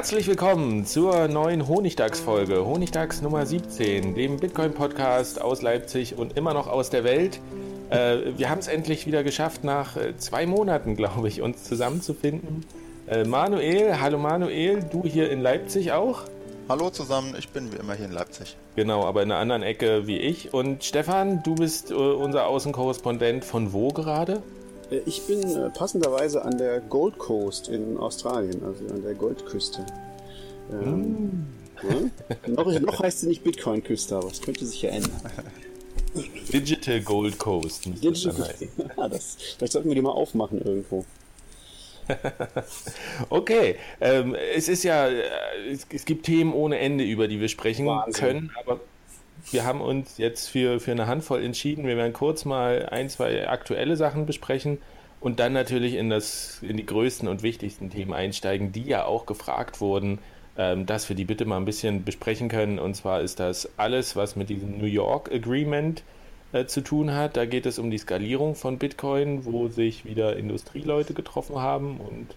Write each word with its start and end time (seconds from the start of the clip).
Herzlich 0.00 0.28
willkommen 0.28 0.86
zur 0.86 1.28
neuen 1.28 1.68
Honigdachs-Folge, 1.68 2.64
Honigdachs 2.64 3.20
Nummer 3.20 3.44
17, 3.44 4.14
dem 4.14 4.38
Bitcoin-Podcast 4.38 5.42
aus 5.42 5.60
Leipzig 5.60 6.16
und 6.16 6.38
immer 6.38 6.54
noch 6.54 6.68
aus 6.68 6.88
der 6.88 7.04
Welt. 7.04 7.38
Äh, 7.90 8.32
wir 8.38 8.48
haben 8.48 8.60
es 8.60 8.68
endlich 8.68 9.06
wieder 9.06 9.22
geschafft, 9.22 9.62
nach 9.62 9.98
äh, 9.98 10.16
zwei 10.16 10.46
Monaten, 10.46 10.96
glaube 10.96 11.28
ich, 11.28 11.42
uns 11.42 11.64
zusammenzufinden. 11.64 12.64
Äh, 13.08 13.24
Manuel, 13.24 14.00
hallo 14.00 14.16
Manuel, 14.16 14.82
du 14.90 15.02
hier 15.02 15.30
in 15.30 15.42
Leipzig 15.42 15.92
auch? 15.92 16.22
Hallo 16.66 16.88
zusammen, 16.88 17.34
ich 17.38 17.50
bin 17.50 17.70
wie 17.70 17.76
immer 17.76 17.92
hier 17.92 18.06
in 18.06 18.12
Leipzig. 18.12 18.56
Genau, 18.76 19.04
aber 19.04 19.22
in 19.22 19.30
einer 19.30 19.40
anderen 19.42 19.62
Ecke 19.62 20.06
wie 20.06 20.16
ich. 20.16 20.54
Und 20.54 20.82
Stefan, 20.82 21.42
du 21.42 21.56
bist 21.56 21.90
äh, 21.90 21.94
unser 21.94 22.46
Außenkorrespondent 22.46 23.44
von 23.44 23.74
wo 23.74 23.88
gerade? 23.88 24.42
Äh, 24.90 25.00
ich 25.06 25.22
bin 25.26 25.42
äh, 25.42 25.70
passenderweise 25.70 26.44
an 26.44 26.58
der 26.58 26.80
Gold 26.80 27.18
Coast 27.18 27.68
in 27.68 27.96
Australien, 27.96 28.62
also 28.64 28.86
an 28.92 29.02
der 29.02 29.14
Goldküste. 29.14 29.86
Ähm, 30.72 31.46
mm. 31.82 32.10
ja? 32.46 32.48
noch, 32.48 32.80
noch, 32.80 33.00
heißt 33.00 33.20
sie 33.20 33.28
nicht 33.28 33.42
Bitcoin-Küste, 33.44 34.16
aber 34.16 34.28
es 34.28 34.40
könnte 34.40 34.64
sich 34.66 34.82
ja 34.82 34.90
ändern. 34.90 35.20
Digital 36.52 37.00
Gold 37.00 37.38
Coast. 37.38 37.86
Digital 37.86 38.34
das 38.34 38.60
ja, 38.96 39.08
das, 39.08 39.36
vielleicht 39.56 39.72
sollten 39.72 39.88
wir 39.88 39.94
die 39.94 40.02
mal 40.02 40.10
aufmachen 40.10 40.60
irgendwo. 40.60 41.04
okay, 43.28 43.76
ähm, 44.00 44.34
es 44.34 44.68
ist 44.68 44.82
ja, 44.82 45.06
äh, 45.08 45.22
es, 45.70 45.86
es, 45.92 46.04
gibt 46.04 46.26
Themen 46.26 46.52
ohne 46.52 46.78
Ende, 46.80 47.04
über 47.04 47.28
die 47.28 47.40
wir 47.40 47.48
sprechen 47.48 47.86
Wahnsinn. 47.86 48.12
können, 48.12 48.50
aber 48.58 48.80
wir 49.50 49.64
haben 49.64 49.80
uns 49.80 50.18
jetzt 50.18 50.48
für, 50.48 50.80
für 50.80 50.92
eine 50.92 51.06
Handvoll 51.06 51.42
entschieden. 51.42 51.86
Wir 51.86 51.96
werden 51.96 52.12
kurz 52.12 52.44
mal 52.44 52.88
ein, 52.90 53.08
zwei 53.08 53.48
aktuelle 53.48 53.96
Sachen 53.96 54.26
besprechen 54.26 54.78
und 55.20 55.40
dann 55.40 55.52
natürlich 55.52 55.94
in, 55.94 56.10
das, 56.10 56.58
in 56.62 56.76
die 56.76 56.86
größten 56.86 57.28
und 57.28 57.42
wichtigsten 57.42 57.90
Themen 57.90 58.12
einsteigen, 58.12 58.72
die 58.72 58.84
ja 58.84 59.04
auch 59.04 59.26
gefragt 59.26 59.80
wurden, 59.80 60.18
ähm, 60.56 60.86
dass 60.86 61.08
wir 61.08 61.16
die 61.16 61.24
bitte 61.24 61.44
mal 61.44 61.58
ein 61.58 61.64
bisschen 61.64 62.04
besprechen 62.04 62.48
können. 62.48 62.78
Und 62.78 62.94
zwar 62.94 63.20
ist 63.20 63.38
das 63.40 63.68
alles, 63.76 64.16
was 64.16 64.36
mit 64.36 64.48
diesem 64.48 64.78
New 64.78 64.86
York 64.86 65.30
Agreement 65.32 66.02
äh, 66.52 66.64
zu 66.66 66.80
tun 66.80 67.12
hat. 67.12 67.36
Da 67.36 67.44
geht 67.44 67.66
es 67.66 67.78
um 67.78 67.90
die 67.90 67.98
Skalierung 67.98 68.54
von 68.54 68.78
Bitcoin, 68.78 69.44
wo 69.44 69.68
sich 69.68 70.04
wieder 70.04 70.36
Industrieleute 70.36 71.14
getroffen 71.14 71.56
haben 71.56 71.98
und 71.98 72.34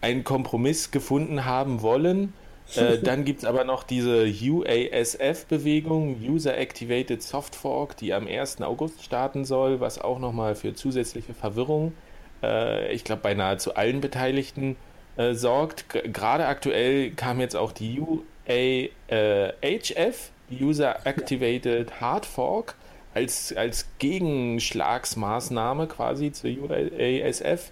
einen 0.00 0.24
Kompromiss 0.24 0.90
gefunden 0.90 1.44
haben 1.44 1.82
wollen 1.82 2.32
äh, 2.76 2.98
dann 2.98 3.24
gibt 3.24 3.40
es 3.40 3.44
aber 3.44 3.64
noch 3.64 3.82
diese 3.82 4.24
UASF-Bewegung, 4.24 6.20
User 6.22 6.56
Activated 6.56 7.22
Soft 7.22 7.54
Fork, 7.54 7.96
die 7.96 8.12
am 8.14 8.26
1. 8.26 8.62
August 8.62 9.02
starten 9.04 9.44
soll, 9.44 9.80
was 9.80 10.00
auch 10.00 10.18
nochmal 10.18 10.54
für 10.54 10.74
zusätzliche 10.74 11.34
Verwirrung, 11.34 11.92
äh, 12.42 12.92
ich 12.92 13.04
glaube, 13.04 13.22
bei 13.22 13.34
nahezu 13.34 13.74
allen 13.74 14.00
Beteiligten 14.00 14.76
äh, 15.16 15.34
sorgt. 15.34 15.84
Gerade 16.12 16.46
aktuell 16.46 17.10
kam 17.10 17.40
jetzt 17.40 17.54
auch 17.56 17.72
die 17.72 18.00
UAHF, 18.48 20.30
User 20.50 21.06
Activated 21.06 22.00
Hard 22.00 22.26
Fork, 22.26 22.76
als, 23.14 23.54
als 23.56 23.86
Gegenschlagsmaßnahme 23.98 25.86
quasi 25.86 26.32
zur 26.32 26.50
UASF. 26.50 27.70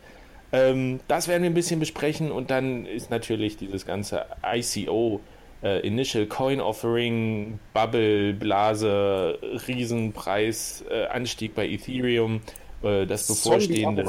Ähm, 0.52 1.00
das 1.08 1.28
werden 1.28 1.42
wir 1.42 1.50
ein 1.50 1.54
bisschen 1.54 1.80
besprechen 1.80 2.30
und 2.30 2.50
dann 2.50 2.84
ist 2.84 3.10
natürlich 3.10 3.56
dieses 3.56 3.86
ganze 3.86 4.26
ICO, 4.44 5.20
äh, 5.62 5.86
Initial 5.86 6.26
Coin 6.26 6.60
Offering, 6.60 7.58
Bubble, 7.72 8.34
Blase, 8.34 9.38
Riesenpreis, 9.66 10.84
äh, 10.90 11.06
Anstieg 11.06 11.54
bei 11.54 11.66
Ethereum, 11.66 12.42
äh, 12.82 13.06
das 13.06 13.28
bevorstehende. 13.28 14.02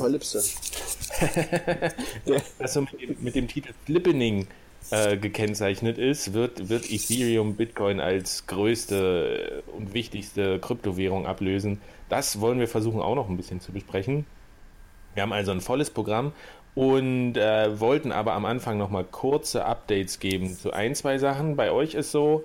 das 2.60 2.74
so 2.74 2.82
mit 2.82 3.02
dem, 3.02 3.16
mit 3.22 3.36
dem 3.36 3.48
Titel 3.48 3.72
Flippening 3.86 4.48
äh, 4.92 5.16
gekennzeichnet 5.16 5.98
ist, 5.98 6.34
wird, 6.34 6.68
wird 6.68 6.92
Ethereum 6.92 7.56
Bitcoin 7.56 8.02
als 8.02 8.48
größte 8.48 9.64
und 9.78 9.94
wichtigste 9.94 10.60
Kryptowährung 10.60 11.26
ablösen. 11.26 11.80
Das 12.10 12.42
wollen 12.42 12.60
wir 12.60 12.68
versuchen 12.68 13.02
auch 13.02 13.16
noch 13.16 13.30
ein 13.30 13.38
bisschen 13.38 13.62
zu 13.62 13.72
besprechen. 13.72 14.26
Wir 15.14 15.24
haben 15.24 15.34
also 15.34 15.52
ein 15.52 15.62
volles 15.62 15.90
Programm 15.90 16.34
und 16.76 17.38
äh, 17.38 17.80
wollten 17.80 18.12
aber 18.12 18.34
am 18.34 18.46
Anfang 18.46 18.78
nochmal 18.78 19.04
kurze 19.04 19.66
Updates 19.66 20.20
geben 20.20 20.56
zu 20.56 20.72
ein, 20.72 20.96
zwei 20.96 21.18
Sachen. 21.18 21.56
Bei 21.56 21.72
euch 21.72 21.94
ist 21.94 22.12
so, 22.12 22.44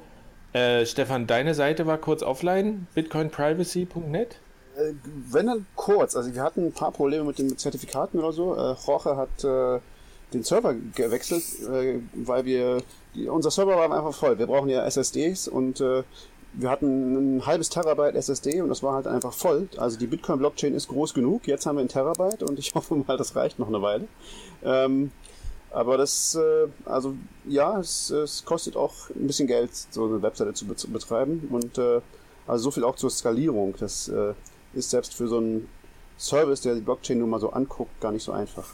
äh, 0.52 0.84
Stefan, 0.84 1.26
deine 1.26 1.54
Seite 1.54 1.86
war 1.86 1.98
kurz 1.98 2.22
offline, 2.22 2.86
bitcoinprivacy.net? 2.94 4.36
Äh, 4.76 4.92
wenn 5.30 5.46
dann 5.46 5.66
kurz, 5.76 6.14
also 6.14 6.34
wir 6.34 6.42
hatten 6.42 6.66
ein 6.66 6.72
paar 6.72 6.92
Probleme 6.92 7.24
mit 7.24 7.38
den 7.38 7.56
Zertifikaten 7.56 8.18
oder 8.18 8.32
so. 8.32 8.54
Äh, 8.54 8.74
Jorge 8.86 9.16
hat 9.16 9.44
äh, 9.44 9.80
den 10.34 10.42
Server 10.42 10.74
gewechselt, 10.94 11.42
weil 12.12 12.44
wir, 12.44 12.82
die, 13.14 13.28
unser 13.28 13.50
Server 13.50 13.76
war 13.76 13.84
einfach 13.84 14.12
voll. 14.12 14.38
Wir 14.38 14.46
brauchen 14.46 14.68
ja 14.68 14.84
SSDs 14.84 15.48
und 15.48 15.80
äh, 15.80 16.02
wir 16.54 16.70
hatten 16.70 17.36
ein 17.36 17.46
halbes 17.46 17.68
Terabyte 17.68 18.14
SSD 18.16 18.62
und 18.62 18.68
das 18.68 18.82
war 18.82 18.94
halt 18.94 19.06
einfach 19.06 19.32
voll. 19.32 19.68
Also 19.76 19.98
die 19.98 20.06
Bitcoin-Blockchain 20.06 20.74
ist 20.74 20.88
groß 20.88 21.14
genug. 21.14 21.46
Jetzt 21.46 21.66
haben 21.66 21.76
wir 21.76 21.82
ein 21.82 21.88
Terabyte 21.88 22.42
und 22.42 22.58
ich 22.58 22.74
hoffe 22.74 22.94
mal, 22.96 23.16
das 23.16 23.36
reicht 23.36 23.58
noch 23.58 23.68
eine 23.68 23.82
Weile. 23.82 24.08
Ähm, 24.64 25.12
aber 25.70 25.98
das, 25.98 26.34
äh, 26.34 26.68
also 26.86 27.14
ja, 27.46 27.78
es, 27.78 28.10
es, 28.10 28.44
kostet 28.44 28.76
auch 28.76 29.10
ein 29.10 29.26
bisschen 29.26 29.46
Geld, 29.46 29.70
so 29.74 30.06
eine 30.06 30.22
Webseite 30.22 30.54
zu 30.54 30.66
betreiben. 30.66 31.48
Und 31.50 31.78
äh, 31.78 32.00
also 32.46 32.64
so 32.64 32.70
viel 32.70 32.84
auch 32.84 32.96
zur 32.96 33.10
Skalierung. 33.10 33.74
Das 33.78 34.08
äh, 34.08 34.32
ist 34.74 34.90
selbst 34.90 35.14
für 35.14 35.28
so 35.28 35.38
einen 35.38 35.68
Service, 36.18 36.62
der 36.62 36.74
die 36.74 36.80
Blockchain 36.80 37.18
nur 37.18 37.28
mal 37.28 37.40
so 37.40 37.50
anguckt, 37.50 38.00
gar 38.00 38.12
nicht 38.12 38.24
so 38.24 38.32
einfach. 38.32 38.66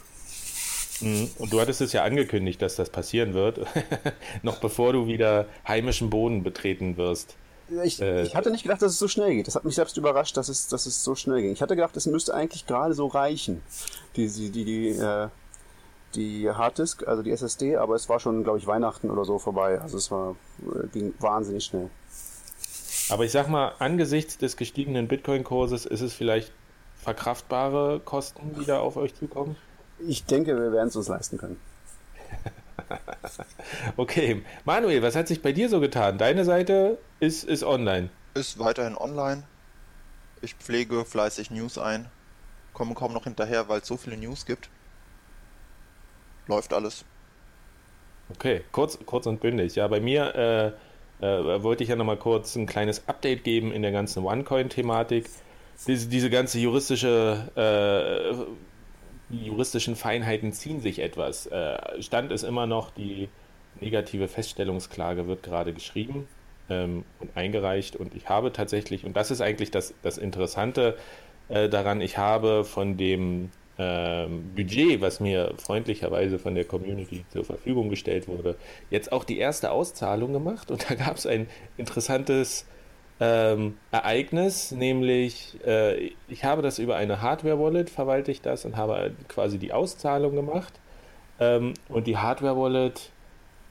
Mhm. 1.01 1.29
Und 1.37 1.51
du 1.51 1.59
hattest 1.59 1.81
es 1.81 1.91
ja 1.93 2.03
angekündigt, 2.03 2.61
dass 2.61 2.75
das 2.75 2.89
passieren 2.89 3.33
wird, 3.33 3.59
noch 4.43 4.59
bevor 4.59 4.93
du 4.93 5.07
wieder 5.07 5.47
heimischen 5.67 6.09
Boden 6.09 6.43
betreten 6.43 6.97
wirst. 6.97 7.35
Ich, 7.83 8.01
äh, 8.01 8.23
ich, 8.23 8.35
hatte 8.35 8.51
nicht 8.51 8.63
gedacht, 8.63 8.81
dass 8.81 8.91
es 8.91 8.99
so 8.99 9.07
schnell 9.07 9.33
geht. 9.33 9.47
Das 9.47 9.55
hat 9.55 9.65
mich 9.65 9.75
selbst 9.75 9.97
überrascht, 9.97 10.37
dass 10.37 10.49
es, 10.49 10.67
dass 10.67 10.85
es 10.85 11.03
so 11.03 11.15
schnell 11.15 11.41
ging. 11.41 11.51
Ich 11.51 11.61
hatte 11.61 11.75
gedacht, 11.75 11.97
es 11.97 12.05
müsste 12.05 12.33
eigentlich 12.33 12.67
gerade 12.67 12.93
so 12.93 13.07
reichen, 13.07 13.61
die, 14.15 14.27
die, 14.27 14.51
die, 14.51 14.65
die, 14.65 14.89
äh, 14.89 15.29
die 16.13 16.49
Harddisk, 16.49 17.07
also 17.07 17.23
die 17.23 17.31
SSD, 17.31 17.77
aber 17.77 17.95
es 17.95 18.07
war 18.07 18.19
schon, 18.19 18.43
glaube 18.43 18.59
ich, 18.59 18.67
Weihnachten 18.67 19.09
oder 19.09 19.25
so 19.25 19.39
vorbei. 19.39 19.81
Also 19.81 19.97
es 19.97 20.11
war, 20.11 20.35
äh, 20.61 20.87
ging 20.87 21.13
wahnsinnig 21.19 21.65
schnell. 21.65 21.89
Aber 23.09 23.25
ich 23.25 23.31
sag 23.31 23.49
mal, 23.49 23.73
angesichts 23.79 24.37
des 24.37 24.57
gestiegenen 24.57 25.07
Bitcoin-Kurses 25.07 25.85
ist 25.85 26.01
es 26.01 26.13
vielleicht 26.13 26.51
verkraftbare 26.97 27.99
Kosten, 27.99 28.55
die 28.59 28.65
da 28.65 28.79
auf 28.79 28.97
euch 28.97 29.13
zukommen? 29.15 29.55
Ich 30.07 30.25
denke, 30.25 30.55
wir 30.59 30.71
werden 30.71 30.89
es 30.89 30.95
uns 30.95 31.07
leisten 31.07 31.37
können. 31.37 31.59
okay, 33.97 34.43
Manuel, 34.63 35.01
was 35.01 35.15
hat 35.15 35.27
sich 35.27 35.41
bei 35.41 35.51
dir 35.51 35.69
so 35.69 35.79
getan? 35.79 36.17
Deine 36.17 36.45
Seite 36.45 36.97
ist, 37.19 37.43
ist 37.43 37.63
online. 37.63 38.09
Ist 38.33 38.59
weiterhin 38.59 38.97
online. 38.97 39.43
Ich 40.41 40.55
pflege 40.55 41.05
fleißig 41.05 41.51
News 41.51 41.77
ein. 41.77 42.07
Komme 42.73 42.93
kaum 42.93 43.13
noch 43.13 43.23
hinterher, 43.23 43.69
weil 43.69 43.81
es 43.81 43.87
so 43.87 43.97
viele 43.97 44.17
News 44.17 44.45
gibt. 44.45 44.69
Läuft 46.47 46.73
alles. 46.73 47.05
Okay, 48.29 48.63
kurz, 48.71 48.97
kurz 49.05 49.27
und 49.27 49.39
bündig. 49.39 49.75
Ja, 49.75 49.87
bei 49.87 49.99
mir 49.99 50.75
äh, 51.21 51.25
äh, 51.25 51.63
wollte 51.63 51.83
ich 51.83 51.89
ja 51.89 51.95
nochmal 51.95 52.17
kurz 52.17 52.55
ein 52.55 52.65
kleines 52.65 53.07
Update 53.07 53.43
geben 53.43 53.71
in 53.71 53.81
der 53.81 53.91
ganzen 53.91 54.23
OneCoin-Thematik. 54.23 55.29
Diese, 55.87 56.07
diese 56.07 56.29
ganze 56.29 56.59
juristische 56.59 57.49
äh, 57.55 58.74
die 59.29 59.45
juristischen 59.45 59.95
Feinheiten 59.95 60.51
ziehen 60.53 60.81
sich 60.81 60.99
etwas. 60.99 61.47
Äh, 61.47 62.01
Stand 62.01 62.31
ist 62.31 62.43
immer 62.43 62.67
noch 62.67 62.91
die 62.91 63.29
negative 63.81 64.27
Feststellungsklage 64.27 65.27
wird 65.27 65.43
gerade 65.43 65.73
geschrieben 65.73 66.27
ähm, 66.69 67.03
und 67.19 67.35
eingereicht. 67.35 67.95
Und 67.95 68.15
ich 68.15 68.29
habe 68.29 68.53
tatsächlich, 68.53 69.05
und 69.05 69.15
das 69.15 69.31
ist 69.31 69.41
eigentlich 69.41 69.71
das, 69.71 69.93
das 70.01 70.17
Interessante 70.17 70.97
äh, 71.49 71.69
daran, 71.69 72.01
ich 72.01 72.17
habe 72.17 72.63
von 72.63 72.97
dem 72.97 73.51
ähm, 73.77 74.51
Budget, 74.55 75.01
was 75.01 75.19
mir 75.19 75.53
freundlicherweise 75.57 76.39
von 76.39 76.55
der 76.55 76.65
Community 76.65 77.25
zur 77.29 77.43
Verfügung 77.43 77.89
gestellt 77.89 78.27
wurde, 78.27 78.55
jetzt 78.89 79.11
auch 79.11 79.23
die 79.23 79.37
erste 79.37 79.71
Auszahlung 79.71 80.33
gemacht. 80.33 80.71
Und 80.71 80.89
da 80.89 80.95
gab 80.95 81.17
es 81.17 81.25
ein 81.25 81.47
interessantes 81.77 82.65
ähm, 83.19 83.77
Ereignis, 83.91 84.71
nämlich 84.71 85.57
äh, 85.65 86.11
ich 86.27 86.43
habe 86.43 86.61
das 86.61 86.79
über 86.79 86.97
eine 86.97 87.21
Hardware-Wallet, 87.21 87.89
verwalte 87.89 88.31
ich 88.31 88.41
das 88.41 88.65
und 88.65 88.75
habe 88.75 89.13
quasi 89.27 89.57
die 89.57 89.71
Auszahlung 89.71 90.35
gemacht. 90.35 90.73
Ähm, 91.39 91.73
und 91.87 92.07
die 92.07 92.17
Hardware-Wallet, 92.17 93.11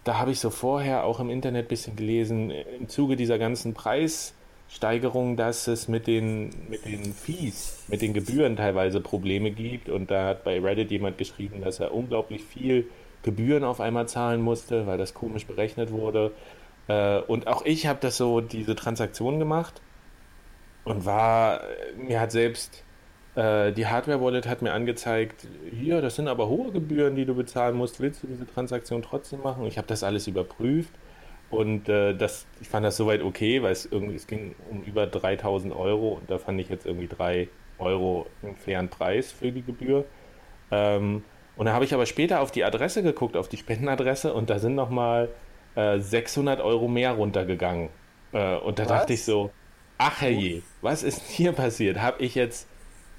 da 0.04 0.18
habe 0.18 0.30
ich 0.30 0.40
so 0.40 0.50
vorher 0.50 1.04
auch 1.04 1.20
im 1.20 1.28
Internet 1.28 1.66
ein 1.66 1.68
bisschen 1.68 1.96
gelesen, 1.96 2.50
im 2.50 2.88
Zuge 2.88 3.16
dieser 3.16 3.38
ganzen 3.38 3.74
Preissteigerung, 3.74 5.36
dass 5.36 5.66
es 5.66 5.88
mit 5.88 6.06
den, 6.06 6.50
mit 6.70 6.86
den 6.86 7.12
Fees, 7.12 7.84
mit 7.88 8.00
den 8.00 8.14
Gebühren 8.14 8.56
teilweise 8.56 9.02
Probleme 9.02 9.50
gibt. 9.50 9.90
Und 9.90 10.10
da 10.10 10.28
hat 10.28 10.44
bei 10.44 10.58
Reddit 10.58 10.90
jemand 10.90 11.18
geschrieben, 11.18 11.60
dass 11.62 11.80
er 11.80 11.92
unglaublich 11.92 12.42
viel 12.44 12.86
Gebühren 13.22 13.64
auf 13.64 13.80
einmal 13.80 14.08
zahlen 14.08 14.40
musste, 14.40 14.86
weil 14.86 14.96
das 14.96 15.12
komisch 15.12 15.46
berechnet 15.46 15.90
wurde. 15.90 16.32
Äh, 16.88 17.20
und 17.20 17.46
auch 17.46 17.64
ich 17.64 17.86
habe 17.86 17.98
das 18.00 18.16
so, 18.16 18.40
diese 18.40 18.74
Transaktion 18.74 19.38
gemacht 19.38 19.80
und 20.84 21.04
war, 21.04 21.62
mir 21.96 22.20
hat 22.20 22.32
selbst 22.32 22.84
äh, 23.36 23.72
die 23.72 23.86
Hardware-Wallet 23.86 24.46
hat 24.46 24.62
mir 24.62 24.72
angezeigt, 24.72 25.46
hier, 25.70 26.00
das 26.00 26.16
sind 26.16 26.28
aber 26.28 26.48
hohe 26.48 26.70
Gebühren, 26.72 27.16
die 27.16 27.24
du 27.24 27.34
bezahlen 27.34 27.76
musst. 27.76 28.00
Willst 28.00 28.22
du 28.22 28.26
diese 28.26 28.46
Transaktion 28.46 29.02
trotzdem 29.02 29.42
machen? 29.42 29.66
Ich 29.66 29.78
habe 29.78 29.88
das 29.88 30.02
alles 30.02 30.26
überprüft 30.26 30.92
und 31.50 31.88
äh, 31.88 32.14
das, 32.14 32.46
ich 32.60 32.68
fand 32.68 32.86
das 32.86 32.96
soweit 32.96 33.22
okay, 33.22 33.62
weil 33.62 33.72
es 33.72 33.86
irgendwie, 33.86 34.14
es 34.14 34.26
ging 34.26 34.54
um 34.70 34.82
über 34.82 35.06
3000 35.06 35.74
Euro 35.74 36.18
und 36.20 36.30
da 36.30 36.38
fand 36.38 36.60
ich 36.60 36.68
jetzt 36.68 36.86
irgendwie 36.86 37.08
3 37.08 37.48
Euro 37.78 38.26
einen 38.42 38.56
fairen 38.56 38.88
Preis 38.88 39.32
für 39.32 39.50
die 39.50 39.62
Gebühr. 39.62 40.04
Ähm, 40.70 41.24
und 41.56 41.66
da 41.66 41.72
habe 41.72 41.84
ich 41.84 41.94
aber 41.94 42.06
später 42.06 42.40
auf 42.40 42.50
die 42.50 42.64
Adresse 42.64 43.02
geguckt, 43.02 43.36
auf 43.36 43.48
die 43.48 43.56
Spendenadresse 43.56 44.32
und 44.32 44.50
da 44.50 44.58
sind 44.58 44.74
nochmal 44.74 45.28
600 45.74 46.58
äh, 46.58 46.62
Euro 46.62 46.88
mehr 46.88 47.12
runtergegangen. 47.12 47.88
Äh, 48.32 48.56
und 48.56 48.78
da 48.78 48.84
was? 48.84 48.88
dachte 48.90 49.12
ich 49.14 49.24
so, 49.24 49.50
ach 49.98 50.20
herrje, 50.20 50.62
was 50.82 51.02
ist 51.02 51.22
hier 51.22 51.52
passiert? 51.52 52.00
Habe 52.00 52.22
ich 52.22 52.34
jetzt 52.34 52.66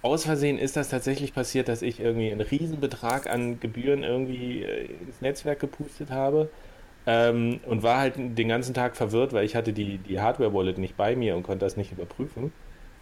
aus 0.02 0.26
Versehen 0.26 0.60
ist 0.60 0.76
das 0.76 0.90
tatsächlich 0.90 1.34
passiert, 1.34 1.68
dass 1.68 1.82
ich 1.82 2.00
irgendwie 2.00 2.32
einen 2.32 2.42
Riesenbetrag 2.42 3.28
an 3.28 3.60
Gebühren 3.60 4.04
irgendwie 4.04 4.62
äh, 4.62 4.86
ins 4.86 5.20
Netzwerk 5.20 5.60
gepustet 5.60 6.12
habe 6.12 6.50
ähm, 7.08 7.60
und 7.66 7.82
war 7.82 7.98
halt 7.98 8.14
den 8.18 8.48
ganzen 8.48 8.76
Tag 8.76 8.96
verwirrt, 8.96 9.34
weil 9.34 9.46
ich 9.46 9.56
hatte 9.56 9.74
die, 9.74 9.98
die 9.98 10.20
Hardware-Wallet 10.20 10.78
nicht 10.78 10.96
bei 10.96 11.16
mir 11.16 11.36
und 11.36 11.42
konnte 11.42 11.66
das 11.66 11.76
nicht 11.76 11.92
überprüfen. 11.92 12.54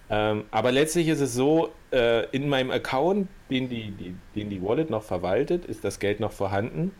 Ähm, 0.09 0.45
aber 0.51 0.71
letztlich 0.71 1.07
ist 1.07 1.19
es 1.19 1.33
so, 1.33 1.71
äh, 1.91 2.25
in 2.31 2.47
meinem 2.47 2.71
Account, 2.71 3.27
den 3.49 3.67
die, 3.67 3.91
die, 3.91 4.15
den 4.35 4.49
die 4.49 4.61
Wallet 4.61 4.89
noch 4.89 5.03
verwaltet, 5.03 5.65
ist 5.65 5.83
das 5.83 5.99
Geld 5.99 6.19
noch 6.19 6.31
vorhanden. 6.31 6.91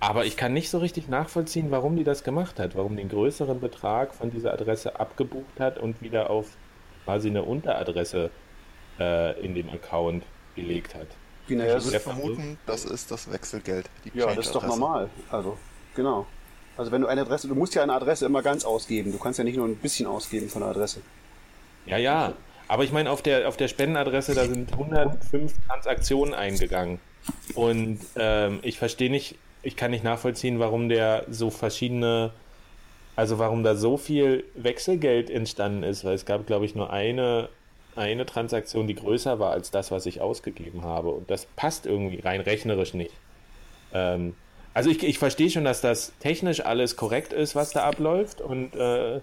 Aber 0.00 0.24
ich 0.24 0.36
kann 0.36 0.52
nicht 0.52 0.70
so 0.70 0.78
richtig 0.78 1.08
nachvollziehen, 1.08 1.70
warum 1.70 1.96
die 1.96 2.04
das 2.04 2.22
gemacht 2.22 2.58
hat, 2.60 2.76
warum 2.76 2.96
den 2.96 3.08
größeren 3.08 3.60
Betrag 3.60 4.14
von 4.14 4.30
dieser 4.30 4.52
Adresse 4.52 5.00
abgebucht 5.00 5.58
hat 5.58 5.78
und 5.78 6.00
wieder 6.02 6.30
auf 6.30 6.56
quasi 7.04 7.28
eine 7.28 7.42
Unteradresse 7.42 8.30
äh, 9.00 9.40
in 9.40 9.54
dem 9.54 9.68
Account 9.70 10.24
gelegt 10.54 10.94
hat. 10.94 11.08
Genau, 11.48 11.64
ich 11.64 11.84
würde 11.84 12.00
vermuten, 12.00 12.58
das 12.66 12.84
ist 12.84 13.10
das 13.10 13.32
Wechselgeld. 13.32 13.88
ja, 14.12 14.26
das 14.26 14.46
ist 14.46 14.54
doch 14.54 14.66
normal. 14.66 15.08
Also, 15.30 15.56
genau. 15.96 16.26
Also 16.76 16.92
wenn 16.92 17.00
du 17.00 17.08
eine 17.08 17.22
Adresse, 17.22 17.48
du 17.48 17.54
musst 17.54 17.74
ja 17.74 17.82
eine 17.82 17.94
Adresse 17.94 18.26
immer 18.26 18.42
ganz 18.42 18.64
ausgeben. 18.64 19.10
Du 19.10 19.18
kannst 19.18 19.38
ja 19.38 19.44
nicht 19.44 19.56
nur 19.56 19.66
ein 19.66 19.76
bisschen 19.76 20.06
ausgeben 20.06 20.48
von 20.48 20.62
der 20.62 20.70
Adresse. 20.70 21.00
Ja, 21.86 21.96
ja. 21.96 22.34
Aber 22.68 22.84
ich 22.84 22.92
meine, 22.92 23.10
auf 23.10 23.22
der, 23.22 23.48
auf 23.48 23.56
der 23.56 23.66
Spendenadresse, 23.66 24.34
da 24.34 24.44
sind 24.44 24.72
105 24.72 25.54
Transaktionen 25.66 26.34
eingegangen. 26.34 27.00
Und 27.54 27.98
ähm, 28.16 28.60
ich 28.62 28.78
verstehe 28.78 29.10
nicht, 29.10 29.36
ich 29.62 29.76
kann 29.76 29.90
nicht 29.90 30.04
nachvollziehen, 30.04 30.58
warum 30.58 30.88
der 30.88 31.24
so 31.28 31.50
verschiedene, 31.50 32.30
also 33.16 33.38
warum 33.38 33.62
da 33.62 33.74
so 33.74 33.96
viel 33.96 34.44
Wechselgeld 34.54 35.30
entstanden 35.30 35.82
ist, 35.82 36.04
weil 36.04 36.14
es 36.14 36.24
gab, 36.24 36.46
glaube 36.46 36.64
ich, 36.64 36.74
nur 36.74 36.92
eine, 36.92 37.48
eine 37.96 38.26
Transaktion, 38.26 38.86
die 38.86 38.94
größer 38.94 39.38
war 39.38 39.50
als 39.50 39.70
das, 39.70 39.90
was 39.90 40.06
ich 40.06 40.20
ausgegeben 40.20 40.82
habe. 40.82 41.10
Und 41.10 41.30
das 41.30 41.46
passt 41.56 41.86
irgendwie 41.86 42.20
rein 42.20 42.40
rechnerisch 42.40 42.94
nicht. 42.94 43.12
Ähm, 43.92 44.34
also 44.74 44.90
ich, 44.90 45.02
ich 45.02 45.18
verstehe 45.18 45.50
schon, 45.50 45.64
dass 45.64 45.80
das 45.80 46.12
technisch 46.20 46.60
alles 46.60 46.96
korrekt 46.96 47.32
ist, 47.32 47.56
was 47.56 47.70
da 47.70 47.84
abläuft. 47.84 48.40
Und 48.40 48.76
äh, 48.76 49.16
äh, 49.16 49.20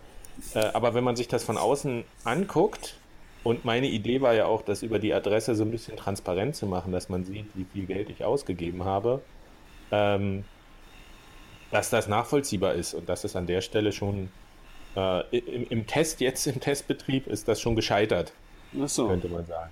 aber 0.73 0.93
wenn 0.93 1.03
man 1.03 1.15
sich 1.15 1.29
das 1.29 1.43
von 1.43 1.57
außen 1.57 2.03
anguckt, 2.23 2.95
und 3.43 3.63
meine 3.63 3.87
Idee 3.87 4.21
war 4.21 4.33
ja 4.33 4.47
auch, 4.47 4.63
das 4.63 4.81
über 4.81 4.97
die 4.97 5.13
Adresse 5.13 5.53
so 5.53 5.63
ein 5.63 5.69
bisschen 5.69 5.97
transparent 5.97 6.55
zu 6.55 6.65
machen, 6.65 6.91
dass 6.91 7.09
man 7.09 7.25
sieht, 7.25 7.45
wie 7.53 7.65
viel 7.71 7.85
Geld 7.85 8.09
ich 8.09 8.25
ausgegeben 8.25 8.85
habe 8.85 9.21
ähm, 9.91 10.43
dass 11.71 11.89
das 11.89 12.07
nachvollziehbar 12.07 12.73
ist 12.73 12.93
und 12.93 13.09
dass 13.09 13.23
es 13.23 13.35
an 13.35 13.47
der 13.47 13.61
Stelle 13.61 13.91
schon 13.91 14.29
äh, 14.95 15.37
im, 15.37 15.67
im, 15.69 15.87
Test, 15.87 16.21
jetzt 16.21 16.47
im 16.47 16.59
Testbetrieb, 16.59 17.27
ist 17.27 17.47
das 17.47 17.59
schon 17.59 17.75
gescheitert, 17.75 18.33
so. 18.85 19.07
könnte 19.07 19.27
man 19.27 19.45
sagen. 19.45 19.71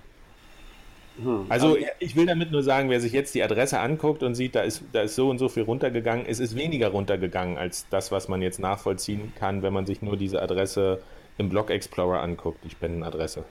Hm. 1.22 1.46
Also 1.48 1.78
ich 2.00 2.16
will 2.16 2.26
damit 2.26 2.50
nur 2.50 2.62
sagen, 2.62 2.90
wer 2.90 3.00
sich 3.00 3.12
jetzt 3.12 3.34
die 3.34 3.42
Adresse 3.42 3.78
anguckt 3.78 4.22
und 4.22 4.34
sieht, 4.34 4.54
da 4.54 4.62
ist, 4.62 4.82
da 4.92 5.02
ist 5.02 5.14
so 5.14 5.30
und 5.30 5.38
so 5.38 5.48
viel 5.48 5.62
runtergegangen, 5.62 6.26
es 6.26 6.40
ist 6.40 6.56
weniger 6.56 6.88
runtergegangen 6.88 7.56
als 7.56 7.86
das, 7.88 8.10
was 8.10 8.28
man 8.28 8.42
jetzt 8.42 8.58
nachvollziehen 8.58 9.32
kann, 9.38 9.62
wenn 9.62 9.72
man 9.72 9.86
sich 9.86 10.02
nur 10.02 10.16
diese 10.16 10.42
Adresse 10.42 11.00
im 11.38 11.48
Block 11.48 11.70
Explorer 11.70 12.20
anguckt, 12.20 12.64
die 12.64 12.70
Spendenadresse. 12.70 13.44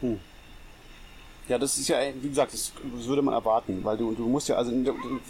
Hm. 0.00 0.18
Ja, 1.48 1.58
das 1.58 1.78
ist 1.78 1.88
ja, 1.88 1.98
wie 2.20 2.28
gesagt, 2.28 2.52
das, 2.52 2.72
würde 3.06 3.22
man 3.22 3.32
erwarten, 3.32 3.80
weil 3.82 3.96
du, 3.96 4.12
du 4.12 4.28
musst 4.28 4.48
ja, 4.48 4.56
also 4.56 4.70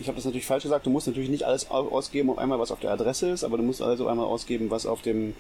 ich 0.00 0.09
habe 0.09 0.17
das 0.17 0.25
natürlich 0.25 0.47
falsch 0.47 0.65
gesagt, 0.65 0.85
du 0.85 0.91
musst 0.91 1.06
natürlich 1.06 1.29
nicht 1.29 1.44
alles 1.44 1.70
ausgeben, 1.70 2.31
auf 2.31 2.38
einmal 2.38 2.59
was 2.59 2.73
auf 2.73 2.81
der 2.81 2.91
Adresse 2.91 3.31
ist, 3.31 3.44
aber 3.44 3.56
du 3.56 3.62
musst 3.62 3.81
also 3.81 4.09
einmal 4.09 4.26
ausgeben, 4.26 4.69
was 4.70 4.85
auf 4.85 5.00
dem 5.00 5.35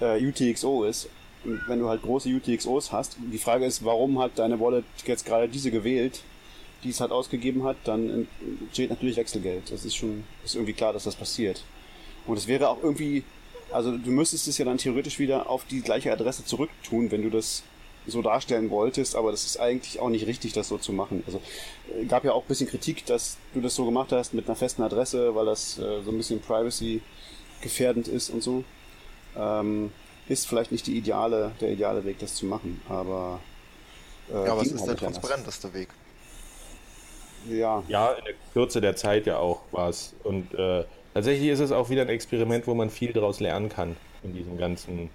äh, 0.00 0.26
UTXO 0.26 0.84
ist. 0.84 1.10
Und 1.44 1.60
wenn 1.68 1.78
du 1.78 1.90
halt 1.90 2.00
große 2.00 2.30
UTXOs 2.30 2.90
hast, 2.90 3.18
die 3.18 3.38
Frage 3.38 3.66
ist, 3.66 3.84
warum 3.84 4.18
hat 4.18 4.32
deine 4.36 4.58
Wallet 4.60 4.84
jetzt 5.04 5.26
gerade 5.26 5.46
diese 5.46 5.70
gewählt, 5.70 6.22
die 6.84 6.88
es 6.88 7.00
halt 7.00 7.12
ausgegeben 7.12 7.64
hat, 7.64 7.76
dann 7.84 8.26
entsteht 8.62 8.88
natürlich 8.88 9.18
Wechselgeld. 9.18 9.70
Das 9.70 9.84
ist 9.84 9.94
schon, 9.94 10.24
ist 10.42 10.54
irgendwie 10.54 10.72
klar, 10.72 10.94
dass 10.94 11.04
das 11.04 11.16
passiert. 11.16 11.64
Und 12.26 12.38
es 12.38 12.46
wäre 12.46 12.70
auch 12.70 12.82
irgendwie, 12.82 13.24
also 13.70 13.96
du 13.96 14.10
müsstest 14.10 14.48
es 14.48 14.56
ja 14.56 14.64
dann 14.64 14.78
theoretisch 14.78 15.18
wieder 15.18 15.50
auf 15.50 15.66
die 15.66 15.82
gleiche 15.82 16.12
Adresse 16.12 16.46
zurücktun, 16.46 17.10
wenn 17.10 17.22
du 17.22 17.28
das 17.28 17.62
so 18.06 18.22
darstellen 18.22 18.70
wolltest, 18.70 19.16
aber 19.16 19.30
das 19.30 19.44
ist 19.44 19.58
eigentlich 19.58 20.00
auch 20.00 20.10
nicht 20.10 20.26
richtig, 20.26 20.52
das 20.52 20.68
so 20.68 20.78
zu 20.78 20.92
machen. 20.92 21.22
Also 21.26 21.40
äh, 21.98 22.04
gab 22.04 22.24
ja 22.24 22.32
auch 22.32 22.42
ein 22.42 22.48
bisschen 22.48 22.68
Kritik, 22.68 23.06
dass 23.06 23.38
du 23.54 23.60
das 23.60 23.74
so 23.74 23.84
gemacht 23.84 24.12
hast 24.12 24.34
mit 24.34 24.46
einer 24.46 24.56
festen 24.56 24.82
Adresse, 24.82 25.34
weil 25.34 25.46
das 25.46 25.78
äh, 25.78 26.02
so 26.02 26.10
ein 26.10 26.16
bisschen 26.16 26.40
Privacy 26.40 27.00
gefährdend 27.60 28.08
ist 28.08 28.30
und 28.30 28.42
so. 28.42 28.64
Ähm, 29.36 29.90
ist 30.28 30.46
vielleicht 30.46 30.72
nicht 30.72 30.86
die 30.86 30.96
ideale, 30.96 31.52
der 31.60 31.70
ideale 31.72 32.04
Weg, 32.04 32.18
das 32.18 32.34
zu 32.34 32.46
machen, 32.46 32.80
aber 32.88 33.40
äh, 34.30 34.46
ja, 34.46 34.52
aber 34.52 34.62
es 34.62 34.72
ist 34.72 34.86
der 34.86 34.96
transparenteste 34.96 35.72
Weg. 35.74 35.88
Ja. 37.48 37.82
Ja, 37.88 38.12
in 38.12 38.24
der 38.24 38.34
Kürze 38.52 38.80
der 38.80 38.96
Zeit 38.96 39.26
ja 39.26 39.38
auch 39.38 39.60
war 39.70 39.90
es. 39.90 40.14
Und 40.22 40.54
äh, 40.54 40.84
tatsächlich 41.12 41.48
ist 41.48 41.60
es 41.60 41.72
auch 41.72 41.90
wieder 41.90 42.02
ein 42.02 42.08
Experiment, 42.08 42.66
wo 42.66 42.74
man 42.74 42.88
viel 42.88 43.12
daraus 43.12 43.40
lernen 43.40 43.68
kann 43.68 43.96
in 44.22 44.34
diesem 44.34 44.56
ganzen 44.56 45.10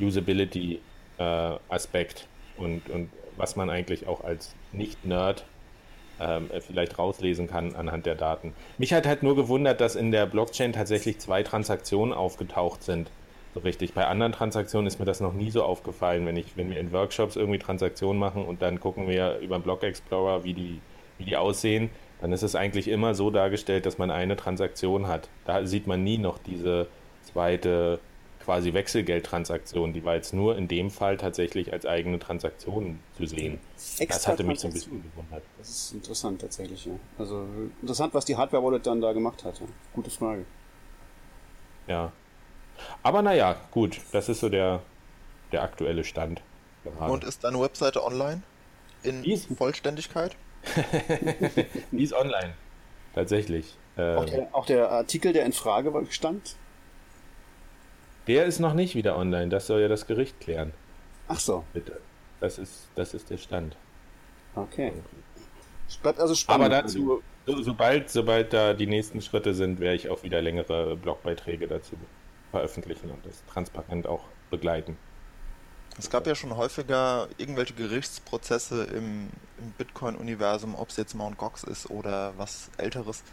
Usability 0.00 0.80
äh, 1.18 1.22
Aspekt 1.68 2.26
und, 2.56 2.88
und 2.90 3.10
was 3.36 3.56
man 3.56 3.70
eigentlich 3.70 4.06
auch 4.06 4.24
als 4.24 4.54
Nicht-Nerd 4.72 5.44
ähm, 6.20 6.50
vielleicht 6.60 6.98
rauslesen 6.98 7.46
kann 7.46 7.74
anhand 7.76 8.06
der 8.06 8.16
Daten. 8.16 8.52
Mich 8.76 8.92
hat 8.92 9.06
halt 9.06 9.22
nur 9.22 9.36
gewundert, 9.36 9.80
dass 9.80 9.94
in 9.94 10.10
der 10.10 10.26
Blockchain 10.26 10.72
tatsächlich 10.72 11.18
zwei 11.18 11.42
Transaktionen 11.42 12.12
aufgetaucht 12.12 12.82
sind. 12.82 13.10
So 13.54 13.60
richtig. 13.60 13.94
Bei 13.94 14.06
anderen 14.06 14.32
Transaktionen 14.32 14.86
ist 14.86 14.98
mir 14.98 15.04
das 15.04 15.20
noch 15.20 15.32
nie 15.32 15.50
so 15.50 15.62
aufgefallen, 15.62 16.26
wenn 16.26 16.36
ich, 16.36 16.56
wenn 16.56 16.70
wir 16.70 16.78
in 16.78 16.92
Workshops 16.92 17.36
irgendwie 17.36 17.58
Transaktionen 17.58 18.18
machen 18.18 18.44
und 18.44 18.62
dann 18.62 18.80
gucken 18.80 19.08
wir 19.08 19.38
über 19.38 19.58
den 19.58 19.62
Block 19.62 19.82
Explorer, 19.82 20.44
wie 20.44 20.54
die, 20.54 20.80
wie 21.18 21.24
die 21.24 21.36
aussehen, 21.36 21.90
dann 22.20 22.32
ist 22.32 22.42
es 22.42 22.54
eigentlich 22.54 22.88
immer 22.88 23.14
so 23.14 23.30
dargestellt, 23.30 23.86
dass 23.86 23.96
man 23.96 24.10
eine 24.10 24.36
Transaktion 24.36 25.06
hat. 25.06 25.28
Da 25.44 25.64
sieht 25.64 25.86
man 25.86 26.02
nie 26.02 26.18
noch 26.18 26.38
diese 26.38 26.88
zweite 27.22 28.00
quasi 28.48 28.72
Wechselgeldtransaktion, 28.72 29.92
die 29.92 30.06
war 30.06 30.14
jetzt 30.14 30.32
nur 30.32 30.56
in 30.56 30.68
dem 30.68 30.90
Fall 30.90 31.18
tatsächlich 31.18 31.70
als 31.70 31.84
eigene 31.84 32.18
Transaktion 32.18 32.98
zu 33.14 33.26
sehen. 33.26 33.60
Extra 33.98 34.06
das 34.06 34.26
hatte 34.26 34.42
mich 34.42 34.60
so 34.60 34.68
ein 34.68 34.72
bisschen 34.72 35.02
gewundert. 35.02 35.42
Das 35.58 35.68
ist 35.68 35.92
interessant 35.92 36.40
tatsächlich, 36.40 36.86
ja. 36.86 36.92
Also 37.18 37.46
interessant, 37.82 38.14
was 38.14 38.24
die 38.24 38.38
Hardware-Wallet 38.38 38.86
dann 38.86 39.02
da 39.02 39.12
gemacht 39.12 39.44
hat. 39.44 39.60
Gute 39.92 40.08
Frage. 40.08 40.46
Ja. 41.88 42.10
Aber 43.02 43.20
naja, 43.20 43.54
gut, 43.70 44.00
das 44.12 44.30
ist 44.30 44.40
so 44.40 44.48
der, 44.48 44.80
der 45.52 45.62
aktuelle 45.62 46.02
Stand. 46.02 46.40
Gerade. 46.84 47.12
Und 47.12 47.24
ist 47.24 47.44
deine 47.44 47.60
Webseite 47.60 48.02
online? 48.02 48.40
In 49.02 49.24
ist, 49.24 49.48
Vollständigkeit? 49.58 50.36
die 51.92 52.02
ist 52.02 52.14
online. 52.14 52.54
Tatsächlich. 53.14 53.76
auch, 53.98 54.24
der, 54.24 54.48
auch 54.52 54.64
der 54.64 54.90
Artikel, 54.90 55.34
der 55.34 55.44
in 55.44 55.52
Frage 55.52 55.92
stand? 56.08 56.56
Der 58.28 58.44
ist 58.44 58.60
noch 58.60 58.74
nicht 58.74 58.94
wieder 58.94 59.16
online. 59.16 59.48
Das 59.48 59.66
soll 59.66 59.80
ja 59.80 59.88
das 59.88 60.06
Gericht 60.06 60.38
klären. 60.40 60.72
Ach 61.28 61.40
so. 61.40 61.64
Bitte. 61.72 62.00
Das 62.40 62.58
ist, 62.58 62.88
das 62.94 63.14
ist 63.14 63.30
der 63.30 63.38
Stand. 63.38 63.76
Okay. 64.54 64.92
Also 66.04 66.34
spannend. 66.34 66.66
Aber 66.66 66.82
dazu, 66.82 67.22
so, 67.46 67.62
sobald, 67.62 68.10
sobald 68.10 68.52
da 68.52 68.74
die 68.74 68.86
nächsten 68.86 69.22
Schritte 69.22 69.54
sind, 69.54 69.80
werde 69.80 69.96
ich 69.96 70.10
auch 70.10 70.22
wieder 70.22 70.42
längere 70.42 70.96
Blogbeiträge 70.96 71.66
dazu 71.66 71.96
veröffentlichen 72.50 73.10
und 73.10 73.24
das 73.24 73.42
transparent 73.46 74.06
auch 74.06 74.24
begleiten. 74.50 74.96
Es 75.98 76.10
gab 76.10 76.26
ja 76.26 76.34
schon 76.34 76.56
häufiger 76.56 77.28
irgendwelche 77.38 77.74
Gerichtsprozesse 77.74 78.84
im, 78.84 79.30
im 79.58 79.70
Bitcoin-Universum, 79.78 80.74
ob 80.74 80.90
es 80.90 80.96
jetzt 80.96 81.14
Mt. 81.14 81.38
Gox 81.38 81.64
ist 81.64 81.90
oder 81.90 82.34
was 82.36 82.70
älteres. 82.76 83.24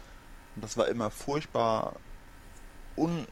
Und 0.54 0.64
das 0.64 0.76
war 0.76 0.88
immer 0.88 1.10
furchtbar 1.10 1.94
un, 2.96 3.26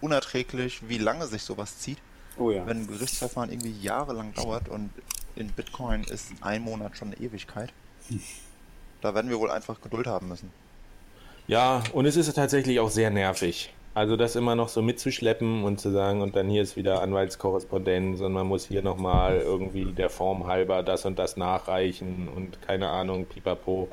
unerträglich, 0.00 0.88
wie 0.88 0.98
lange 0.98 1.26
sich 1.26 1.42
sowas 1.42 1.78
zieht. 1.78 1.98
Oh 2.38 2.50
ja. 2.50 2.66
Wenn 2.66 2.82
ein 2.82 2.86
Gerichtsverfahren 2.86 3.50
irgendwie 3.50 3.80
jahrelang 3.80 4.34
dauert 4.34 4.68
und 4.68 4.90
in 5.36 5.48
Bitcoin 5.48 6.04
ist 6.04 6.32
ein 6.40 6.62
Monat 6.62 6.96
schon 6.96 7.08
eine 7.08 7.16
Ewigkeit. 7.18 7.72
Da 9.00 9.14
werden 9.14 9.30
wir 9.30 9.38
wohl 9.38 9.50
einfach 9.50 9.80
Geduld 9.80 10.06
haben 10.06 10.28
müssen. 10.28 10.50
Ja, 11.46 11.82
und 11.92 12.06
es 12.06 12.16
ist 12.16 12.32
tatsächlich 12.34 12.80
auch 12.80 12.90
sehr 12.90 13.10
nervig. 13.10 13.72
Also 13.94 14.16
das 14.16 14.36
immer 14.36 14.54
noch 14.56 14.68
so 14.68 14.82
mitzuschleppen 14.82 15.64
und 15.64 15.80
zu 15.80 15.90
sagen, 15.90 16.20
und 16.20 16.36
dann 16.36 16.50
hier 16.50 16.60
ist 16.60 16.76
wieder 16.76 17.00
Anwaltskorrespondenz 17.00 18.20
und 18.20 18.32
man 18.32 18.46
muss 18.46 18.66
hier 18.66 18.82
nochmal 18.82 19.38
irgendwie 19.38 19.92
der 19.92 20.10
Form 20.10 20.46
halber 20.46 20.82
das 20.82 21.06
und 21.06 21.18
das 21.18 21.36
nachreichen 21.36 22.28
und 22.28 22.60
keine 22.60 22.90
Ahnung, 22.90 23.24
pipapo. 23.24 23.88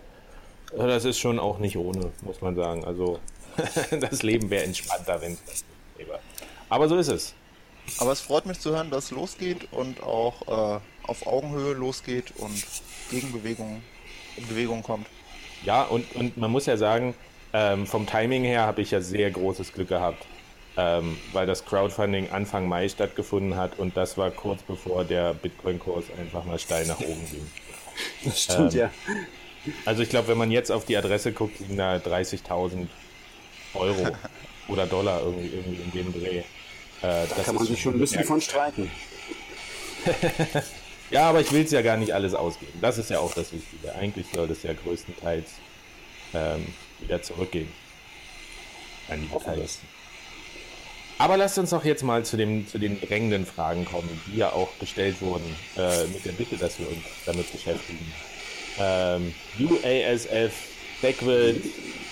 Das 0.76 1.06
ist 1.06 1.20
schon 1.20 1.40
auch 1.40 1.60
nicht 1.60 1.78
ohne, 1.78 2.12
muss 2.22 2.42
man 2.42 2.56
sagen. 2.56 2.84
Also 2.84 3.20
das 4.00 4.24
Leben 4.24 4.50
wäre 4.50 4.66
entspannter, 4.66 5.22
wenn 5.22 5.34
es 5.34 5.46
das 5.46 5.64
gäbe. 6.04 6.20
Aber 6.70 6.88
so 6.88 6.98
ist 6.98 7.08
es. 7.08 7.34
Aber 7.98 8.12
es 8.12 8.22
freut 8.22 8.46
mich 8.46 8.60
zu 8.60 8.72
hören, 8.72 8.90
dass 8.90 9.06
es 9.06 9.12
losgeht 9.12 9.68
und 9.72 10.02
auch 10.02 10.78
äh, 10.78 10.80
auf 11.08 11.28
Augenhöhe 11.28 11.74
losgeht 11.74 12.34
und 12.38 12.66
Gegenbewegung 13.12 13.82
in 14.38 14.48
Bewegung 14.48 14.84
kommt. 14.84 15.08
Ja, 15.64 15.84
und, 15.84 16.16
und 16.16 16.38
man 16.38 16.52
muss 16.52 16.66
ja 16.66 16.78
sagen, 16.78 17.14
ähm, 17.52 17.86
vom 17.86 18.06
Timing 18.06 18.44
her 18.44 18.62
habe 18.66 18.82
ich 18.82 18.92
ja 18.92 19.02
sehr 19.02 19.30
großes 19.32 19.74
Glück 19.74 19.90
gehabt, 19.90 20.26
ähm, 20.78 21.18
weil 21.34 21.46
das 21.46 21.66
Crowdfunding 21.66 22.32
Anfang 22.32 22.68
Mai 22.68 22.90
stattgefunden 22.90 23.56
hat 23.56 23.78
und 23.78 23.96
das 23.96 24.18
war 24.18 24.32
kurz 24.32 24.64
bevor 24.64 25.04
der 25.04 25.34
Bitcoin-Kurs 25.34 26.06
einfach 26.20 26.46
mal 26.46 26.60
steil 26.60 26.86
nach 26.88 27.00
oben 27.00 27.26
ging. 27.30 27.48
Das 28.26 28.42
stimmt, 28.42 28.74
ähm, 28.74 28.80
ja. 28.80 28.92
Also 29.86 30.02
ich 30.02 30.10
glaube, 30.10 30.30
wenn 30.30 30.38
man 30.38 30.50
jetzt 30.50 30.72
auf 30.72 30.84
die 30.84 30.98
Adresse 30.98 31.32
guckt, 31.32 31.60
liegen 31.60 31.78
da 31.78 31.98
30.000 31.98 32.88
Euro 33.76 34.08
oder 34.68 34.86
Dollar 34.88 35.22
irgendwie, 35.22 35.48
irgendwie 35.48 35.82
in 35.82 35.92
dem 35.92 36.14
Dreh. 36.14 36.38
Äh, 36.38 36.44
da 37.02 37.44
kann 37.44 37.56
man 37.56 37.66
sich 37.66 37.82
schon 37.82 37.96
ein 37.96 38.00
bisschen 38.00 38.24
von 38.24 38.40
streiten. 38.40 38.90
ja, 41.12 41.30
aber 41.30 41.42
ich 41.42 41.52
will 41.52 41.64
es 41.64 41.72
ja 41.72 41.82
gar 41.82 41.98
nicht 41.98 42.14
alles 42.14 42.34
ausgeben. 42.34 42.80
Das 42.82 42.98
ist 42.98 43.10
ja 43.10 43.20
auch 43.20 43.34
das 43.34 43.52
Wichtige. 43.52 43.94
Eigentlich 43.96 44.28
soll 44.34 44.50
es 44.52 44.64
ja 44.64 44.74
größtenteils 44.74 45.50
ähm, 46.34 46.68
wieder 47.00 47.22
zurückgehen. 47.22 47.72
An 49.10 49.22
die 49.22 49.28
Beteiligten. 49.28 49.88
Aber 51.18 51.38
lasst 51.38 51.58
uns 51.58 51.70
doch 51.70 51.86
jetzt 51.86 52.04
mal 52.04 52.26
zu, 52.26 52.38
dem, 52.38 52.68
zu 52.68 52.80
den 52.80 53.00
drängenden 53.00 53.46
Fragen 53.46 53.86
kommen, 53.86 54.10
die 54.28 54.38
ja 54.38 54.52
auch 54.52 54.70
gestellt 54.80 55.22
wurden, 55.22 55.56
äh, 55.78 56.06
mit 56.08 56.26
der 56.26 56.32
Bitte, 56.32 56.58
dass 56.58 56.80
wir 56.80 56.88
uns 56.88 57.04
damit 57.26 57.52
beschäftigen. 57.52 58.12
Ähm, 58.80 59.34
UASF, 59.60 60.54
Backward, 61.02 61.58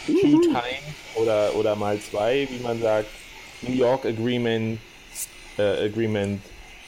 Q-Time 0.06 0.84
oder, 1.16 1.56
oder 1.56 1.76
mal 1.76 2.00
zwei, 2.00 2.48
wie 2.50 2.62
man 2.62 2.80
sagt, 2.82 3.10
New 3.62 3.74
York 3.74 4.06
Agreement, 4.06 4.80
äh, 5.58 5.86
Agreement, 5.86 6.42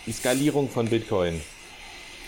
die 0.06 0.12
Skalierung 0.12 0.70
von 0.70 0.88
Bitcoin. 0.88 1.42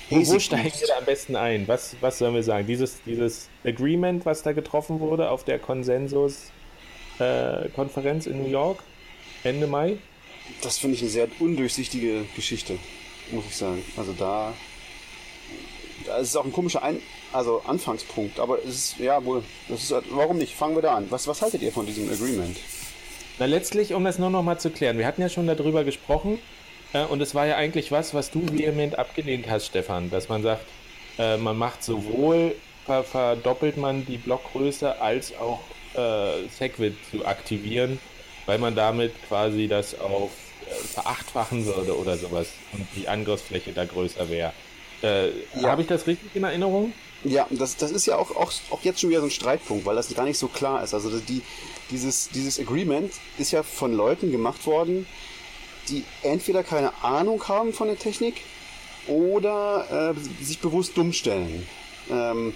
Wo, 0.10 0.18
wo 0.18 0.39
steigen 0.39 0.74
wir 0.80 0.88
da 0.88 0.98
am 0.98 1.06
besten 1.06 1.36
ein? 1.36 1.68
Was, 1.68 1.96
was 2.00 2.18
sollen 2.20 2.36
wir 2.36 2.44
sagen? 2.44 2.68
Dieses, 2.68 3.01
dieses 3.06 3.50
Agreement, 3.63 4.24
was 4.25 4.44
da 4.44 4.54
getroffen 4.54 5.00
wurde 5.00 5.32
auf 5.32 5.44
der 5.44 5.58
Konsensus-Konferenz 5.58 8.27
äh, 8.27 8.30
in 8.30 8.44
New 8.44 8.50
York 8.50 8.84
Ende 9.44 9.65
Mai? 9.68 9.98
Das 10.62 10.77
finde 10.77 10.96
ich 10.96 11.01
eine 11.01 11.10
sehr 11.10 11.27
undurchsichtige 11.39 12.25
Geschichte, 12.36 12.77
muss 13.32 13.46
ich 13.50 13.56
sagen. 13.56 13.84
Also 13.98 14.13
da, 14.13 14.54
da 16.06 16.18
ist 16.18 16.27
es 16.30 16.36
auch 16.36 16.46
ein 16.46 16.51
komischer 16.51 16.84
ein 16.84 17.01
also 17.36 17.62
Anfangspunkt, 17.68 18.39
aber 18.39 18.60
es 18.63 18.75
ist, 18.75 19.00
ja 19.00 19.24
wohl, 19.25 19.44
das 19.68 19.84
ist, 19.84 19.96
warum 20.10 20.38
nicht? 20.38 20.56
Fangen 20.56 20.75
wir 20.75 20.82
da 20.82 20.96
an. 20.96 21.08
Was, 21.10 21.27
was 21.27 21.42
haltet 21.42 21.62
ihr 21.62 21.72
von 21.72 21.86
diesem 21.86 22.10
Agreement? 22.10 22.58
Na, 23.38 23.46
letztlich, 23.46 23.94
um 23.94 24.04
das 24.06 24.18
nur 24.18 24.30
noch 24.30 24.44
mal 24.44 24.58
zu 24.58 24.70
klären, 24.70 24.98
wir 24.98 25.06
hatten 25.06 25.22
ja 25.22 25.30
schon 25.30 25.46
darüber 25.46 25.84
gesprochen, 25.84 26.39
äh, 26.94 27.04
und 27.04 27.22
es 27.22 27.36
war 27.36 27.46
ja 27.46 27.58
eigentlich 27.58 27.92
was, 27.92 28.13
was 28.13 28.32
du 28.32 28.42
vehement 28.51 28.98
abgelehnt 28.98 29.50
hast, 29.50 29.68
Stefan, 29.68 30.10
dass 30.10 30.30
man 30.30 30.44
sagt, 30.44 30.65
äh, 31.18 31.36
man 31.38 31.58
macht 31.58 31.84
sowohl, 31.84 32.56
ver 32.86 33.04
verdoppelt 33.04 33.77
man 33.77 34.06
die 34.06 34.18
Blockgröße, 34.18 35.01
als 35.01 35.34
auch 35.38 35.60
äh, 35.96 36.48
Segwit 36.58 36.96
zu 37.12 37.25
aktivieren, 37.25 38.00
weil 38.46 38.60
man 38.60 38.75
damit 38.75 39.12
quasi 39.27 39.68
das 39.68 40.00
auf 40.00 40.32
äh, 40.70 40.74
verachtfachen 40.74 41.65
würde 41.65 41.98
oder 41.98 42.15
sowas 42.15 42.48
und 42.72 42.88
die 42.96 43.10
Angriffsfläche 43.10 43.74
da 43.74 43.84
größer 43.84 44.30
wäre. 44.30 44.54
Äh, 45.04 45.27
ja. 45.60 45.70
Habe 45.70 45.82
ich 45.82 45.88
das 45.88 46.08
richtig 46.08 46.36
in 46.36 46.44
Erinnerung? 46.46 46.94
Ja, 47.25 47.48
das, 47.50 47.75
das 47.75 47.91
ist 47.91 48.05
ja 48.05 48.17
auch, 48.17 48.36
auch, 48.36 48.51
auch 48.70 48.84
jetzt 48.84 49.01
schon 49.01 49.10
wieder 49.10 49.20
so 49.20 49.25
ein 49.25 49.32
Streitpunkt, 49.32 49.86
weil 49.86 49.96
das 49.96 50.13
gar 50.13 50.25
nicht 50.25 50.38
so 50.38 50.48
klar 50.48 50.84
ist. 50.84 50.94
Also 50.94 51.10
die, 51.20 51.41
dieses, 51.89 52.29
dieses 52.29 52.60
Agreement 52.60 53.12
ist 53.39 53.51
ja 53.51 53.63
von 53.63 53.94
Leuten 53.94 54.32
gemacht 54.32 54.65
worden, 54.67 55.08
die 55.89 56.03
entweder 56.22 56.63
keine 56.63 56.91
Ahnung 57.03 57.48
haben 57.48 57.74
von 57.74 57.88
der 57.88 57.98
Technik 57.98 58.36
oder 59.08 60.13
äh, 60.15 60.44
sich 60.44 60.60
bewusst 60.60 60.96
dumm 60.98 61.13
stellen. 61.13 61.67
Ähm, 62.12 62.53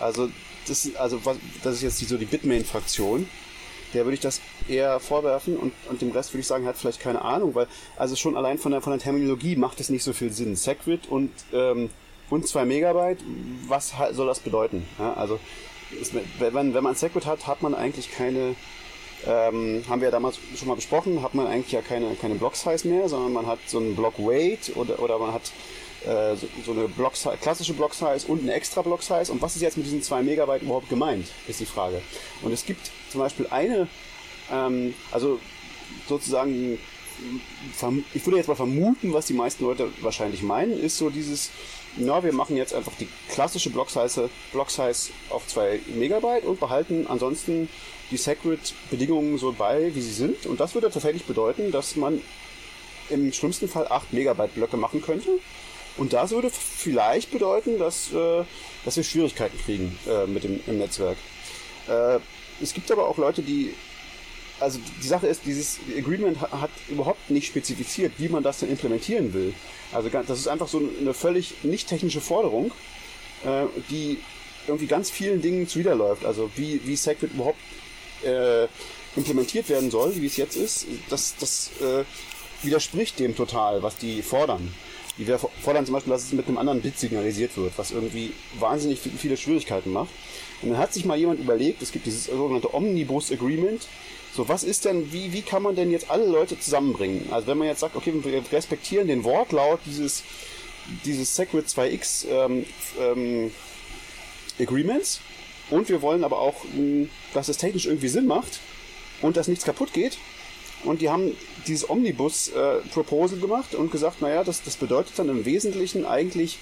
also, 0.00 0.28
das, 0.66 0.90
also 0.96 1.20
das 1.62 1.74
ist 1.76 1.82
jetzt 1.82 2.00
die, 2.00 2.04
so 2.04 2.16
die 2.16 2.24
Bitmain-Fraktion. 2.24 3.28
Der 3.94 4.04
würde 4.04 4.14
ich 4.14 4.20
das 4.20 4.40
eher 4.68 5.00
vorwerfen 5.00 5.56
und, 5.56 5.72
und 5.88 6.02
dem 6.02 6.10
Rest 6.10 6.32
würde 6.32 6.40
ich 6.40 6.46
sagen, 6.46 6.64
er 6.64 6.70
hat 6.70 6.76
vielleicht 6.76 7.00
keine 7.00 7.22
Ahnung, 7.22 7.54
weil 7.54 7.68
also 7.96 8.16
schon 8.16 8.36
allein 8.36 8.58
von 8.58 8.72
der, 8.72 8.82
von 8.82 8.92
der 8.92 9.00
Terminologie 9.00 9.56
macht 9.56 9.80
es 9.80 9.88
nicht 9.88 10.02
so 10.02 10.12
viel 10.12 10.30
Sinn. 10.30 10.56
Segwit 10.56 11.08
und, 11.08 11.30
ähm, 11.52 11.88
und 12.30 12.46
2 12.46 12.64
Megabyte, 12.64 13.18
was 13.66 13.94
soll 14.12 14.26
das 14.26 14.40
bedeuten? 14.40 14.86
Ja, 14.98 15.14
also 15.14 15.38
ist, 16.00 16.14
wenn, 16.38 16.74
wenn 16.74 16.84
man 16.84 16.94
Segwit 16.94 17.26
hat, 17.26 17.46
hat 17.46 17.62
man 17.62 17.74
eigentlich 17.74 18.10
keine 18.10 18.54
ähm, 19.26 19.84
haben 19.88 20.00
wir 20.00 20.08
ja 20.08 20.12
damals 20.12 20.38
schon 20.56 20.68
mal 20.68 20.74
besprochen, 20.74 21.22
hat 21.22 21.34
man 21.34 21.46
eigentlich 21.46 21.72
ja 21.72 21.82
keine, 21.82 22.14
keine 22.14 22.36
Block-Size 22.36 22.86
mehr, 22.86 23.08
sondern 23.08 23.32
man 23.32 23.46
hat 23.46 23.58
so 23.66 23.78
einen 23.78 23.96
Block-Weight 23.96 24.76
oder, 24.76 25.00
oder 25.00 25.18
man 25.18 25.32
hat 25.32 25.50
äh, 26.06 26.36
so, 26.36 26.46
so, 26.64 26.72
eine 26.72 26.88
Block 26.88 27.14
klassische 27.40 27.74
Block-Size 27.74 28.26
und 28.28 28.42
eine 28.42 28.52
extra 28.52 28.82
Block-Size. 28.82 29.32
Und 29.32 29.42
was 29.42 29.56
ist 29.56 29.62
jetzt 29.62 29.76
mit 29.76 29.86
diesen 29.86 30.02
2 30.02 30.22
Megabyte 30.22 30.62
überhaupt 30.62 30.88
gemeint, 30.88 31.26
ist 31.48 31.60
die 31.60 31.66
Frage. 31.66 32.00
Und 32.42 32.52
es 32.52 32.64
gibt 32.64 32.90
zum 33.10 33.20
Beispiel 33.20 33.46
eine, 33.50 33.88
ähm, 34.52 34.94
also 35.10 35.40
sozusagen, 36.08 36.78
ich 38.14 38.26
würde 38.26 38.36
jetzt 38.36 38.48
mal 38.48 38.54
vermuten, 38.54 39.12
was 39.12 39.26
die 39.26 39.34
meisten 39.34 39.64
Leute 39.64 39.90
wahrscheinlich 40.00 40.42
meinen, 40.42 40.78
ist 40.78 40.98
so 40.98 41.10
dieses, 41.10 41.50
na, 41.96 42.22
wir 42.22 42.32
machen 42.32 42.56
jetzt 42.56 42.74
einfach 42.74 42.92
die 42.98 43.08
klassische 43.30 43.70
Block-Size 43.70 44.30
Block 44.52 44.68
-Size 44.68 45.10
auf 45.30 45.46
2 45.46 45.80
Megabyte 45.94 46.44
und 46.44 46.60
behalten 46.60 47.06
ansonsten 47.08 47.68
die 48.10 48.16
Sacred-Bedingungen 48.16 49.38
so 49.38 49.52
bei, 49.52 49.94
wie 49.94 50.00
sie 50.00 50.12
sind. 50.12 50.46
Und 50.46 50.60
das 50.60 50.74
würde 50.74 50.90
tatsächlich 50.90 51.24
bedeuten, 51.24 51.72
dass 51.72 51.96
man 51.96 52.20
im 53.10 53.32
schlimmsten 53.32 53.68
Fall 53.68 53.88
8 53.88 54.12
Megabyte 54.12 54.54
Blöcke 54.54 54.76
machen 54.76 55.02
könnte. 55.02 55.30
Und 55.96 56.12
das 56.12 56.30
würde 56.30 56.50
vielleicht 56.50 57.32
bedeuten, 57.32 57.78
dass, 57.78 58.12
äh, 58.12 58.44
dass 58.84 58.96
wir 58.96 59.04
Schwierigkeiten 59.04 59.58
kriegen 59.58 59.98
äh, 60.08 60.26
mit 60.26 60.44
dem 60.44 60.60
im 60.66 60.78
Netzwerk. 60.78 61.16
Äh, 61.88 62.18
es 62.62 62.72
gibt 62.72 62.90
aber 62.90 63.08
auch 63.08 63.18
Leute, 63.18 63.42
die 63.42 63.74
also 64.60 64.78
die 65.02 65.06
Sache 65.06 65.26
ist, 65.26 65.42
dieses 65.44 65.78
Agreement 65.96 66.40
hat, 66.40 66.70
überhaupt 66.88 67.30
nicht 67.30 67.46
spezifiziert, 67.46 68.12
wie 68.18 68.28
man 68.28 68.42
das 68.42 68.60
denn 68.60 68.70
implementieren 68.70 69.32
will. 69.32 69.54
Also 69.92 70.08
das 70.08 70.38
ist 70.38 70.48
einfach 70.48 70.68
so 70.68 70.82
eine 71.00 71.14
völlig 71.14 71.62
nicht 71.62 71.88
technische 71.88 72.20
Forderung, 72.20 72.72
äh, 73.44 73.66
die 73.90 74.18
irgendwie 74.66 74.86
ganz 74.86 75.10
vielen 75.10 75.40
Dingen 75.40 75.66
zuwiderläuft. 75.66 76.24
Also 76.24 76.50
wie, 76.56 76.80
wie 76.84 76.96
Segwit 76.96 77.32
überhaupt 77.32 77.58
äh, 78.24 78.66
implementiert 79.16 79.68
werden 79.68 79.90
soll, 79.90 80.14
wie 80.16 80.26
es 80.26 80.36
jetzt 80.36 80.56
ist, 80.56 80.86
das, 81.08 81.34
das 81.38 81.70
äh, 81.80 82.04
widerspricht 82.62 83.18
dem 83.18 83.36
total, 83.36 83.82
was 83.82 83.96
die 83.96 84.22
fordern. 84.22 84.74
Die 85.18 85.24
fordern 85.62 85.84
zum 85.84 85.94
Beispiel, 85.94 86.12
dass 86.12 86.24
es 86.24 86.32
mit 86.32 86.46
einem 86.46 86.58
anderen 86.58 86.80
Bit 86.80 86.98
signalisiert 86.98 87.56
wird, 87.56 87.72
was 87.76 87.90
irgendwie 87.90 88.32
wahnsinnig 88.60 89.00
viele 89.00 89.36
Schwierigkeiten 89.36 89.92
macht. 89.92 90.10
Und 90.62 90.70
dann 90.70 90.78
hat 90.78 90.92
sich 90.92 91.04
mal 91.04 91.18
jemand 91.18 91.40
überlegt, 91.40 91.82
es 91.82 91.90
gibt 91.90 92.06
dieses 92.06 92.26
sogenannte 92.26 92.72
Omnibus 92.72 93.32
Agreement. 93.32 93.86
So, 94.34 94.48
was 94.48 94.62
ist 94.62 94.84
denn, 94.84 95.12
wie, 95.12 95.32
wie 95.32 95.42
kann 95.42 95.62
man 95.62 95.74
denn 95.74 95.90
jetzt 95.90 96.10
alle 96.10 96.26
Leute 96.26 96.58
zusammenbringen? 96.58 97.26
Also 97.30 97.46
wenn 97.46 97.58
man 97.58 97.66
jetzt 97.66 97.80
sagt, 97.80 97.96
okay, 97.96 98.12
wir 98.14 98.42
respektieren 98.52 99.08
den 99.08 99.24
Wortlaut 99.24 99.80
dieses, 99.86 100.22
dieses 101.04 101.34
Segwit 101.34 101.66
2x 101.66 102.26
ähm, 102.28 102.66
ähm, 103.00 103.50
Agreements, 104.60 105.20
und 105.70 105.88
wir 105.88 106.02
wollen 106.02 106.24
aber 106.24 106.38
auch, 106.38 106.64
mh, 106.72 107.08
dass 107.34 107.48
es 107.48 107.58
technisch 107.58 107.86
irgendwie 107.86 108.08
Sinn 108.08 108.26
macht 108.26 108.60
und 109.20 109.36
dass 109.36 109.48
nichts 109.48 109.64
kaputt 109.64 109.92
geht. 109.92 110.18
Und 110.84 111.00
die 111.00 111.10
haben 111.10 111.36
dieses 111.66 111.90
Omnibus-Proposal 111.90 113.38
äh, 113.38 113.40
gemacht 113.40 113.74
und 113.74 113.90
gesagt, 113.90 114.22
naja, 114.22 114.44
das, 114.44 114.62
das 114.62 114.76
bedeutet 114.76 115.18
dann 115.18 115.28
im 115.28 115.44
Wesentlichen 115.44 116.06
eigentlich, 116.06 116.58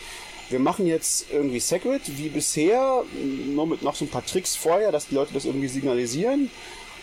wir 0.48 0.58
machen 0.58 0.86
jetzt 0.86 1.26
irgendwie 1.30 1.60
Sacred 1.60 2.00
wie 2.18 2.28
bisher, 2.28 3.04
nur 3.46 3.66
mit 3.66 3.82
noch 3.82 3.96
so 3.96 4.04
ein 4.04 4.08
paar 4.08 4.24
Tricks 4.24 4.54
vorher, 4.56 4.92
dass 4.92 5.08
die 5.08 5.16
Leute 5.16 5.34
das 5.34 5.44
irgendwie 5.44 5.68
signalisieren. 5.68 6.50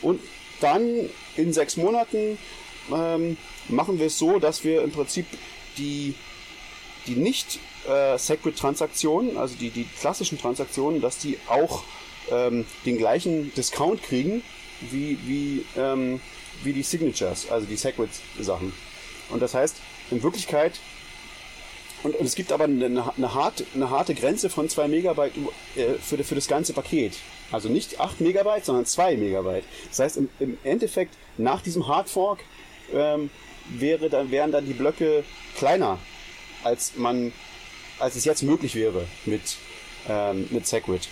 Und 0.01 0.21
dann 0.63 1.09
in 1.35 1.53
sechs 1.53 1.77
Monaten 1.77 2.37
ähm, 2.91 3.37
machen 3.67 3.99
wir 3.99 4.07
es 4.07 4.17
so, 4.17 4.39
dass 4.39 4.63
wir 4.63 4.81
im 4.81 4.91
Prinzip 4.91 5.25
die, 5.77 6.15
die 7.07 7.15
nicht 7.15 7.59
äh, 7.87 8.17
Sacred-Transaktionen, 8.17 9.37
also 9.37 9.55
die, 9.55 9.69
die 9.69 9.85
klassischen 9.99 10.39
Transaktionen, 10.39 11.01
dass 11.01 11.17
die 11.17 11.37
auch 11.47 11.83
ähm, 12.31 12.65
den 12.85 12.97
gleichen 12.97 13.53
Discount 13.53 14.01
kriegen 14.03 14.43
wie, 14.91 15.17
wie, 15.25 15.65
ähm, 15.77 16.19
wie 16.63 16.73
die 16.73 16.83
Signatures, 16.83 17.49
also 17.49 17.65
die 17.65 17.75
Sacred-Sachen. 17.75 18.73
Und 19.29 19.41
das 19.41 19.53
heißt, 19.53 19.75
in 20.11 20.23
Wirklichkeit, 20.23 20.79
und, 22.03 22.15
und 22.15 22.25
es 22.25 22.35
gibt 22.35 22.51
aber 22.51 22.65
eine, 22.65 22.85
eine, 22.85 23.33
hart, 23.33 23.63
eine 23.73 23.89
harte 23.89 24.13
Grenze 24.13 24.49
von 24.49 24.69
2 24.69 24.87
Megabyte 24.87 25.33
äh, 25.75 25.93
für, 26.01 26.21
für 26.23 26.35
das 26.35 26.47
ganze 26.47 26.73
Paket. 26.73 27.13
Also 27.53 27.69
nicht 27.69 27.99
8 27.99 28.19
Megabyte, 28.19 28.65
sondern 28.65 28.87
2 28.87 29.15
Megabyte. 29.15 29.63
Das 29.89 29.99
heißt, 29.99 30.17
im, 30.17 30.29
im 30.39 30.57
Endeffekt, 30.63 31.13
nach 31.37 31.61
diesem 31.61 31.87
Hardfork 31.87 32.39
ähm, 32.91 33.29
wäre 33.69 34.09
dann, 34.09 34.31
wären 34.31 34.51
dann 34.51 34.65
die 34.65 34.73
Blöcke 34.73 35.23
kleiner, 35.55 35.99
als 36.63 36.93
man, 36.95 37.31
als 37.99 38.15
es 38.15 38.25
jetzt 38.25 38.41
möglich 38.41 38.73
wäre 38.73 39.05
mit, 39.25 39.57
ähm, 40.09 40.47
mit 40.49 40.65
Segwit. 40.65 41.07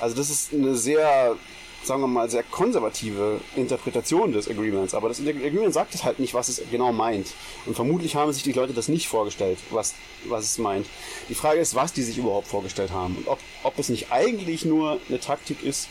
Also 0.00 0.14
das 0.14 0.30
ist 0.30 0.52
eine 0.52 0.76
sehr 0.76 1.36
sagen 1.86 2.00
wir 2.02 2.06
mal, 2.06 2.30
sehr 2.30 2.42
konservative 2.42 3.40
Interpretation 3.56 4.32
des 4.32 4.48
Agreements. 4.48 4.94
Aber 4.94 5.08
das 5.08 5.20
Agreement 5.20 5.72
sagt 5.72 5.94
es 5.94 6.04
halt 6.04 6.18
nicht, 6.18 6.34
was 6.34 6.48
es 6.48 6.62
genau 6.70 6.92
meint. 6.92 7.28
Und 7.66 7.74
vermutlich 7.74 8.16
haben 8.16 8.32
sich 8.32 8.42
die 8.42 8.52
Leute 8.52 8.72
das 8.72 8.88
nicht 8.88 9.08
vorgestellt, 9.08 9.58
was, 9.70 9.94
was 10.24 10.44
es 10.44 10.58
meint. 10.58 10.86
Die 11.28 11.34
Frage 11.34 11.60
ist, 11.60 11.74
was 11.74 11.92
die 11.92 12.02
sich 12.02 12.18
überhaupt 12.18 12.48
vorgestellt 12.48 12.90
haben. 12.90 13.16
Und 13.16 13.28
ob, 13.28 13.38
ob 13.62 13.78
es 13.78 13.88
nicht 13.88 14.10
eigentlich 14.10 14.64
nur 14.64 14.98
eine 15.08 15.20
Taktik 15.20 15.62
ist, 15.62 15.88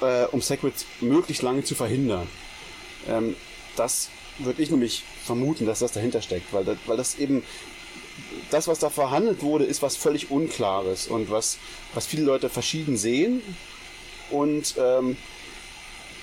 äh, 0.00 0.24
um 0.26 0.40
Sacred 0.40 0.74
möglichst 1.00 1.42
lange 1.42 1.64
zu 1.64 1.74
verhindern. 1.74 2.28
Ähm, 3.08 3.36
das 3.76 4.10
würde 4.38 4.62
ich 4.62 4.70
nämlich 4.70 5.04
vermuten, 5.24 5.66
dass 5.66 5.80
das 5.80 5.92
dahinter 5.92 6.22
steckt, 6.22 6.52
weil 6.52 6.64
das, 6.64 6.76
weil 6.86 6.96
das 6.96 7.18
eben 7.18 7.42
das, 8.50 8.68
was 8.68 8.78
da 8.78 8.90
verhandelt 8.90 9.42
wurde, 9.42 9.64
ist 9.64 9.82
was 9.82 9.96
völlig 9.96 10.30
Unklares 10.30 11.06
und 11.06 11.30
was, 11.30 11.58
was 11.94 12.06
viele 12.06 12.22
Leute 12.22 12.48
verschieden 12.48 12.96
sehen 12.96 13.42
und 14.30 14.74
ähm, 14.78 15.16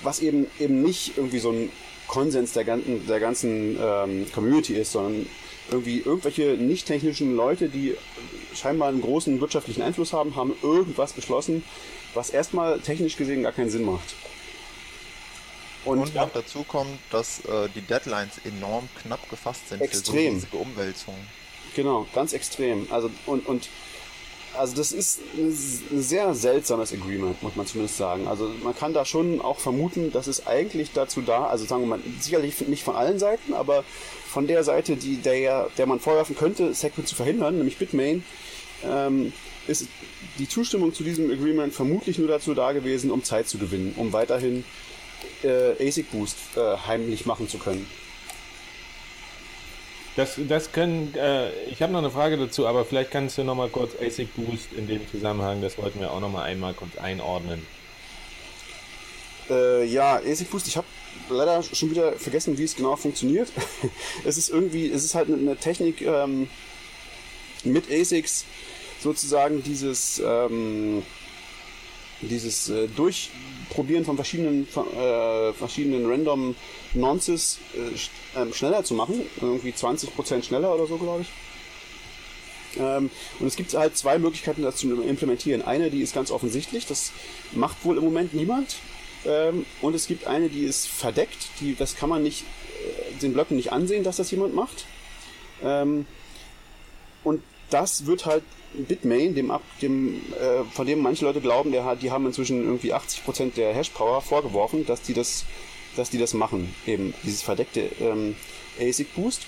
was 0.04 0.20
eben 0.20 0.48
eben 0.60 0.82
nicht 0.82 1.18
irgendwie 1.18 1.40
so 1.40 1.52
ein 1.52 1.72
Konsens 2.08 2.54
der 2.54 2.64
ganzen, 2.64 3.08
der 3.08 3.20
ganzen 3.20 3.78
ähm, 3.82 4.32
Community 4.34 4.76
ist, 4.76 4.92
sondern 4.92 5.26
irgendwie 5.72 6.00
irgendwelche 6.00 6.52
nicht 6.52 6.86
technischen 6.86 7.36
Leute, 7.36 7.70
die 7.70 7.96
scheinbar 8.54 8.90
einen 8.90 9.02
großen 9.02 9.42
wirtschaftlichen 9.42 9.82
Einfluss 9.82 10.14
haben, 10.14 10.36
haben 10.36 10.54
irgendwas 10.62 11.14
beschlossen, 11.14 11.64
was 12.14 12.30
erstmal 12.30 12.80
technisch 12.80 13.18
gesehen 13.18 13.44
gar 13.44 13.52
keinen 13.52 13.70
Sinn 13.70 13.84
macht. 13.84 14.16
Und, 15.84 16.00
und 16.00 16.16
noch 16.16 16.32
dazu 16.32 16.64
kommt, 16.64 16.98
dass 17.12 17.46
äh, 17.46 17.70
die 17.76 17.82
Deadlines 17.82 18.40
enorm 18.44 18.90
knapp 19.04 19.30
gefasst 19.30 19.70
sind 19.70 19.82
extrem. 19.82 20.42
für 20.42 20.48
so 20.52 20.58
Umwälzungen. 20.58 21.20
Genau, 21.76 22.08
ganz 22.14 22.34
extrem. 22.34 22.88
Also 22.90 23.12
und, 23.26 23.46
und 23.46 23.70
also 24.58 24.76
das 24.76 24.92
ist 24.92 25.20
ein 25.38 26.02
sehr 26.02 26.34
seltsames 26.34 26.94
Agreement, 26.94 27.42
muss 27.44 27.56
man 27.56 27.66
zumindest 27.66 27.98
sagen. 27.98 28.28
Also 28.28 28.50
man 28.64 28.76
kann 28.76 28.94
da 28.94 29.06
schon 29.06 29.42
auch 29.42 29.60
vermuten, 29.60 30.12
dass 30.12 30.28
es 30.28 30.48
eigentlich 30.48 30.92
dazu 30.94 31.22
da, 31.22 31.48
also 31.48 31.66
sagen 31.66 31.84
wir 31.84 31.88
mal, 31.88 32.00
sicherlich 32.20 32.68
nicht 32.68 32.84
von 32.84 32.96
allen 32.96 33.20
Seiten, 33.20 33.54
aber 33.54 33.84
von 34.28 34.48
der 34.48 34.64
Seite, 34.64 34.96
die 34.96 35.18
der, 35.18 35.70
der 35.78 35.86
man 35.86 36.00
vorwerfen 36.00 36.36
könnte, 36.36 36.74
Segwit 36.74 37.08
zu 37.08 37.16
verhindern, 37.16 37.58
nämlich 37.58 37.78
Bitmain, 37.78 38.24
ähm, 38.84 39.34
ist 39.68 39.88
die 40.38 40.48
Zustimmung 40.48 40.94
zu 40.94 41.04
diesem 41.04 41.32
Agreement 41.32 41.74
vermutlich 41.74 42.18
nur 42.18 42.28
dazu 42.28 42.54
da 42.54 42.72
gewesen, 42.72 43.12
um 43.12 43.24
Zeit 43.24 43.48
zu 43.48 43.58
gewinnen, 43.58 43.94
um 43.98 44.14
weiterhin 44.14 44.64
äh, 45.44 45.88
ASIC 45.88 46.12
Boost 46.12 46.38
äh, 46.56 46.78
heimlich 46.88 47.26
machen 47.26 47.48
zu 47.48 47.58
können. 47.58 47.88
Das, 50.16 50.40
das 50.48 50.72
können, 50.72 51.14
äh, 51.16 51.52
ich 51.66 51.82
habe 51.82 51.92
noch 51.92 52.00
eine 52.00 52.10
Frage 52.10 52.38
dazu, 52.38 52.68
aber 52.68 52.86
vielleicht 52.86 53.12
kannst 53.12 53.38
du 53.38 53.44
noch 53.44 53.56
mal 53.56 53.68
kurz 53.68 53.92
ASIC 54.02 54.34
Boost 54.36 54.72
in 54.78 54.88
dem 54.88 55.06
Zusammenhang, 55.10 55.62
das 55.62 55.78
wollten 55.78 56.00
wir 56.00 56.12
auch 56.12 56.22
noch 56.22 56.32
mal 56.32 56.44
einmal 56.44 56.74
kurz 56.74 56.98
einordnen. 56.98 57.66
Äh, 59.50 59.86
ja, 59.86 60.16
ASIC 60.16 60.50
Boost, 60.50 60.68
ich 60.68 60.78
habe 60.78 60.88
leider 61.30 61.62
schon 61.64 61.92
wieder 61.92 62.14
vergessen, 62.14 62.58
wie 62.58 62.64
es 62.64 62.76
genau 62.76 62.96
funktioniert. 62.96 63.52
es 64.26 64.38
ist 64.38 64.50
irgendwie, 64.50 64.90
es 64.90 65.04
ist 65.04 65.16
halt 65.16 65.30
eine 65.30 65.58
Technik 65.58 66.02
ähm, 66.02 66.48
mit 67.66 67.92
ASICs 67.92 68.46
sozusagen 69.02 69.64
dieses 69.64 70.22
ähm, 70.26 71.04
dieses 72.22 72.70
äh, 72.70 72.88
Durchprobieren 72.88 74.06
von 74.06 74.16
verschiedenen, 74.16 74.68
äh, 74.68 75.54
verschiedenen 75.54 76.06
Random 76.10 76.56
Nonces 76.96 77.60
äh, 77.74 78.40
äh, 78.40 78.54
schneller 78.54 78.84
zu 78.84 78.94
machen. 78.94 79.22
Irgendwie 79.42 79.72
20% 79.72 80.44
schneller 80.44 80.74
oder 80.74 80.88
so, 80.88 80.98
glaube 80.98 81.22
ich. 81.22 81.28
Ähm, 82.80 83.10
und 83.40 83.48
es 83.48 83.56
gibt 83.56 83.74
halt 83.74 83.98
zwei 83.98 84.18
Möglichkeiten, 84.18 84.62
das 84.62 84.78
zu 84.78 85.02
implementieren. 85.02 85.62
Eine, 85.62 85.90
die 85.90 86.02
ist 86.02 86.14
ganz 86.14 86.32
offensichtlich, 86.32 86.86
das 86.86 87.12
macht 87.52 87.84
wohl 87.86 87.98
im 87.98 88.04
Moment 88.04 88.34
niemand. 88.34 88.78
Ähm, 89.26 89.66
und 89.82 89.96
es 89.96 90.08
gibt 90.08 90.28
eine, 90.28 90.50
die 90.50 90.64
ist 90.64 90.88
verdeckt, 90.88 91.50
die, 91.60 91.76
das 91.76 91.96
kann 91.96 92.10
man 92.10 92.22
nicht, 92.24 92.44
äh, 92.44 93.20
den 93.22 93.34
Blöcken 93.34 93.56
nicht 93.58 93.72
ansehen, 93.72 94.04
dass 94.04 94.18
das 94.18 94.32
jemand 94.32 94.54
macht. 94.54 94.86
Ähm, 95.64 96.06
und 97.24 97.42
das 97.70 98.06
wird 98.06 98.26
halt 98.26 98.44
Bitmain, 98.74 99.34
dem, 99.36 99.52
dem 99.82 100.22
äh, 100.34 100.64
von 100.72 100.86
dem 100.86 101.00
manche 101.02 101.26
Leute 101.26 101.42
glauben, 101.42 101.72
der 101.72 101.96
die 101.96 102.12
haben 102.12 102.26
inzwischen 102.26 102.64
irgendwie 102.64 102.94
80% 102.94 103.54
der 103.56 103.74
Hashpower 103.74 104.22
vorgeworfen, 104.22 104.86
dass 104.86 105.02
die 105.02 105.14
das, 105.14 105.46
dass 105.96 106.10
die 106.10 106.18
das 106.18 106.34
machen, 106.34 106.74
eben 106.86 107.14
dieses 107.24 107.42
verdeckte 107.42 107.82
ähm, 108.00 108.36
ASIC 108.80 109.14
Boost. 109.16 109.46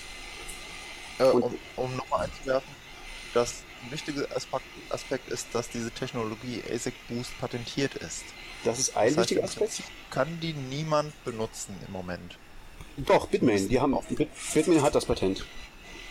Äh, 1.18 1.24
um 1.24 1.54
um 1.76 1.96
nochmal 1.96 2.26
einzuwerfen, 2.26 2.70
das 3.34 3.62
wichtige 3.90 4.28
Aspekt 4.90 5.28
ist, 5.30 5.48
dass 5.52 5.68
diese 5.68 5.90
Technologie 5.90 6.62
ASIC 6.72 6.94
Boost 7.08 7.38
patentiert 7.40 7.94
ist. 7.94 8.24
Das 8.64 8.78
ist 8.78 8.96
ein 8.96 9.14
das 9.14 9.18
wichtiger 9.18 9.44
Aspekt. 9.44 9.82
Kann 10.10 10.38
die 10.40 10.52
niemand 10.52 11.12
benutzen 11.24 11.76
im 11.86 11.92
Moment? 11.92 12.38
Doch, 12.96 13.26
Bitmain, 13.28 13.68
die 13.68 13.78
haben, 13.78 13.96
Bitmain 14.54 14.82
hat 14.82 14.94
das 14.94 15.04
Patent. 15.04 15.44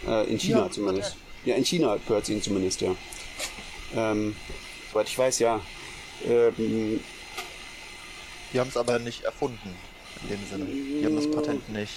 Äh, 0.06 0.30
in 0.30 0.40
China 0.40 0.60
ja, 0.66 0.72
zumindest. 0.72 1.12
Okay. 1.12 1.50
Ja, 1.50 1.56
in 1.56 1.66
China 1.66 1.98
gehört 2.08 2.24
es 2.24 2.30
ihnen 2.30 2.42
zumindest, 2.42 2.82
ja. 2.82 2.96
Ähm, 3.96 4.36
soweit 4.92 5.08
ich 5.08 5.18
weiß, 5.18 5.40
ja. 5.40 5.62
Ähm, 6.26 7.00
die 8.54 8.60
haben 8.60 8.70
es 8.70 8.78
aber 8.78 9.00
nicht 9.00 9.24
erfunden, 9.24 9.76
in 10.24 10.30
dem 10.30 10.48
Sinne. 10.50 10.66
Die 10.66 11.06
haben 11.06 11.16
das 11.16 11.30
Patent 11.30 11.70
nicht, 11.70 11.94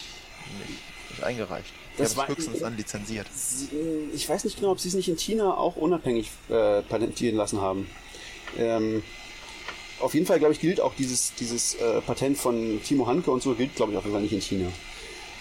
nicht, 0.58 1.10
nicht 1.10 1.22
eingereicht. 1.22 1.72
Die 1.96 2.02
das 2.02 2.16
haben 2.16 2.30
es 2.30 2.36
höchstens 2.36 2.60
dann 2.60 2.76
lizenziert. 2.76 3.26
Ich 4.14 4.28
weiß 4.28 4.44
nicht 4.44 4.56
genau, 4.56 4.72
ob 4.72 4.80
sie 4.80 4.88
es 4.88 4.94
nicht 4.94 5.08
in 5.08 5.16
China 5.16 5.56
auch 5.56 5.76
unabhängig 5.76 6.30
äh, 6.48 6.82
patentieren 6.82 7.36
lassen 7.36 7.60
haben. 7.60 7.88
Ähm, 8.58 9.02
auf 10.00 10.14
jeden 10.14 10.26
Fall, 10.26 10.38
glaube 10.38 10.54
ich, 10.54 10.60
gilt 10.60 10.80
auch 10.80 10.94
dieses, 10.94 11.34
dieses 11.34 11.74
äh, 11.74 12.00
Patent 12.00 12.38
von 12.38 12.80
Timo 12.82 13.06
Hanke 13.06 13.30
und 13.30 13.42
so, 13.42 13.54
gilt, 13.54 13.76
glaube 13.76 13.92
ich, 13.92 13.98
auf 13.98 14.04
jeden 14.04 14.14
Fall 14.14 14.22
nicht 14.22 14.32
in 14.32 14.40
China. 14.40 14.68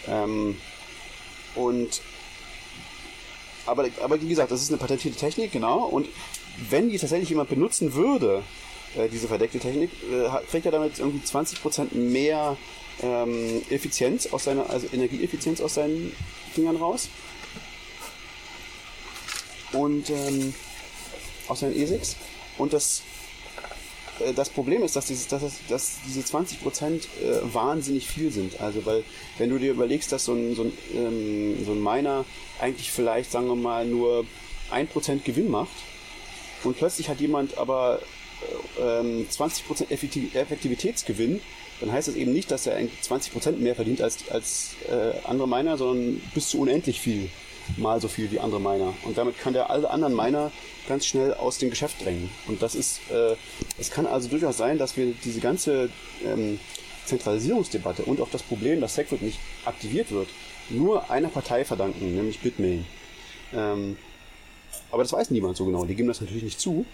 Ähm, 0.07 0.57
und 1.55 2.01
aber, 3.65 3.85
aber 4.01 4.21
wie 4.21 4.27
gesagt, 4.27 4.51
das 4.51 4.61
ist 4.61 4.69
eine 4.69 4.77
patentierte 4.77 5.17
Technik, 5.17 5.51
genau. 5.51 5.85
Und 5.85 6.07
wenn 6.69 6.89
die 6.89 6.97
tatsächlich 6.97 7.29
jemand 7.29 7.49
benutzen 7.49 7.93
würde, 7.93 8.43
äh, 8.95 9.08
diese 9.10 9.28
verdeckte 9.28 9.60
Technik, 9.60 9.91
äh, 10.12 10.30
kriegt 10.49 10.65
er 10.65 10.71
damit 10.71 10.99
irgendwie 10.99 11.25
20% 11.25 11.95
mehr 11.95 12.58
ähm, 13.02 13.62
Effizienz 13.69 14.28
aus 14.28 14.45
seiner, 14.45 14.69
also 14.69 14.88
Energieeffizienz 14.91 15.62
aus 15.62 15.75
seinen 15.75 16.15
Fingern 16.54 16.75
raus. 16.75 17.10
Und 19.71 20.10
ähm, 20.10 20.54
aus 21.47 21.60
seinen 21.60 21.75
ESICs. 21.75 22.15
Und 22.58 22.73
das, 22.73 23.04
äh, 24.19 24.34
das 24.34 24.49
Problem 24.49 24.84
ist, 24.84 24.95
dass, 24.95 25.06
dieses, 25.06 25.28
dass, 25.28 25.43
dass 25.67 25.97
diese 26.08 26.21
20% 26.21 26.56
äh, 26.63 27.54
wahnsinnig 27.54 28.08
viel 28.08 28.32
sind. 28.32 28.60
Also, 28.60 28.86
weil, 28.86 29.04
wenn 29.38 29.49
du 29.49 29.60
dir 29.60 29.71
überlegst, 29.71 30.12
dass 30.12 30.25
so 30.25 30.34
ein, 30.34 30.56
so 30.56 30.63
ein, 30.63 30.73
ähm, 30.95 31.65
so 31.65 31.71
ein 31.73 31.84
Miner 31.84 32.25
eigentlich 32.60 32.91
vielleicht, 32.91 33.32
sagen 33.32 33.47
wir 33.47 33.56
mal, 33.56 33.86
nur 33.86 34.25
1% 34.71 35.23
Gewinn 35.23 35.49
macht 35.49 35.69
und 36.63 36.78
plötzlich 36.78 37.10
hat 37.10 37.19
jemand 37.19 37.58
aber 37.58 38.02
ähm, 38.80 39.28
20% 39.30 39.89
Effektiv 39.89 40.36
Effektivitätsgewinn, 40.36 41.41
dann 41.80 41.91
heißt 41.91 42.08
das 42.08 42.15
eben 42.15 42.34
nicht, 42.34 42.52
dass 42.52 42.67
er 42.67 42.78
20% 42.80 43.58
mehr 43.58 43.75
verdient 43.75 44.02
als, 44.02 44.30
als 44.30 44.75
äh, 44.89 45.17
andere 45.25 45.47
Miner, 45.47 45.78
sondern 45.78 46.21
bis 46.34 46.49
zu 46.49 46.60
unendlich 46.60 46.99
viel. 46.99 47.30
mal 47.78 48.02
so 48.02 48.08
viel 48.08 48.32
wie 48.32 48.39
andere 48.39 48.60
Miner. 48.60 48.93
Und 49.04 49.17
damit 49.17 49.38
kann 49.38 49.54
der 49.54 49.69
alle 49.69 49.89
anderen 49.89 50.15
Miner 50.15 50.52
ganz 50.88 51.06
schnell 51.06 51.34
aus 51.36 51.58
dem 51.60 51.69
Geschäft 51.69 52.04
drängen. 52.04 52.30
Und 52.47 52.62
das 52.62 52.75
ist, 52.75 52.99
äh, 53.12 53.36
es 53.78 53.91
kann 53.91 54.08
also 54.08 54.28
durchaus 54.28 54.58
sein, 54.58 54.78
dass 54.78 54.97
wir 54.97 55.13
diese 55.23 55.39
ganze 55.39 55.89
ähm, 56.25 56.60
Zentralisierungsdebatte 57.06 58.04
und 58.04 58.21
auch 58.21 58.30
das 58.30 58.43
Problem, 58.43 58.82
dass 58.82 58.95
SegWit 58.95 59.21
nicht 59.21 59.39
aktiviert 59.65 60.12
wird, 60.12 60.30
nur 60.69 61.10
einer 61.10 61.30
Partei 61.30 61.65
verdanken, 61.65 62.15
nämlich 62.15 62.39
Bitmain. 62.39 62.86
Ähm, 63.54 63.97
aber 64.91 65.04
das 65.04 65.13
weiß 65.13 65.32
niemand 65.32 65.58
so 65.58 65.65
genau. 65.65 65.86
Die 65.86 65.95
geben 65.95 66.08
das 66.08 66.21
natürlich 66.21 66.43
nicht 66.43 66.60
zu. 66.60 66.86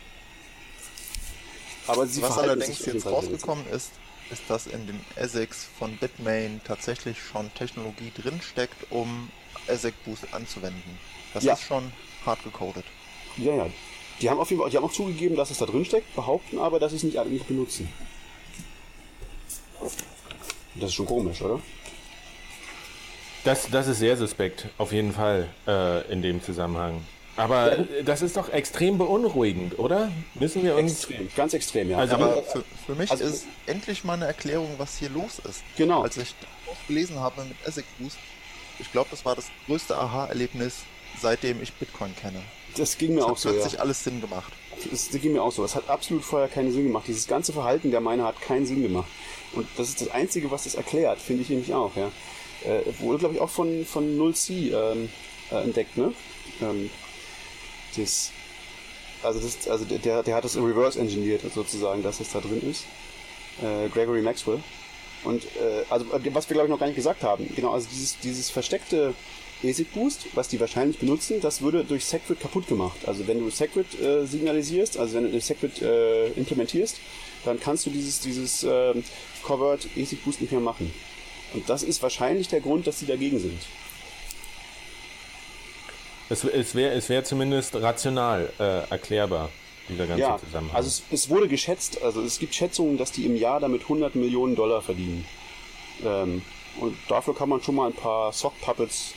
Aber 1.87 2.07
sie 2.07 2.21
Was 2.21 2.37
allerdings 2.37 2.85
jetzt 2.85 3.05
rausgekommen 3.05 3.65
ist, 3.67 3.91
ist, 4.31 4.43
dass 4.47 4.67
in 4.67 4.87
dem 4.87 4.99
ASICs 5.19 5.67
von 5.77 5.95
Bitmain 5.97 6.61
tatsächlich 6.65 7.17
schon 7.21 7.53
Technologie 7.53 8.11
drinsteckt, 8.15 8.91
um 8.91 9.29
ASIC 9.67 9.93
Boost 10.03 10.33
anzuwenden. 10.33 10.97
Das 11.33 11.43
ja. 11.43 11.53
ist 11.53 11.63
schon 11.63 11.91
hart 12.25 12.43
gecodet. 12.43 12.85
Ja, 13.37 13.53
ja. 13.53 13.67
Die 14.21 14.29
haben 14.29 14.39
auf 14.39 14.49
jeden 14.49 14.61
Fall, 14.61 14.71
die 14.71 14.77
haben 14.77 14.85
auch 14.85 14.91
zugegeben, 14.91 15.35
dass 15.35 15.51
es 15.51 15.57
da 15.57 15.65
drin 15.65 15.85
steckt, 15.85 16.15
behaupten 16.15 16.57
aber, 16.57 16.79
dass 16.79 16.91
sie 16.91 16.97
es 16.97 17.03
nicht, 17.03 17.23
nicht 17.25 17.47
benutzen. 17.47 17.89
Das 20.75 20.89
ist 20.89 20.95
schon 20.95 21.05
komisch, 21.05 21.41
oder? 21.41 21.61
Das, 23.43 23.69
das 23.69 23.87
ist 23.87 23.99
sehr 23.99 24.17
suspekt, 24.17 24.69
auf 24.77 24.91
jeden 24.91 25.11
Fall, 25.11 25.49
äh, 25.67 26.11
in 26.11 26.21
dem 26.21 26.41
Zusammenhang. 26.41 27.05
Aber 27.37 27.77
ja. 27.77 27.85
das 28.03 28.21
ist 28.21 28.37
doch 28.37 28.49
extrem 28.49 28.97
beunruhigend, 28.97 29.77
oder? 29.77 30.11
Müssen 30.35 30.63
wir 30.63 30.75
uns. 30.75 30.91
Extrem, 30.91 31.29
ganz 31.35 31.53
extrem, 31.53 31.89
ja. 31.89 31.97
Also, 31.97 32.15
aber 32.15 32.43
für, 32.43 32.63
für 32.85 32.95
mich 32.95 33.11
also, 33.11 33.25
ist 33.25 33.45
endlich 33.65 34.03
mal 34.03 34.13
eine 34.13 34.25
Erklärung, 34.25 34.75
was 34.77 34.97
hier 34.97 35.09
los 35.09 35.39
ist. 35.39 35.63
Genau. 35.75 36.03
Als 36.03 36.17
ich 36.17 36.33
das 36.65 36.77
gelesen 36.87 37.19
habe 37.19 37.43
mit 37.43 37.57
ASIC 37.67 37.85
Boost, 37.99 38.17
ich 38.79 38.91
glaube, 38.91 39.09
das 39.11 39.25
war 39.25 39.35
das 39.35 39.47
größte 39.67 39.97
Aha-Erlebnis, 39.97 40.83
seitdem 41.21 41.61
ich 41.61 41.73
Bitcoin 41.73 42.15
kenne. 42.15 42.41
Das 42.77 42.97
ging 42.97 43.15
mir 43.15 43.21
das 43.21 43.29
auch 43.29 43.37
so. 43.37 43.49
Das 43.49 43.63
hat 43.63 43.71
sich 43.71 43.79
alles 43.79 44.03
Sinn 44.03 44.21
gemacht. 44.21 44.51
Das, 44.89 45.09
das 45.09 45.21
ging 45.21 45.33
mir 45.33 45.41
auch 45.41 45.51
so. 45.51 45.61
Das 45.61 45.75
hat 45.75 45.89
absolut 45.89 46.23
vorher 46.23 46.47
keinen 46.47 46.71
Sinn 46.71 46.83
gemacht. 46.83 47.05
Dieses 47.07 47.27
ganze 47.27 47.53
Verhalten 47.53 47.91
der 47.91 48.01
Miner 48.01 48.25
hat 48.25 48.41
keinen 48.41 48.65
Sinn 48.65 48.81
gemacht. 48.81 49.07
Und 49.53 49.67
das 49.77 49.89
ist 49.89 50.01
das 50.01 50.09
Einzige, 50.11 50.51
was 50.51 50.65
das 50.65 50.75
erklärt, 50.75 51.19
finde 51.19 51.43
ich 51.43 51.49
nämlich 51.49 51.73
auch, 51.73 51.95
ja. 51.95 52.11
Äh, 52.63 52.81
wurde, 52.99 53.19
glaube 53.19 53.35
ich, 53.35 53.41
auch 53.41 53.49
von, 53.49 53.85
von 53.85 54.17
0C 54.17 54.73
ähm, 54.73 55.09
äh, 55.51 55.63
entdeckt, 55.63 55.97
ne? 55.97 56.13
Ähm, 56.61 56.89
das, 57.95 58.31
also 59.23 59.39
das, 59.39 59.67
also 59.67 59.85
der, 59.85 60.23
der 60.23 60.35
hat 60.35 60.43
das 60.43 60.55
reverse 60.55 60.99
engineert 60.99 61.41
sozusagen, 61.53 62.03
dass 62.03 62.19
es 62.19 62.31
da 62.31 62.39
drin 62.39 62.61
ist. 62.69 62.85
Äh, 63.61 63.89
Gregory 63.89 64.21
Maxwell. 64.21 64.59
Und 65.23 65.43
äh, 65.43 65.83
also 65.89 66.05
was 66.11 66.49
wir 66.49 66.53
glaube 66.53 66.67
ich 66.67 66.71
noch 66.71 66.79
gar 66.79 66.87
nicht 66.87 66.95
gesagt 66.95 67.23
haben, 67.23 67.49
genau, 67.55 67.71
also 67.71 67.87
dieses, 67.91 68.19
dieses 68.19 68.49
versteckte 68.49 69.13
ASIC 69.63 69.93
Boost, 69.93 70.27
was 70.33 70.49
die 70.49 70.59
wahrscheinlich 70.59 70.99
benutzen, 70.99 71.41
das 71.41 71.61
würde 71.61 71.83
durch 71.83 72.05
Segwit 72.05 72.39
kaputt 72.39 72.67
gemacht. 72.67 72.97
Also 73.05 73.25
wenn 73.27 73.39
du 73.39 73.49
Segwit 73.49 73.99
äh, 73.99 74.25
signalisierst, 74.25 74.97
also 74.97 75.15
wenn 75.15 75.31
du 75.31 75.41
Segwit 75.41 75.81
äh, 75.81 76.27
implementierst, 76.33 76.97
dann 77.45 77.59
kannst 77.59 77.85
du 77.85 77.89
dieses, 77.89 78.19
dieses 78.19 78.63
äh, 78.63 78.93
Covert 79.43 79.87
ASIC 79.97 80.23
Boost 80.23 80.41
nicht 80.41 80.51
mehr 80.51 80.61
machen. 80.61 80.93
Und 81.53 81.69
das 81.69 81.83
ist 81.83 82.03
wahrscheinlich 82.03 82.49
der 82.49 82.59
Grund, 82.59 82.85
dass 82.85 82.99
sie 82.99 83.05
dagegen 83.05 83.39
sind. 83.39 83.59
Es, 86.29 86.43
es 86.43 86.75
wäre 86.75 86.93
es 86.93 87.09
wär 87.09 87.23
zumindest 87.23 87.75
rational 87.75 88.49
äh, 88.59 88.89
erklärbar, 88.89 89.49
dieser 89.89 90.07
ganze 90.07 90.21
ja, 90.21 90.37
Zusammenhang. 90.37 90.75
Also 90.75 90.87
es, 90.87 91.03
es, 91.11 91.29
wurde 91.29 91.47
geschätzt, 91.47 92.01
also 92.01 92.21
es 92.21 92.39
gibt 92.39 92.55
Schätzungen, 92.55 92.97
dass 92.97 93.11
die 93.11 93.25
im 93.25 93.35
Jahr 93.35 93.59
damit 93.59 93.83
100 93.83 94.15
Millionen 94.15 94.55
Dollar 94.55 94.81
verdienen. 94.81 95.25
Ähm, 96.03 96.41
und 96.79 96.97
dafür 97.07 97.35
kann 97.35 97.49
man 97.49 97.61
schon 97.61 97.75
mal 97.75 97.87
ein 97.87 97.93
paar 97.93 98.33
Sock 98.33 98.59
Puppets 98.61 99.13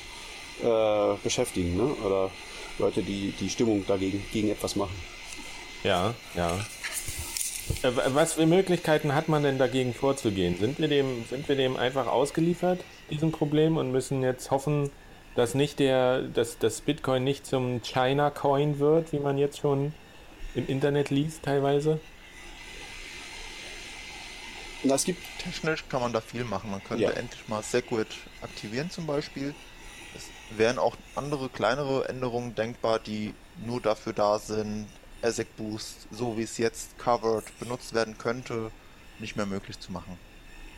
äh, 0.63 1.15
beschäftigen, 1.23 1.77
ne? 1.77 1.95
Oder 2.05 2.31
Leute, 2.79 3.03
die 3.03 3.33
die 3.41 3.49
Stimmung 3.49 3.85
dagegen 3.87 4.23
gegen 4.33 4.51
etwas 4.51 4.77
machen. 4.77 4.95
Ja, 5.83 6.15
ja. 6.35 6.59
Äh, 7.83 7.91
was 8.15 8.35
für 8.35 8.47
Möglichkeiten 8.47 9.15
hat 9.15 9.29
man 9.29 9.43
denn 9.43 9.59
dagegen 9.59 9.95
vorzugehen? 9.95 10.59
Sind 10.59 10.79
wir 10.79 10.89
dem, 10.89 11.25
sind 11.29 11.49
wir 11.49 11.57
dem 11.57 11.77
einfach 11.77 12.07
ausgeliefert, 12.07 12.81
diesem 13.11 13.33
Problem, 13.33 13.77
und 13.77 13.91
müssen 13.93 14.23
jetzt 14.23 14.51
hoffen, 14.51 14.91
dass 15.35 15.55
nicht 15.55 15.79
der, 15.79 16.23
dass 16.23 16.59
das 16.59 16.81
Bitcoin 16.81 17.25
nicht 17.25 17.47
zum 17.47 17.83
China 17.83 18.31
Coin 18.31 18.79
wird, 18.79 19.13
wie 19.13 19.21
man 19.21 19.39
jetzt 19.39 19.59
schon 19.59 19.93
im 20.55 20.67
Internet 20.67 21.11
liest 21.11 21.43
teilweise? 21.43 22.01
es 24.85 25.05
gibt 25.05 25.23
technisch 25.39 25.85
kann 25.89 26.01
man 26.01 26.13
da 26.13 26.21
viel 26.21 26.45
machen. 26.45 26.71
Man 26.71 26.83
könnte 26.83 27.05
ja. 27.05 27.11
endlich 27.11 27.49
mal 27.49 27.63
Segwit 27.63 28.09
aktivieren 28.43 28.91
zum 28.91 29.07
Beispiel. 29.07 29.55
Es 30.15 30.29
wären 30.57 30.79
auch 30.79 30.97
andere 31.15 31.49
kleinere 31.49 32.09
Änderungen 32.09 32.55
denkbar, 32.55 32.99
die 32.99 33.35
nur 33.65 33.81
dafür 33.81 34.13
da 34.13 34.39
sind, 34.39 34.87
ASIC 35.23 35.57
Boost, 35.57 36.07
so 36.11 36.39
wie 36.39 36.43
es 36.43 36.59
jetzt 36.59 36.99
covered 36.99 37.45
benutzt 37.59 37.93
werden 37.93 38.17
könnte, 38.19 38.71
nicht 39.19 39.37
mehr 39.37 39.47
möglich 39.47 39.79
zu 39.81 39.93
machen. 39.93 40.19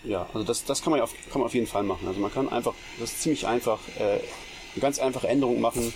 Ja, 0.04 0.26
also 0.32 0.46
das, 0.46 0.64
das 0.64 0.82
kann, 0.82 0.92
man 0.92 1.00
auf, 1.00 1.12
kann 1.30 1.40
man 1.40 1.46
auf 1.46 1.54
jeden 1.54 1.66
Fall 1.66 1.82
machen. 1.82 2.06
Also 2.08 2.20
man 2.20 2.32
kann 2.32 2.48
einfach, 2.48 2.74
das 2.98 3.12
ist 3.12 3.22
ziemlich 3.22 3.46
einfach, 3.46 3.78
äh, 3.98 4.02
eine 4.02 4.80
ganz 4.80 4.98
einfache 4.98 5.28
Änderung 5.28 5.60
machen, 5.60 5.92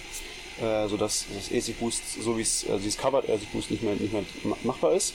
äh, 0.61 0.88
sodass 0.88 1.27
das 1.35 1.51
ASIC 1.57 1.79
Boost, 1.81 2.23
so 2.23 2.37
wie 2.37 2.43
es, 2.43 2.67
also 2.69 2.79
dieses 2.79 2.99
Covered 2.99 3.29
ASIC 3.31 3.53
Boost 3.53 3.71
nicht 3.71 3.83
mehr, 3.83 3.95
nicht 3.95 4.12
mehr 4.12 4.25
machbar 4.62 4.93
ist. 4.93 5.14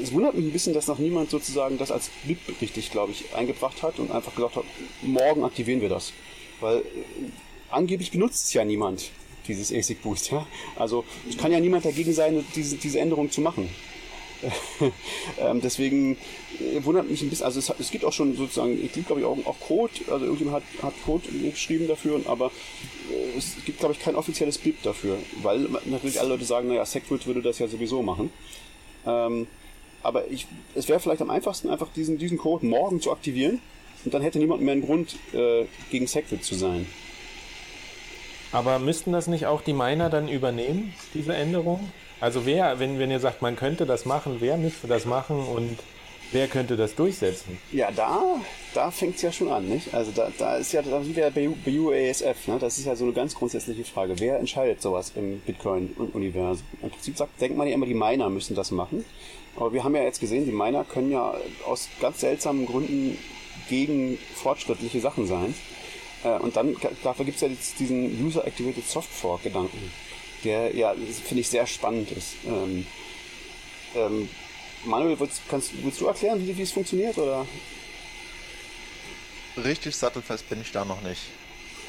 Es 0.00 0.12
wundert 0.12 0.34
mich 0.34 0.44
ein 0.44 0.52
bisschen, 0.52 0.74
dass 0.74 0.86
noch 0.86 0.98
niemand 0.98 1.30
sozusagen 1.30 1.78
das 1.78 1.90
als 1.90 2.10
BIP 2.24 2.60
richtig, 2.60 2.90
glaube 2.90 3.12
ich, 3.12 3.34
eingebracht 3.34 3.82
hat 3.82 3.98
und 3.98 4.12
einfach 4.12 4.34
gesagt 4.34 4.56
hat, 4.56 4.64
morgen 5.00 5.44
aktivieren 5.44 5.80
wir 5.80 5.88
das. 5.88 6.12
Weil 6.60 6.78
äh, 6.78 6.82
angeblich 7.70 8.10
benutzt 8.10 8.44
es 8.44 8.52
ja 8.52 8.64
niemand, 8.64 9.10
dieses 9.48 9.72
ASIC 9.72 10.02
Boost. 10.02 10.30
Ja? 10.30 10.46
Also 10.76 11.04
es 11.28 11.36
kann 11.36 11.50
ja 11.50 11.60
niemand 11.60 11.84
dagegen 11.84 12.12
sein, 12.12 12.44
diese, 12.54 12.76
diese 12.76 13.00
Änderung 13.00 13.30
zu 13.30 13.40
machen. 13.40 13.68
Ähm, 15.38 15.60
deswegen 15.60 16.16
äh, 16.58 16.84
wundert 16.84 17.08
mich 17.08 17.22
ein 17.22 17.30
bisschen, 17.30 17.46
also 17.46 17.58
es, 17.58 17.72
es 17.78 17.90
gibt 17.90 18.04
auch 18.04 18.12
schon 18.12 18.36
sozusagen, 18.36 18.78
ich 18.82 18.92
glaube 19.06 19.20
ich 19.20 19.26
auch, 19.26 19.38
auch 19.44 19.60
Code, 19.60 19.92
also 20.10 20.24
irgendjemand 20.24 20.64
hat, 20.64 20.82
hat 20.82 20.94
Code 21.04 21.28
geschrieben 21.28 21.88
dafür, 21.88 22.20
aber 22.26 22.50
äh, 23.10 23.38
es 23.38 23.56
gibt 23.64 23.80
glaube 23.80 23.94
ich 23.94 24.00
kein 24.00 24.16
offizielles 24.16 24.58
BIP 24.58 24.82
dafür, 24.82 25.18
weil 25.42 25.68
natürlich 25.84 26.18
alle 26.20 26.30
Leute 26.30 26.44
sagen, 26.44 26.68
naja, 26.68 26.84
Segwit 26.84 27.26
würde 27.26 27.42
das 27.42 27.58
ja 27.58 27.68
sowieso 27.68 28.02
machen. 28.02 28.30
Ähm, 29.06 29.46
aber 30.02 30.28
ich, 30.30 30.46
es 30.74 30.88
wäre 30.88 30.98
vielleicht 30.98 31.22
am 31.22 31.30
einfachsten, 31.30 31.70
einfach 31.70 31.88
diesen, 31.94 32.18
diesen 32.18 32.38
Code 32.38 32.66
morgen 32.66 33.00
zu 33.00 33.12
aktivieren 33.12 33.60
und 34.04 34.12
dann 34.12 34.22
hätte 34.22 34.38
niemand 34.38 34.62
mehr 34.62 34.72
einen 34.72 34.84
Grund, 34.84 35.16
äh, 35.32 35.66
gegen 35.90 36.06
Segwit 36.06 36.44
zu 36.44 36.54
sein. 36.54 36.86
Aber 38.50 38.78
müssten 38.78 39.12
das 39.12 39.28
nicht 39.28 39.46
auch 39.46 39.62
die 39.62 39.72
Miner 39.72 40.10
dann 40.10 40.28
übernehmen, 40.28 40.92
diese 41.14 41.34
Änderung? 41.34 41.90
Also 42.22 42.46
wer, 42.46 42.78
wenn, 42.78 43.00
wenn 43.00 43.10
ihr 43.10 43.18
sagt, 43.18 43.42
man 43.42 43.56
könnte 43.56 43.84
das 43.84 44.04
machen, 44.04 44.36
wer 44.38 44.56
müsste 44.56 44.86
das 44.86 45.06
machen 45.06 45.44
und 45.44 45.76
wer 46.30 46.46
könnte 46.46 46.76
das 46.76 46.94
durchsetzen? 46.94 47.58
Ja, 47.72 47.90
da, 47.90 48.36
da 48.74 48.92
fängt 48.92 49.16
es 49.16 49.22
ja 49.22 49.32
schon 49.32 49.50
an, 49.50 49.68
nicht? 49.68 49.92
Also 49.92 50.12
da, 50.12 50.30
da 50.38 50.54
ist 50.54 50.72
ja, 50.72 50.82
da 50.82 51.02
sind 51.02 51.16
wir 51.16 51.28
bei, 51.32 51.50
bei 51.64 51.80
UASF, 51.80 52.46
ne? 52.46 52.58
Das 52.60 52.78
ist 52.78 52.86
ja 52.86 52.94
so 52.94 53.06
eine 53.06 53.12
ganz 53.12 53.34
grundsätzliche 53.34 53.82
Frage. 53.82 54.14
Wer 54.20 54.38
entscheidet 54.38 54.80
sowas 54.80 55.10
im 55.16 55.40
Bitcoin-Universum? 55.40 56.64
Im 56.80 56.90
Prinzip 56.90 57.16
sagt, 57.16 57.40
denkt 57.40 57.58
man 57.58 57.66
ja 57.66 57.74
immer, 57.74 57.86
die 57.86 57.94
Miner 57.94 58.30
müssen 58.30 58.54
das 58.54 58.70
machen. 58.70 59.04
Aber 59.56 59.72
wir 59.72 59.82
haben 59.82 59.96
ja 59.96 60.04
jetzt 60.04 60.20
gesehen, 60.20 60.44
die 60.44 60.52
Miner 60.52 60.84
können 60.84 61.10
ja 61.10 61.34
aus 61.66 61.88
ganz 62.00 62.20
seltsamen 62.20 62.66
Gründen 62.66 63.18
gegen 63.68 64.16
fortschrittliche 64.36 65.00
Sachen 65.00 65.26
sein. 65.26 65.56
Äh, 66.22 66.38
und 66.38 66.54
dann, 66.54 66.76
dafür 67.02 67.24
gibt 67.24 67.34
es 67.34 67.40
ja 67.42 67.48
diesen 67.80 68.24
User-Activated 68.24 68.86
Soft 68.86 69.10
Fork-Gedanken 69.10 69.90
der 70.44 70.74
ja, 70.74 70.94
finde 71.24 71.40
ich, 71.40 71.48
sehr 71.48 71.66
spannend 71.66 72.10
ist. 72.12 72.34
Ähm, 72.46 72.86
ähm, 73.94 74.28
Manuel, 74.84 75.18
willst, 75.20 75.42
kannst, 75.48 75.70
willst 75.82 76.00
du 76.00 76.06
erklären, 76.06 76.46
wie, 76.46 76.56
wie 76.56 76.62
es 76.62 76.72
funktioniert? 76.72 77.16
Oder? 77.18 77.46
Richtig 79.62 79.94
sattelfest 79.96 80.48
bin 80.48 80.60
ich 80.60 80.72
da 80.72 80.84
noch 80.84 81.02
nicht. 81.02 81.20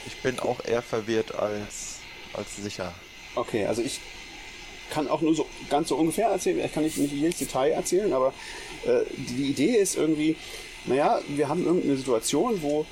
Ich 0.06 0.18
bin 0.18 0.40
auch 0.40 0.64
eher 0.66 0.82
verwirrt 0.82 1.34
als, 1.36 2.00
als 2.34 2.58
sicher. 2.58 2.94
Okay, 3.36 3.66
also 3.66 3.82
ich 3.82 4.00
kann 4.90 5.08
auch 5.08 5.22
nur 5.22 5.34
so 5.34 5.48
ganz 5.70 5.90
so 5.90 5.96
ungefähr 5.96 6.28
erzählen. 6.28 6.64
Ich 6.64 6.74
kann 6.74 6.84
nicht, 6.84 6.98
nicht 6.98 7.14
jedes 7.14 7.38
Detail 7.40 7.72
erzählen, 7.72 8.14
aber 8.14 8.34
äh, 8.86 9.02
die 9.16 9.50
Idee 9.50 9.78
ist 9.78 9.96
irgendwie, 9.96 10.36
naja, 10.86 11.22
wir 11.28 11.48
haben 11.48 11.66
irgendeine 11.66 11.98
Situation, 11.98 12.62
wo 12.62 12.86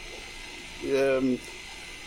ähm, 0.85 1.39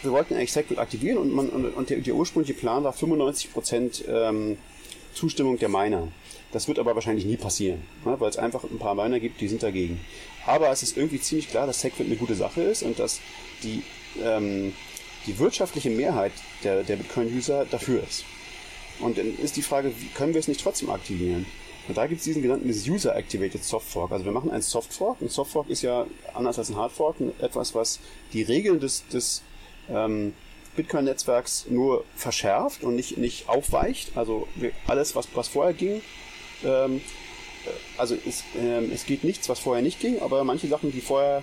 wir 0.05 0.13
wollten 0.13 0.35
eigentlich 0.35 0.53
Segwit 0.53 0.79
aktivieren 0.79 1.19
und, 1.19 1.33
man, 1.33 1.49
und, 1.49 1.91
der, 1.91 1.99
der, 1.99 2.15
ursprüngliche 2.15 2.55
Plan 2.55 2.85
war 2.85 2.95
95% 2.95 4.09
ähm, 4.09 4.59
Zustimmung 5.15 5.59
der 5.59 5.69
Miner. 5.69 6.09
Das 6.53 6.69
wird 6.69 6.79
aber 6.79 6.95
wahrscheinlich 6.95 7.25
nie 7.25 7.37
passieren, 7.37 7.83
ne, 8.05 8.17
weil 8.19 8.31
es 8.31 8.37
einfach 8.37 8.63
ein 8.65 8.79
paar 8.79 8.95
Miner 8.95 9.19
gibt, 9.19 9.41
die 9.41 9.49
sind 9.49 9.63
dagegen. 9.63 10.01
Aber 10.47 10.71
es 10.71 10.83
ist 10.83 10.97
irgendwie 10.97 11.21
ziemlich 11.21 11.49
klar, 11.49 11.67
dass 11.67 11.81
Segwit 11.81 12.07
eine 12.07 12.17
gute 12.17 12.35
Sache 12.35 12.63
ist 12.63 12.83
und 12.83 12.99
dass 12.99 13.21
die, 13.63 13.83
ähm, 14.23 14.73
die 15.27 15.39
wirtschaftliche 15.39 15.91
Mehrheit 15.91 16.33
der, 16.63 16.83
der 16.83 16.97
Bitcoin-User 16.97 17.67
dafür 17.71 18.03
ist. 18.03 18.25
Und 19.01 19.19
dann 19.19 19.37
ist 19.39 19.57
die 19.57 19.63
Frage, 19.63 19.93
wie 19.99 20.07
können 20.07 20.35
wir 20.35 20.39
es 20.39 20.49
nicht 20.49 20.61
trotzdem 20.61 20.91
aktivieren? 20.91 21.47
Und 21.89 21.99
da 21.99 22.07
gibt 22.07 22.21
es 22.21 22.25
diesen 22.25 22.43
genannten 22.43 22.69
User-Activated 22.69 23.63
Soft 23.63 23.89
Fork. 23.89 24.13
Also 24.13 24.25
wir 24.25 24.33
machen 24.33 24.51
einen 24.51 24.63
Soft 24.63 24.93
Fork. 24.93 25.21
Ein 25.21 25.29
Soft 25.29 25.53
Fork 25.53 25.69
ist 25.69 25.83
ja 25.83 26.07
anders 26.33 26.59
als 26.59 26.71
ein 26.71 26.77
Hard 26.77 26.93
Fork 26.93 27.17
etwas, 27.41 27.75
was 27.75 28.01
die 28.33 28.43
Regeln 28.43 28.81
des, 28.81 29.07
des 29.09 29.43
ähm, 29.91 30.33
Bitcoin-Netzwerks 30.77 31.67
nur 31.69 32.05
verschärft 32.17 32.83
und 32.83 32.97
nicht, 32.97 33.17
nicht 33.17 33.49
aufweicht. 33.49 34.17
Also 34.17 34.49
alles, 34.87 35.15
was, 35.15 35.29
was 35.35 35.49
vorher 35.49 35.75
ging, 35.75 36.03
ähm, 36.65 37.01
äh, 37.65 37.71
also 37.99 38.17
es, 38.27 38.45
ähm, 38.59 38.91
es 38.93 39.07
geht 39.07 39.25
nichts, 39.25 39.49
was 39.49 39.59
vorher 39.59 39.83
nicht 39.83 40.01
ging, 40.01 40.21
aber 40.21 40.45
manche 40.45 40.69
Sachen, 40.69 40.93
die 40.93 41.01
vorher 41.01 41.43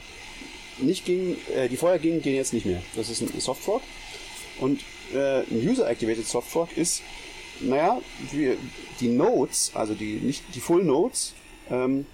nicht 0.77 1.05
gingen, 1.05 1.37
äh, 1.55 1.69
die 1.69 1.77
vorher 1.77 1.99
gingen, 1.99 2.21
gehen 2.21 2.35
jetzt 2.35 2.53
nicht 2.53 2.65
mehr. 2.65 2.81
Das 2.95 3.09
ist 3.09 3.21
ein 3.21 3.39
Softfork. 3.39 3.83
Und 4.59 4.81
äh, 5.13 5.39
ein 5.41 5.67
User-Activated 5.67 6.25
Softfork 6.25 6.75
ist, 6.77 7.01
naja, 7.59 7.99
wir, 8.31 8.57
die 8.99 9.07
Nodes, 9.07 9.71
also 9.73 9.93
die, 9.93 10.15
nicht 10.15 10.43
die 10.55 10.59
Full 10.59 10.83
Nodes, 10.83 11.33
ähm, 11.69 12.05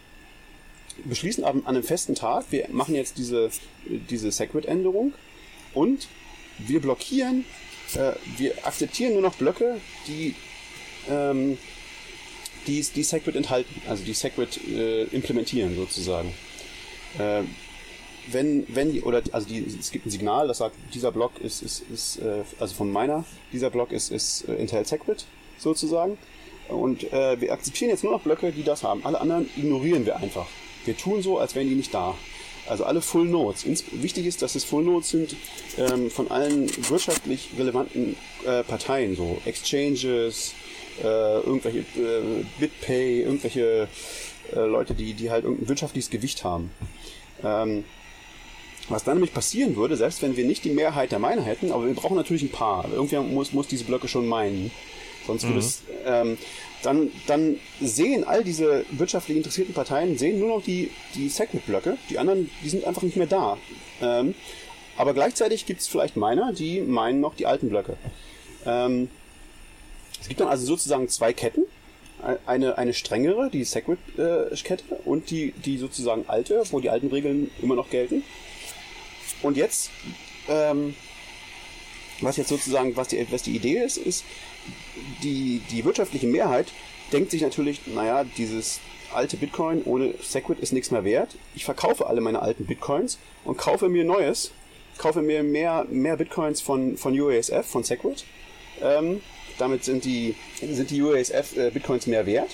beschließen 1.05 1.43
an, 1.43 1.61
an 1.65 1.75
einem 1.75 1.83
festen 1.83 2.15
Tag, 2.15 2.45
wir 2.49 2.67
machen 2.71 2.95
jetzt 2.95 3.17
diese, 3.17 3.51
diese 3.85 4.31
Segwit-Änderung 4.31 5.13
und 5.73 6.07
wir 6.59 6.81
blockieren, 6.81 7.45
äh, 7.95 8.13
wir 8.37 8.65
akzeptieren 8.65 9.13
nur 9.13 9.21
noch 9.21 9.35
Blöcke, 9.35 9.79
die 10.07 10.35
ähm, 11.09 11.57
die, 12.67 12.81
die 12.81 13.03
Segwit 13.03 13.35
enthalten, 13.35 13.81
also 13.87 14.03
die 14.03 14.13
Segwit 14.13 14.59
äh, 14.67 15.03
implementieren 15.05 15.75
sozusagen. 15.75 16.33
Äh, 17.17 17.43
wenn, 18.29 18.65
wenn 18.67 18.91
die, 18.91 19.01
oder 19.01 19.21
also 19.31 19.47
die, 19.47 19.65
es 19.79 19.91
gibt 19.91 20.05
ein 20.05 20.09
Signal, 20.09 20.47
das 20.47 20.57
sagt, 20.57 20.75
dieser 20.93 21.11
Block 21.11 21.39
ist, 21.39 21.61
ist, 21.61 21.83
ist 21.89 22.17
äh, 22.17 22.43
also 22.59 22.75
von 22.75 22.91
meiner, 22.91 23.23
dieser 23.53 23.69
Block 23.69 23.91
ist, 23.91 24.11
ist 24.11 24.47
äh, 24.49 24.55
Intel 24.55 24.85
Segwit 24.85 25.25
sozusagen. 25.57 26.17
Und 26.67 27.11
äh, 27.13 27.39
wir 27.39 27.53
akzeptieren 27.53 27.89
jetzt 27.89 28.03
nur 28.03 28.11
noch 28.11 28.21
Blöcke, 28.21 28.51
die 28.51 28.63
das 28.63 28.83
haben. 28.83 29.05
Alle 29.05 29.21
anderen 29.21 29.49
ignorieren 29.55 30.05
wir 30.05 30.17
einfach. 30.17 30.47
Wir 30.83 30.97
tun 30.97 31.21
so, 31.21 31.39
als 31.39 31.55
wären 31.55 31.69
die 31.69 31.75
nicht 31.75 31.93
da. 31.93 32.15
Also 32.69 32.83
alle 32.85 33.01
Full 33.01 33.25
Nodes. 33.25 33.63
Ins 33.63 33.83
wichtig 33.91 34.25
ist, 34.25 34.41
dass 34.41 34.55
es 34.55 34.63
Full 34.63 34.83
Nodes 34.83 35.09
sind 35.09 35.35
ähm, 35.77 36.09
von 36.11 36.29
allen 36.29 36.69
wirtschaftlich 36.89 37.49
relevanten 37.57 38.15
äh, 38.45 38.63
Parteien, 38.63 39.15
so 39.15 39.41
Exchanges, 39.45 40.53
äh, 41.01 41.39
irgendwelche 41.41 41.79
äh, 41.79 42.43
BitPay, 42.59 43.21
irgendwelche 43.21 43.87
äh, 44.55 44.59
Leute, 44.59 44.93
die, 44.93 45.13
die 45.13 45.29
halt 45.29 45.43
irgendein 45.43 45.69
wirtschaftliches 45.69 46.09
Gewicht 46.09 46.43
haben. 46.43 46.71
Ähm, 47.43 47.83
was 48.89 49.03
dann 49.03 49.15
nämlich 49.15 49.33
passieren 49.33 49.75
würde, 49.75 49.97
selbst 49.97 50.21
wenn 50.21 50.37
wir 50.37 50.45
nicht 50.45 50.63
die 50.63 50.69
Mehrheit 50.69 51.11
der 51.11 51.19
Miner 51.19 51.41
hätten, 51.41 51.71
aber 51.71 51.85
wir 51.85 51.93
brauchen 51.93 52.15
natürlich 52.15 52.43
ein 52.43 52.51
paar. 52.51 52.89
Irgendwer 52.91 53.21
muss, 53.21 53.51
muss 53.51 53.67
diese 53.67 53.83
Blöcke 53.83 54.07
schon 54.07 54.27
meinen. 54.27 54.71
Sonst 55.27 55.43
mhm. 55.43 55.47
würde 55.49 55.59
es, 55.59 55.83
ähm, 56.05 56.37
dann, 56.83 57.11
dann 57.27 57.57
sehen 57.81 58.23
all 58.23 58.43
diese 58.43 58.85
wirtschaftlich 58.91 59.37
interessierten 59.37 59.73
Parteien 59.73 60.17
sehen 60.17 60.39
nur 60.39 60.49
noch 60.49 60.63
die, 60.63 60.91
die 61.15 61.29
Segment-Blöcke. 61.29 61.97
Die 62.09 62.17
anderen, 62.17 62.49
die 62.63 62.69
sind 62.69 62.85
einfach 62.85 63.01
nicht 63.03 63.17
mehr 63.17 63.27
da. 63.27 63.57
Ähm, 64.01 64.33
aber 64.97 65.13
gleichzeitig 65.13 65.65
gibt 65.65 65.81
es 65.81 65.87
vielleicht 65.87 66.17
Miner, 66.17 66.53
die 66.53 66.81
meinen 66.81 67.19
noch 67.19 67.35
die 67.35 67.45
alten 67.45 67.69
Blöcke. 67.69 67.97
Ähm, 68.65 69.09
es 70.19 70.27
gibt 70.27 70.39
dann 70.39 70.47
also 70.47 70.65
sozusagen 70.65 71.07
zwei 71.09 71.33
Ketten. 71.33 71.65
Eine, 72.47 72.79
eine 72.79 72.95
strengere, 72.95 73.51
die 73.51 73.63
Segwit-Kette, 73.63 74.83
und 75.05 75.29
die, 75.29 75.51
die 75.51 75.77
sozusagen 75.77 76.25
alte, 76.27 76.63
wo 76.71 76.79
die 76.79 76.89
alten 76.89 77.09
Regeln 77.09 77.51
immer 77.61 77.75
noch 77.75 77.91
gelten. 77.91 78.23
Und 79.43 79.55
jetzt, 79.55 79.91
ähm, 80.49 80.95
was 82.21 82.37
jetzt 82.37 82.49
sozusagen, 82.49 82.95
was 82.95 83.09
die, 83.09 83.23
was 83.29 83.43
die 83.43 83.55
Idee 83.55 83.77
ist, 83.77 83.97
ist, 83.97 84.25
die, 85.23 85.61
die 85.71 85.85
wirtschaftliche 85.85 86.27
Mehrheit 86.27 86.67
denkt 87.11 87.31
sich 87.31 87.41
natürlich, 87.41 87.87
naja, 87.87 88.23
dieses 88.37 88.79
alte 89.13 89.37
Bitcoin 89.37 89.83
ohne 89.83 90.13
Segwit 90.21 90.59
ist 90.59 90.73
nichts 90.73 90.91
mehr 90.91 91.03
wert. 91.03 91.35
Ich 91.55 91.65
verkaufe 91.65 92.07
alle 92.07 92.21
meine 92.21 92.41
alten 92.41 92.65
Bitcoins 92.65 93.17
und 93.45 93.57
kaufe 93.57 93.89
mir 93.89 94.03
Neues, 94.03 94.51
kaufe 94.97 95.21
mir 95.21 95.43
mehr, 95.43 95.85
mehr 95.89 96.17
Bitcoins 96.17 96.61
von, 96.61 96.97
von 96.97 97.19
UASF, 97.19 97.65
von 97.65 97.83
Segwit. 97.83 98.25
Ähm, 98.81 99.21
damit 99.57 99.83
sind 99.83 100.05
die, 100.05 100.35
sind 100.59 100.89
die 100.91 101.01
UASF-Bitcoins 101.01 102.07
äh, 102.07 102.09
mehr 102.09 102.25
wert. 102.25 102.51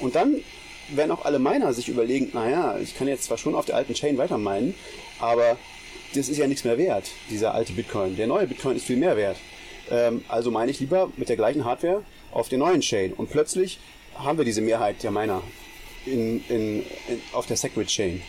Und 0.00 0.14
dann 0.14 0.42
werden 0.88 1.10
auch 1.12 1.24
alle 1.24 1.38
Miner 1.38 1.72
sich 1.72 1.88
überlegen, 1.88 2.30
naja, 2.32 2.78
ich 2.82 2.96
kann 2.96 3.06
jetzt 3.06 3.24
zwar 3.24 3.38
schon 3.38 3.54
auf 3.54 3.66
der 3.66 3.76
alten 3.76 3.94
Chain 3.94 4.18
weiter 4.18 4.38
meinen, 4.38 4.74
aber 5.20 5.56
das 6.14 6.28
ist 6.28 6.38
ja 6.38 6.48
nichts 6.48 6.64
mehr 6.64 6.78
wert, 6.78 7.10
dieser 7.28 7.54
alte 7.54 7.72
Bitcoin. 7.72 8.16
Der 8.16 8.26
neue 8.26 8.46
Bitcoin 8.46 8.76
ist 8.76 8.86
viel 8.86 8.96
mehr 8.96 9.16
wert. 9.16 9.36
Ähm, 9.90 10.24
also 10.28 10.50
meine 10.50 10.70
ich 10.70 10.80
lieber 10.80 11.10
mit 11.16 11.28
der 11.28 11.36
gleichen 11.36 11.64
Hardware 11.64 12.02
auf 12.32 12.48
der 12.48 12.58
neuen 12.58 12.80
Chain. 12.80 13.12
Und 13.12 13.30
plötzlich 13.30 13.78
haben 14.14 14.38
wir 14.38 14.44
diese 14.44 14.60
Mehrheit 14.60 15.02
der 15.02 15.10
Miner 15.10 15.42
in, 16.06 16.44
in, 16.48 16.80
in, 17.08 17.20
auf 17.32 17.46
der 17.46 17.56
Segwit 17.56 17.88
Chain. 17.88 18.22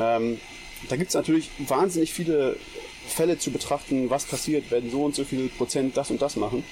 Ähm, 0.00 0.40
da 0.88 0.96
gibt 0.96 1.08
es 1.08 1.14
natürlich 1.14 1.50
wahnsinnig 1.58 2.12
viele 2.12 2.56
Fälle 3.06 3.38
zu 3.38 3.50
betrachten, 3.50 4.10
was 4.10 4.24
passiert, 4.24 4.70
wenn 4.70 4.90
so 4.90 5.04
und 5.04 5.14
so 5.14 5.24
viel 5.24 5.48
Prozent 5.48 5.96
das 5.96 6.10
und 6.10 6.20
das 6.20 6.36
machen. 6.36 6.64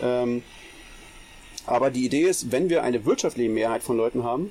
Ähm, 0.00 0.42
aber 1.66 1.90
die 1.90 2.04
Idee 2.04 2.22
ist, 2.22 2.52
wenn 2.52 2.68
wir 2.68 2.82
eine 2.82 3.04
wirtschaftliche 3.04 3.50
Mehrheit 3.50 3.82
von 3.82 3.96
Leuten 3.96 4.24
haben, 4.24 4.50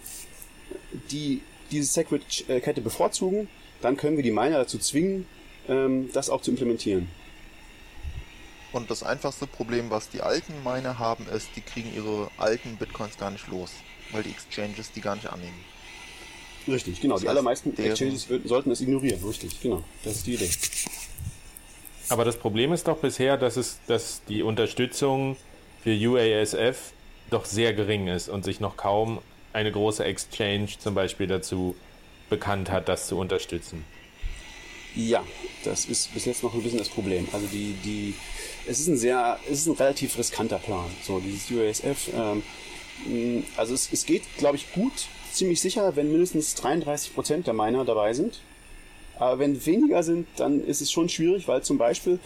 die 1.11 1.41
diese 1.71 1.91
Segwit-Kette 1.91 2.81
bevorzugen, 2.81 3.49
dann 3.81 3.97
können 3.97 4.15
wir 4.15 4.23
die 4.23 4.31
Miner 4.31 4.59
dazu 4.59 4.77
zwingen, 4.77 5.25
ähm, 5.67 6.09
das 6.13 6.29
auch 6.29 6.41
zu 6.41 6.51
implementieren. 6.51 7.07
Und 8.73 8.89
das 8.89 9.03
einfachste 9.03 9.45
Problem, 9.45 9.91
was 9.91 10.09
die 10.09 10.21
alten 10.21 10.53
Miner 10.63 10.97
haben, 10.97 11.27
ist, 11.27 11.49
die 11.55 11.61
kriegen 11.61 11.93
ihre 11.95 12.29
alten 12.37 12.75
Bitcoins 12.77 13.17
gar 13.17 13.29
nicht 13.29 13.47
los, 13.47 13.71
weil 14.11 14.23
die 14.23 14.31
Exchanges 14.31 14.91
die 14.91 15.01
gar 15.01 15.15
nicht 15.15 15.27
annehmen. 15.27 15.63
Richtig, 16.67 16.99
genau. 16.99 17.15
Das 17.15 17.21
die 17.21 17.29
allermeisten 17.29 17.77
Exchanges 17.77 18.27
sollten 18.45 18.71
es 18.71 18.81
ignorieren. 18.81 19.23
Richtig, 19.23 19.61
genau. 19.61 19.83
Das 20.03 20.15
ist 20.15 20.27
die 20.27 20.33
Idee. 20.33 20.49
Aber 22.09 22.25
das 22.25 22.37
Problem 22.37 22.73
ist 22.73 22.87
doch 22.87 22.97
bisher, 22.97 23.37
dass 23.37 23.57
es, 23.57 23.79
dass 23.87 24.23
die 24.27 24.41
Unterstützung 24.41 25.37
für 25.83 25.93
UASF 25.93 26.93
doch 27.29 27.45
sehr 27.45 27.73
gering 27.73 28.07
ist 28.07 28.27
und 28.27 28.43
sich 28.43 28.59
noch 28.59 28.75
kaum 28.75 29.19
eine 29.53 29.71
große 29.71 30.03
Exchange 30.03 30.69
zum 30.79 30.95
Beispiel 30.95 31.27
dazu 31.27 31.75
bekannt 32.29 32.71
hat, 32.71 32.89
das 32.89 33.07
zu 33.07 33.17
unterstützen. 33.19 33.85
Ja, 34.95 35.23
das 35.63 35.85
ist 35.85 36.13
bis 36.13 36.25
jetzt 36.25 36.43
noch 36.43 36.53
ein 36.53 36.61
bisschen 36.61 36.77
das 36.77 36.89
Problem. 36.89 37.27
Also 37.31 37.47
die, 37.47 37.75
die, 37.83 38.13
es 38.67 38.79
ist 38.79 38.87
ein 38.87 38.97
sehr, 38.97 39.39
es 39.49 39.59
ist 39.59 39.67
ein 39.67 39.73
relativ 39.73 40.17
riskanter 40.17 40.59
Plan. 40.59 40.85
So 41.03 41.19
dieses 41.19 41.49
UASF. 41.49 42.09
Ähm, 42.15 42.43
also 43.57 43.73
es, 43.73 43.89
es 43.91 44.05
geht, 44.05 44.23
glaube 44.37 44.57
ich, 44.57 44.71
gut, 44.73 45.07
ziemlich 45.31 45.59
sicher, 45.61 45.95
wenn 45.95 46.11
mindestens 46.11 46.53
33 46.55 47.13
Prozent 47.15 47.47
der 47.47 47.53
Miner 47.53 47.85
dabei 47.85 48.13
sind. 48.13 48.39
Aber 49.17 49.39
wenn 49.39 49.65
weniger 49.65 50.03
sind, 50.03 50.27
dann 50.37 50.63
ist 50.63 50.81
es 50.81 50.91
schon 50.91 51.09
schwierig, 51.09 51.47
weil 51.47 51.61
zum 51.63 51.77
Beispiel, 51.77 52.19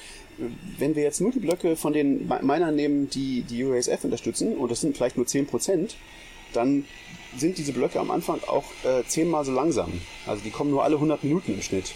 wenn 0.77 0.95
wir 0.95 1.03
jetzt 1.03 1.21
nur 1.21 1.31
die 1.31 1.39
Blöcke 1.39 1.75
von 1.75 1.93
den 1.93 2.27
Minern 2.41 2.75
nehmen, 2.75 3.09
die 3.09 3.41
die 3.41 3.63
UASF 3.63 4.03
unterstützen, 4.03 4.55
und 4.57 4.71
das 4.71 4.81
sind 4.81 4.95
vielleicht 4.95 5.17
nur 5.17 5.25
10%, 5.25 5.95
dann 6.53 6.85
sind 7.35 7.57
diese 7.57 7.73
Blöcke 7.73 7.99
am 7.99 8.11
Anfang 8.11 8.39
auch 8.47 8.65
äh, 8.83 9.03
zehnmal 9.05 9.43
so 9.45 9.51
langsam. 9.51 10.01
Also 10.25 10.43
die 10.43 10.49
kommen 10.49 10.71
nur 10.71 10.83
alle 10.83 10.95
100 10.95 11.23
Minuten 11.23 11.53
im 11.53 11.61
Schnitt. 11.61 11.93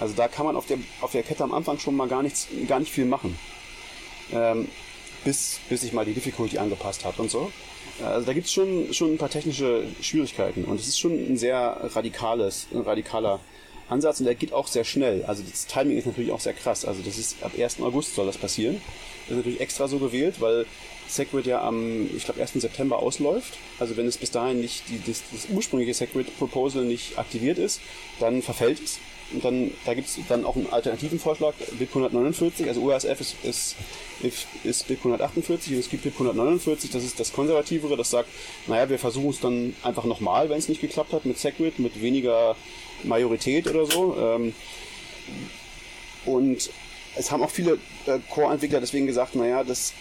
Also 0.00 0.14
da 0.14 0.28
kann 0.28 0.46
man 0.46 0.56
auf 0.56 0.66
der, 0.66 0.78
auf 1.00 1.12
der 1.12 1.22
Kette 1.22 1.44
am 1.44 1.52
Anfang 1.52 1.78
schon 1.78 1.96
mal 1.96 2.08
gar, 2.08 2.22
nichts, 2.22 2.48
gar 2.66 2.80
nicht 2.80 2.92
viel 2.92 3.04
machen. 3.04 3.38
Ähm, 4.32 4.68
bis, 5.24 5.60
bis 5.68 5.82
sich 5.82 5.92
mal 5.92 6.04
die 6.04 6.14
Difficulty 6.14 6.58
angepasst 6.58 7.04
hat 7.04 7.18
und 7.18 7.30
so. 7.30 7.50
Also 8.04 8.26
da 8.26 8.32
gibt 8.32 8.46
es 8.46 8.52
schon, 8.52 8.92
schon 8.92 9.14
ein 9.14 9.18
paar 9.18 9.30
technische 9.30 9.84
Schwierigkeiten 10.00 10.64
und 10.64 10.80
es 10.80 10.88
ist 10.88 10.98
schon 10.98 11.12
ein 11.12 11.36
sehr 11.36 11.90
radikales, 11.94 12.66
ein 12.72 12.80
radikaler 12.80 13.40
Ansatz 13.88 14.18
und 14.18 14.26
der 14.26 14.34
geht 14.34 14.52
auch 14.52 14.66
sehr 14.66 14.84
schnell. 14.84 15.24
Also 15.26 15.42
das 15.48 15.66
Timing 15.66 15.96
ist 15.96 16.06
natürlich 16.06 16.32
auch 16.32 16.40
sehr 16.40 16.54
krass. 16.54 16.84
Also 16.84 17.02
das 17.02 17.18
ist 17.18 17.42
ab 17.42 17.52
1. 17.56 17.80
August 17.80 18.14
soll 18.14 18.26
das 18.26 18.38
passieren. 18.38 18.80
Das 19.22 19.32
ist 19.32 19.36
natürlich 19.36 19.60
extra 19.60 19.88
so 19.88 19.98
gewählt, 19.98 20.40
weil 20.40 20.66
SegWit 21.08 21.46
ja 21.46 21.62
am, 21.62 22.08
ich 22.16 22.24
glaube, 22.24 22.40
1. 22.40 22.54
September 22.54 22.98
ausläuft. 22.98 23.58
Also 23.78 23.96
wenn 23.96 24.06
es 24.06 24.16
bis 24.16 24.30
dahin 24.30 24.60
nicht, 24.60 24.88
die, 24.88 25.00
das, 25.06 25.22
das 25.32 25.46
ursprüngliche 25.50 25.94
SegWit-Proposal 25.94 26.84
nicht 26.84 27.18
aktiviert 27.18 27.58
ist, 27.58 27.80
dann 28.20 28.42
verfällt 28.42 28.82
es. 28.82 28.98
Und 29.32 29.44
dann, 29.44 29.70
da 29.84 29.94
gibt 29.94 30.08
es 30.08 30.18
dann 30.28 30.44
auch 30.44 30.54
einen 30.56 30.70
alternativen 30.70 31.18
Vorschlag, 31.18 31.54
BIP 31.78 31.88
149, 31.88 32.68
also 32.68 32.80
UASF 32.82 33.20
ist, 33.20 33.36
ist, 33.42 33.76
ist 34.62 34.86
BIP 34.86 34.98
148 34.98 35.72
und 35.72 35.78
es 35.78 35.88
gibt 35.88 36.04
BIP 36.04 36.14
149, 36.14 36.90
das 36.90 37.02
ist 37.02 37.18
das 37.18 37.32
konservativere, 37.32 37.96
das 37.96 38.10
sagt, 38.10 38.28
naja, 38.66 38.88
wir 38.88 38.98
versuchen 38.98 39.30
es 39.30 39.40
dann 39.40 39.74
einfach 39.82 40.04
nochmal, 40.04 40.50
wenn 40.50 40.58
es 40.58 40.68
nicht 40.68 40.80
geklappt 40.80 41.12
hat 41.12 41.24
mit 41.24 41.38
SegWit, 41.38 41.78
mit 41.78 42.00
weniger 42.00 42.54
Majorität 43.02 43.66
oder 43.68 43.86
so. 43.86 44.16
Ähm, 44.18 44.54
und 46.26 46.70
es 47.16 47.30
haben 47.30 47.42
auch 47.42 47.50
viele 47.50 47.78
äh, 48.06 48.18
Core-Entwickler 48.30 48.80
deswegen 48.80 49.06
gesagt, 49.06 49.34
naja, 49.34 49.64
das 49.64 49.92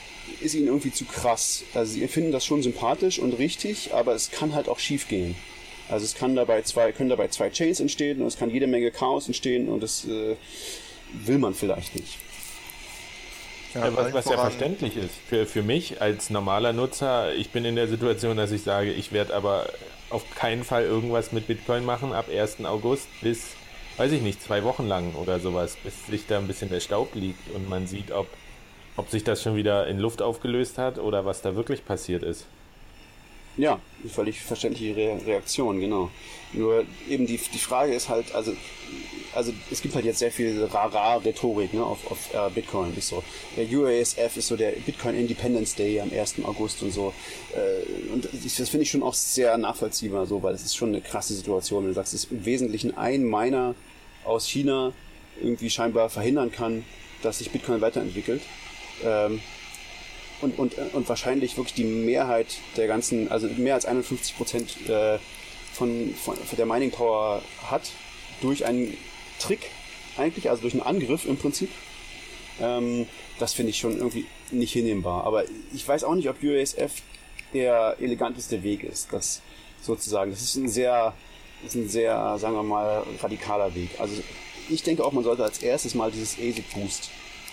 ist 0.41 0.55
ihnen 0.55 0.67
irgendwie 0.67 0.91
zu 0.91 1.05
krass. 1.05 1.63
Also 1.73 1.93
sie 1.93 2.07
finden 2.07 2.31
das 2.31 2.45
schon 2.45 2.63
sympathisch 2.63 3.19
und 3.19 3.33
richtig, 3.33 3.93
aber 3.93 4.13
es 4.13 4.31
kann 4.31 4.53
halt 4.53 4.69
auch 4.69 4.79
schief 4.79 5.07
gehen. 5.07 5.35
Also 5.89 6.05
es 6.05 6.15
kann 6.15 6.35
dabei 6.35 6.61
zwei, 6.61 6.91
können 6.91 7.09
dabei 7.09 7.27
zwei 7.27 7.49
Chains 7.49 7.79
entstehen 7.79 8.21
und 8.21 8.27
es 8.27 8.37
kann 8.37 8.49
jede 8.49 8.67
Menge 8.67 8.91
Chaos 8.91 9.27
entstehen 9.27 9.67
und 9.67 9.83
das 9.83 10.05
äh, 10.05 10.35
will 11.25 11.37
man 11.37 11.53
vielleicht 11.53 11.95
nicht. 11.95 12.17
Ja, 13.73 13.95
was, 13.95 14.13
was 14.13 14.25
ja 14.25 14.37
verständlich 14.37 14.97
ist 14.97 15.15
für, 15.27 15.45
für 15.45 15.63
mich 15.63 15.99
als 15.99 16.29
normaler 16.29 16.73
Nutzer, 16.73 17.33
ich 17.33 17.49
bin 17.49 17.65
in 17.65 17.75
der 17.75 17.87
Situation, 17.87 18.37
dass 18.37 18.51
ich 18.51 18.61
sage, 18.61 18.91
ich 18.91 19.11
werde 19.11 19.33
aber 19.33 19.67
auf 20.11 20.23
keinen 20.35 20.63
Fall 20.63 20.83
irgendwas 20.83 21.31
mit 21.31 21.47
Bitcoin 21.47 21.83
machen 21.83 22.13
ab 22.13 22.27
1. 22.31 22.65
August 22.65 23.07
bis 23.21 23.55
weiß 23.97 24.11
ich 24.11 24.21
nicht, 24.21 24.41
zwei 24.41 24.63
Wochen 24.63 24.87
lang 24.87 25.13
oder 25.15 25.39
sowas, 25.39 25.77
bis 25.83 26.05
sich 26.07 26.25
da 26.27 26.39
ein 26.39 26.47
bisschen 26.47 26.69
der 26.69 26.79
Staub 26.79 27.13
liegt 27.15 27.51
und 27.53 27.69
man 27.69 27.87
sieht, 27.87 28.11
ob, 28.11 28.27
ob 28.95 29.09
sich 29.09 29.23
das 29.23 29.41
schon 29.41 29.55
wieder 29.55 29.87
in 29.87 29.99
Luft 29.99 30.21
aufgelöst 30.21 30.77
hat 30.77 30.97
oder 30.97 31.25
was 31.25 31.41
da 31.41 31.55
wirklich 31.55 31.85
passiert 31.85 32.23
ist. 32.23 32.47
Ja, 33.55 33.79
völlig 34.09 34.41
verständliche 34.41 34.95
Re 34.95 35.19
Reaktion, 35.25 35.79
genau. 35.79 36.09
Nur 36.53 36.85
eben 37.09 37.27
die, 37.27 37.37
die 37.37 37.59
Frage 37.59 37.93
ist 37.93 38.09
halt, 38.09 38.33
also, 38.33 38.53
also 39.33 39.53
es 39.71 39.81
gibt 39.81 39.93
halt 39.93 40.05
jetzt 40.05 40.19
sehr 40.19 40.31
viel 40.31 40.63
Rara-Rhetorik 40.65 41.73
ne, 41.73 41.83
auf, 41.83 42.09
auf 42.09 42.33
uh, 42.33 42.49
Bitcoin. 42.49 42.95
Ist 42.97 43.09
so. 43.09 43.23
Der 43.55 43.65
UASF 43.65 44.37
ist 44.37 44.47
so 44.47 44.55
der 44.55 44.71
Bitcoin 44.71 45.15
Independence 45.15 45.75
Day 45.75 45.99
am 45.99 46.11
1. 46.11 46.35
August 46.43 46.81
und 46.81 46.91
so. 46.91 47.13
Äh, 47.53 48.11
und 48.11 48.25
das 48.25 48.69
finde 48.69 48.83
ich 48.83 48.91
schon 48.91 49.03
auch 49.03 49.13
sehr 49.13 49.57
nachvollziehbar, 49.57 50.25
so, 50.25 50.41
weil 50.41 50.55
es 50.55 50.63
ist 50.63 50.75
schon 50.75 50.89
eine 50.89 51.01
krasse 51.01 51.33
Situation, 51.35 51.83
wenn 51.83 51.89
du 51.89 51.95
sagst, 51.95 52.13
es 52.13 52.25
ist 52.25 52.31
im 52.31 52.45
Wesentlichen 52.45 52.97
ein 52.97 53.23
Miner 53.23 53.75
aus 54.23 54.47
China 54.47 54.93
irgendwie 55.41 55.69
scheinbar 55.69 56.09
verhindern 56.09 56.51
kann, 56.51 56.85
dass 57.21 57.39
sich 57.39 57.51
Bitcoin 57.51 57.81
weiterentwickelt. 57.81 58.41
Ähm, 59.03 59.41
und, 60.43 60.59
und, 60.59 60.75
und 60.93 61.09
wahrscheinlich 61.09 61.57
wirklich 61.57 61.73
die 61.73 61.85
Mehrheit 61.85 62.57
der 62.75 62.87
ganzen, 62.87 63.31
also 63.31 63.47
mehr 63.47 63.75
als 63.75 63.85
51 63.85 64.35
Prozent 64.37 64.89
äh, 64.89 65.17
von, 65.71 66.13
von, 66.15 66.35
von 66.35 66.57
der 66.57 66.65
Mining 66.65 66.91
Power 66.91 67.41
hat, 67.65 67.91
durch 68.41 68.65
einen 68.65 68.95
Trick 69.39 69.71
eigentlich, 70.17 70.49
also 70.49 70.61
durch 70.61 70.73
einen 70.73 70.83
Angriff 70.83 71.25
im 71.25 71.37
Prinzip. 71.37 71.69
Ähm, 72.61 73.07
das 73.39 73.53
finde 73.53 73.71
ich 73.71 73.77
schon 73.77 73.97
irgendwie 73.97 74.25
nicht 74.51 74.73
hinnehmbar. 74.73 75.23
Aber 75.23 75.45
ich 75.73 75.87
weiß 75.87 76.03
auch 76.03 76.13
nicht, 76.13 76.29
ob 76.29 76.43
UASF 76.43 77.01
der 77.53 77.95
eleganteste 77.99 78.63
Weg 78.63 78.83
ist. 78.83 79.11
Das 79.11 79.41
sozusagen, 79.81 80.31
das 80.31 80.41
ist 80.41 80.55
ein 80.55 80.69
sehr, 80.69 81.13
ist 81.65 81.75
ein 81.75 81.89
sehr, 81.89 82.37
sagen 82.37 82.55
wir 82.55 82.63
mal, 82.63 83.03
radikaler 83.21 83.73
Weg. 83.75 83.89
Also 83.97 84.21
ich 84.69 84.83
denke 84.83 85.03
auch, 85.03 85.11
man 85.13 85.23
sollte 85.23 85.43
als 85.43 85.63
erstes 85.63 85.95
mal 85.95 86.11
dieses 86.11 86.33
ASIC 86.37 86.69
Boost 86.73 87.09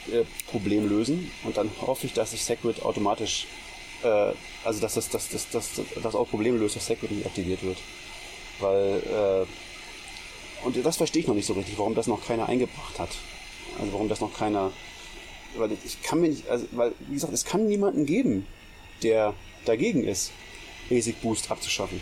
äh, 0.08 0.24
Problem 0.50 0.88
lösen 0.88 1.30
und 1.44 1.56
dann 1.56 1.70
hoffe 1.80 2.06
ich, 2.06 2.12
dass 2.12 2.32
sich 2.32 2.44
Segwit 2.44 2.82
automatisch, 2.82 3.46
äh, 4.02 4.32
also 4.64 4.80
dass 4.80 4.94
das, 4.94 5.08
dass, 5.08 5.28
dass, 5.28 5.50
dass, 5.50 5.80
das 6.02 6.14
auch 6.14 6.28
Probleme 6.28 6.58
löst, 6.58 6.76
dass 6.76 6.86
Segwit 6.86 7.10
nicht 7.10 7.26
aktiviert 7.26 7.62
wird. 7.62 7.78
Weil, 8.60 9.46
äh, 9.46 10.66
und 10.66 10.84
das 10.84 10.96
verstehe 10.96 11.22
ich 11.22 11.28
noch 11.28 11.34
nicht 11.34 11.46
so 11.46 11.54
richtig, 11.54 11.78
warum 11.78 11.94
das 11.94 12.06
noch 12.06 12.26
keiner 12.26 12.48
eingebracht 12.48 12.98
hat. 12.98 13.10
Also 13.78 13.92
warum 13.92 14.08
das 14.08 14.20
noch 14.20 14.34
keiner, 14.34 14.72
weil 15.56 15.72
ich 15.72 16.02
kann 16.02 16.20
mir 16.20 16.28
nicht, 16.28 16.48
also, 16.48 16.66
weil, 16.72 16.92
wie 17.00 17.14
gesagt, 17.14 17.32
es 17.32 17.44
kann 17.44 17.66
niemanden 17.66 18.06
geben, 18.06 18.46
der 19.02 19.34
dagegen 19.64 20.04
ist, 20.04 20.32
Basic 20.88 21.20
Boost 21.22 21.50
abzuschaffen. 21.50 22.00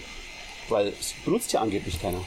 Weil 0.68 0.88
es 0.88 1.14
benutzt 1.24 1.52
ja 1.52 1.60
angeblich 1.60 2.00
keiner. 2.00 2.20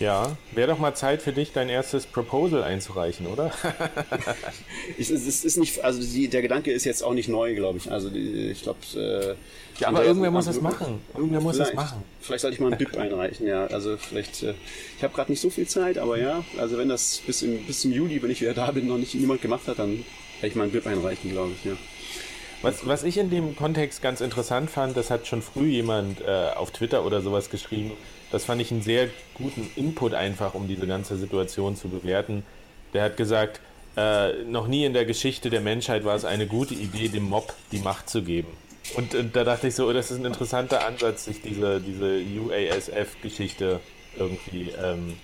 Ja, 0.00 0.36
wäre 0.52 0.68
doch 0.68 0.78
mal 0.78 0.94
Zeit 0.94 1.22
für 1.22 1.32
dich, 1.32 1.52
dein 1.52 1.68
erstes 1.68 2.06
Proposal 2.06 2.64
einzureichen, 2.64 3.26
oder? 3.26 3.52
es, 4.98 5.10
es, 5.10 5.44
ist 5.44 5.56
nicht, 5.56 5.84
also 5.84 6.00
die, 6.00 6.28
der 6.28 6.42
Gedanke 6.42 6.72
ist 6.72 6.84
jetzt 6.84 7.02
auch 7.02 7.14
nicht 7.14 7.28
neu, 7.28 7.54
glaube 7.54 7.78
ich. 7.78 7.90
Also 7.90 8.10
die, 8.10 8.50
ich 8.50 8.62
glaube. 8.62 8.78
Äh, 8.96 9.34
ja, 9.80 9.88
aber 9.88 10.04
irgendwer 10.04 10.30
muss 10.30 10.46
es 10.46 10.60
machen. 10.60 11.00
Irgendwer 11.14 11.40
muss 11.40 11.58
es 11.58 11.72
machen. 11.74 12.02
Vielleicht 12.20 12.42
sollte 12.42 12.54
ich 12.56 12.60
mal 12.60 12.72
ein 12.72 12.78
BIP 12.78 12.96
einreichen, 12.96 13.46
ja. 13.46 13.66
Also 13.66 13.96
vielleicht. 13.96 14.42
Äh, 14.42 14.54
ich 14.96 15.04
habe 15.04 15.14
gerade 15.14 15.30
nicht 15.30 15.40
so 15.40 15.50
viel 15.50 15.66
Zeit, 15.66 15.96
aber 15.96 16.18
ja. 16.18 16.44
Also 16.58 16.76
wenn 16.76 16.88
das 16.88 17.22
bis, 17.24 17.42
im, 17.42 17.64
bis 17.64 17.80
zum 17.80 17.92
Juli, 17.92 18.20
wenn 18.22 18.30
ich 18.30 18.40
wieder 18.40 18.54
da 18.54 18.72
bin, 18.72 18.88
noch 18.88 18.98
nicht 18.98 19.14
niemand 19.14 19.42
gemacht 19.42 19.68
hat, 19.68 19.78
dann 19.78 20.04
werde 20.40 20.48
ich 20.48 20.56
mal 20.56 20.64
ein 20.64 20.70
BIP 20.70 20.86
einreichen, 20.86 21.30
glaube 21.30 21.52
ich, 21.56 21.64
ja. 21.64 21.76
Was, 22.62 22.86
was 22.86 23.04
ich 23.04 23.18
in 23.18 23.28
dem 23.28 23.54
Kontext 23.56 24.00
ganz 24.00 24.22
interessant 24.22 24.70
fand, 24.70 24.96
das 24.96 25.10
hat 25.10 25.26
schon 25.26 25.42
früh 25.42 25.66
jemand 25.66 26.22
äh, 26.22 26.48
auf 26.54 26.70
Twitter 26.70 27.04
oder 27.04 27.20
sowas 27.20 27.50
geschrieben, 27.50 27.92
das 28.34 28.44
fand 28.44 28.60
ich 28.60 28.72
einen 28.72 28.82
sehr 28.82 29.08
guten 29.34 29.70
Input 29.76 30.12
einfach, 30.12 30.54
um 30.54 30.66
diese 30.66 30.88
ganze 30.88 31.16
Situation 31.16 31.76
zu 31.76 31.88
bewerten. 31.88 32.42
Der 32.92 33.04
hat 33.04 33.16
gesagt, 33.16 33.60
äh, 33.96 34.42
noch 34.42 34.66
nie 34.66 34.84
in 34.84 34.92
der 34.92 35.04
Geschichte 35.04 35.50
der 35.50 35.60
Menschheit 35.60 36.04
war 36.04 36.16
es 36.16 36.24
eine 36.24 36.48
gute 36.48 36.74
Idee, 36.74 37.06
dem 37.06 37.22
Mob 37.28 37.54
die 37.70 37.78
Macht 37.78 38.10
zu 38.10 38.22
geben. 38.22 38.48
Und, 38.96 39.14
und 39.14 39.36
da 39.36 39.44
dachte 39.44 39.68
ich 39.68 39.76
so, 39.76 39.86
oh, 39.88 39.92
das 39.92 40.10
ist 40.10 40.18
ein 40.18 40.24
interessanter 40.24 40.84
Ansatz, 40.84 41.26
sich 41.26 41.42
diese, 41.42 41.80
diese 41.80 42.20
UASF-Geschichte 42.40 43.78
irgendwie 44.16 44.72
ähm, 44.82 45.14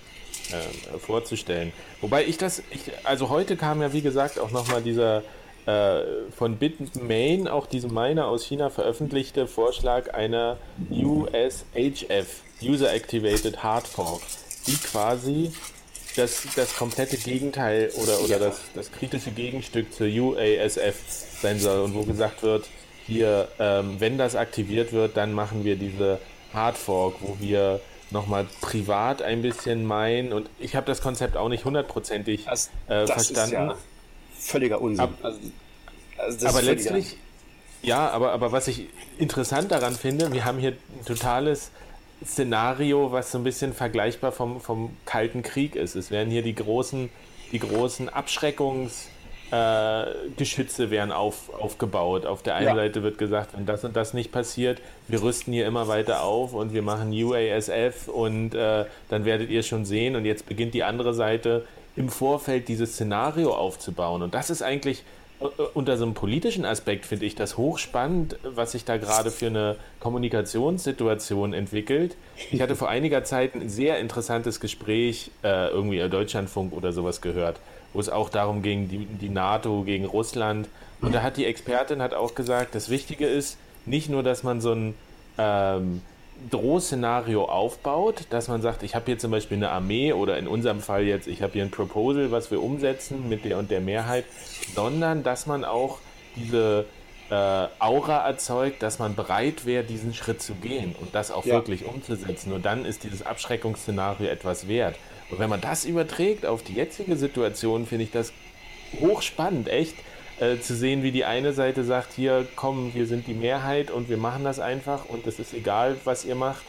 äh, 0.51 0.97
vorzustellen. 0.97 1.73
Wobei 1.99 2.25
ich 2.25 2.37
das, 2.37 2.63
ich, 2.71 2.91
also 3.03 3.27
heute 3.27 3.57
kam 3.57 3.81
ja 3.81 3.91
wie 3.91 4.01
gesagt 4.01 4.39
auch 4.39 4.51
nochmal 4.51 4.81
dieser 4.81 5.21
äh, 5.65 6.31
von 6.35 6.57
Bitmain, 6.57 7.47
auch 7.47 7.67
diesem 7.67 7.93
Miner 7.93 8.27
aus 8.27 8.45
China 8.45 8.69
veröffentlichte 8.69 9.47
Vorschlag 9.47 10.13
einer 10.13 10.57
USHF, 10.89 12.41
User 12.61 12.93
Activated 12.93 13.63
Hard 13.63 13.87
Fork, 13.87 14.21
die 14.67 14.77
quasi 14.77 15.51
das, 16.15 16.43
das 16.55 16.75
komplette 16.75 17.17
Gegenteil 17.17 17.91
oder, 18.01 18.21
oder 18.21 18.39
das, 18.39 18.61
das 18.73 18.91
kritische 18.91 19.31
Gegenstück 19.31 19.93
zur 19.93 20.07
UASF 20.07 20.95
sein 21.41 21.59
soll 21.59 21.81
und 21.81 21.93
wo 21.93 22.03
gesagt 22.03 22.43
wird, 22.43 22.67
hier, 23.05 23.47
ähm, 23.59 23.95
wenn 23.99 24.17
das 24.17 24.35
aktiviert 24.35 24.93
wird, 24.93 25.17
dann 25.17 25.33
machen 25.33 25.63
wir 25.63 25.75
diese 25.75 26.19
Hard 26.53 26.77
Fork, 26.77 27.15
wo 27.21 27.37
wir 27.39 27.79
nochmal 28.09 28.45
privat 28.59 29.21
ein 29.21 29.41
bisschen 29.41 29.85
meinen 29.85 30.33
und 30.33 30.49
ich 30.59 30.75
habe 30.75 30.85
das 30.85 31.01
Konzept 31.01 31.37
auch 31.37 31.49
nicht 31.49 31.65
hundertprozentig 31.65 32.47
äh, 32.47 33.07
verstanden. 33.07 33.53
Ja 33.53 33.77
völliger 34.41 34.81
Unsinn. 34.81 35.05
Ab, 35.05 35.13
also, 35.21 35.39
also 36.17 36.47
aber 36.47 36.61
letztlich, 36.61 37.17
ja, 37.83 38.09
aber, 38.09 38.31
aber 38.31 38.51
was 38.51 38.67
ich 38.67 38.87
interessant 39.17 39.71
daran 39.71 39.95
finde, 39.95 40.31
wir 40.33 40.45
haben 40.45 40.59
hier 40.59 40.71
ein 40.71 41.05
totales 41.05 41.71
Szenario, 42.23 43.11
was 43.11 43.31
so 43.31 43.39
ein 43.39 43.43
bisschen 43.43 43.73
vergleichbar 43.73 44.31
vom, 44.31 44.61
vom 44.61 44.95
Kalten 45.05 45.41
Krieg 45.41 45.75
ist. 45.75 45.95
Es 45.95 46.11
werden 46.11 46.29
hier 46.29 46.43
die 46.43 46.53
großen, 46.53 47.09
die 47.51 47.57
großen 47.57 48.09
Abschreckungsgeschütze 48.09 50.83
äh, 50.83 50.91
werden 50.91 51.11
auf, 51.11 51.51
aufgebaut. 51.53 52.27
Auf 52.27 52.43
der 52.43 52.53
einen 52.55 52.67
ja. 52.67 52.75
Seite 52.75 53.01
wird 53.01 53.17
gesagt, 53.17 53.55
wenn 53.55 53.65
das 53.65 53.83
und 53.83 53.95
das 53.95 54.13
nicht 54.13 54.31
passiert, 54.31 54.79
wir 55.07 55.23
rüsten 55.23 55.51
hier 55.51 55.65
immer 55.65 55.87
weiter 55.87 56.21
auf 56.21 56.53
und 56.53 56.73
wir 56.73 56.83
machen 56.83 57.11
UASF 57.11 58.07
und 58.07 58.53
äh, 58.53 58.85
dann 59.09 59.25
werdet 59.25 59.49
ihr 59.49 59.63
schon 59.63 59.85
sehen. 59.85 60.15
Und 60.15 60.25
jetzt 60.25 60.47
beginnt 60.47 60.75
die 60.75 60.83
andere 60.83 61.15
Seite 61.15 61.65
im 61.95 62.09
Vorfeld 62.09 62.67
dieses 62.67 62.93
Szenario 62.93 63.53
aufzubauen. 63.53 64.21
Und 64.21 64.33
das 64.33 64.49
ist 64.49 64.61
eigentlich 64.61 65.03
äh, 65.41 65.45
unter 65.73 65.97
so 65.97 66.05
einem 66.05 66.13
politischen 66.13 66.65
Aspekt 66.65 67.05
finde 67.05 67.25
ich 67.25 67.35
das 67.35 67.57
hochspannend, 67.57 68.37
was 68.43 68.73
sich 68.73 68.85
da 68.85 68.97
gerade 68.97 69.31
für 69.31 69.47
eine 69.47 69.75
Kommunikationssituation 69.99 71.53
entwickelt. 71.53 72.15
Ich 72.51 72.61
hatte 72.61 72.75
vor 72.75 72.89
einiger 72.89 73.23
Zeit 73.23 73.55
ein 73.55 73.69
sehr 73.69 73.99
interessantes 73.99 74.59
Gespräch, 74.59 75.31
äh, 75.43 75.69
irgendwie 75.69 75.99
im 75.99 76.09
Deutschlandfunk 76.09 76.73
oder 76.73 76.93
sowas 76.93 77.21
gehört, 77.21 77.59
wo 77.93 77.99
es 77.99 78.09
auch 78.09 78.29
darum 78.29 78.61
ging, 78.61 78.87
die, 78.87 79.05
die 79.05 79.29
NATO 79.29 79.83
gegen 79.83 80.05
Russland. 80.05 80.69
Und 81.01 81.13
da 81.15 81.23
hat 81.23 81.37
die 81.37 81.45
Expertin 81.45 82.01
hat 82.01 82.13
auch 82.13 82.35
gesagt, 82.35 82.75
das 82.75 82.89
Wichtige 82.89 83.25
ist 83.25 83.57
nicht 83.85 84.09
nur, 84.09 84.21
dass 84.21 84.43
man 84.43 84.61
so 84.61 84.73
ein 84.73 84.93
ähm, 85.37 86.01
Drohszenario 86.49 87.45
aufbaut, 87.45 88.25
dass 88.29 88.47
man 88.47 88.61
sagt, 88.61 88.83
ich 88.83 88.95
habe 88.95 89.05
hier 89.05 89.19
zum 89.19 89.31
Beispiel 89.31 89.57
eine 89.57 89.69
Armee 89.69 90.13
oder 90.13 90.37
in 90.37 90.47
unserem 90.47 90.81
Fall 90.81 91.03
jetzt, 91.03 91.27
ich 91.27 91.41
habe 91.41 91.53
hier 91.53 91.63
ein 91.63 91.71
Proposal, 91.71 92.31
was 92.31 92.51
wir 92.51 92.61
umsetzen 92.61 93.29
mit 93.29 93.45
der 93.45 93.57
und 93.57 93.71
der 93.71 93.81
Mehrheit, 93.81 94.25
sondern 94.75 95.23
dass 95.23 95.45
man 95.45 95.63
auch 95.63 95.99
diese 96.35 96.85
äh, 97.29 97.67
Aura 97.79 98.27
erzeugt, 98.27 98.83
dass 98.83 98.99
man 98.99 99.15
bereit 99.15 99.65
wäre, 99.65 99.83
diesen 99.83 100.13
Schritt 100.13 100.41
zu 100.41 100.53
gehen 100.55 100.95
und 100.99 101.15
das 101.15 101.31
auch 101.31 101.45
ja. 101.45 101.53
wirklich 101.53 101.85
umzusetzen. 101.85 102.49
Nur 102.49 102.59
dann 102.59 102.85
ist 102.85 103.03
dieses 103.03 103.25
Abschreckungsszenario 103.25 104.27
etwas 104.27 104.67
wert. 104.67 104.95
Und 105.29 105.39
wenn 105.39 105.49
man 105.49 105.61
das 105.61 105.85
überträgt 105.85 106.45
auf 106.45 106.61
die 106.63 106.73
jetzige 106.73 107.15
Situation, 107.15 107.85
finde 107.85 108.03
ich 108.03 108.11
das 108.11 108.33
hochspannend, 108.99 109.69
echt 109.69 109.95
äh, 110.41 110.59
zu 110.59 110.75
sehen, 110.75 111.03
wie 111.03 111.11
die 111.11 111.23
eine 111.23 111.53
Seite 111.53 111.83
sagt, 111.83 112.13
hier 112.13 112.47
komm, 112.55 112.95
wir 112.95 113.05
sind 113.05 113.27
die 113.27 113.35
Mehrheit 113.35 113.91
und 113.91 114.09
wir 114.09 114.17
machen 114.17 114.43
das 114.43 114.59
einfach 114.59 115.05
und 115.07 115.27
es 115.27 115.37
ist 115.37 115.53
egal, 115.53 115.97
was 116.03 116.25
ihr 116.25 116.33
macht. 116.33 116.63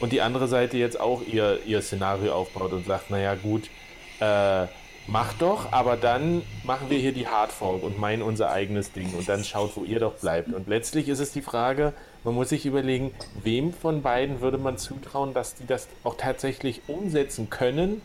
Und 0.00 0.10
die 0.10 0.20
andere 0.20 0.48
Seite 0.48 0.76
jetzt 0.76 0.98
auch 0.98 1.22
ihr, 1.24 1.60
ihr 1.64 1.80
Szenario 1.80 2.32
aufbaut 2.32 2.72
und 2.72 2.84
sagt, 2.84 3.10
naja 3.10 3.36
gut, 3.36 3.70
äh, 4.18 4.66
macht 5.06 5.40
doch, 5.40 5.72
aber 5.72 5.96
dann 5.96 6.42
machen 6.64 6.90
wir 6.90 6.98
hier 6.98 7.12
die 7.12 7.28
Hardfork 7.28 7.84
und 7.84 7.96
meinen 7.96 8.22
unser 8.22 8.50
eigenes 8.50 8.90
Ding 8.90 9.14
und 9.14 9.28
dann 9.28 9.44
schaut, 9.44 9.76
wo 9.76 9.84
ihr 9.84 10.00
doch 10.00 10.14
bleibt. 10.14 10.52
Und 10.52 10.66
letztlich 10.66 11.08
ist 11.08 11.20
es 11.20 11.30
die 11.30 11.42
Frage, 11.42 11.92
man 12.24 12.34
muss 12.34 12.48
sich 12.48 12.66
überlegen, 12.66 13.12
wem 13.40 13.72
von 13.72 14.02
beiden 14.02 14.40
würde 14.40 14.58
man 14.58 14.78
zutrauen, 14.78 15.32
dass 15.32 15.54
die 15.54 15.66
das 15.66 15.86
auch 16.02 16.16
tatsächlich 16.16 16.82
umsetzen 16.88 17.50
können 17.50 18.02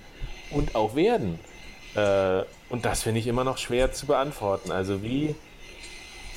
und 0.51 0.75
auch 0.75 0.95
werden. 0.95 1.39
Äh, 1.95 2.43
und 2.69 2.85
das 2.85 3.03
finde 3.03 3.19
ich 3.19 3.27
immer 3.27 3.43
noch 3.43 3.57
schwer 3.57 3.93
zu 3.93 4.05
beantworten. 4.05 4.71
Also 4.71 5.01
wie, 5.03 5.35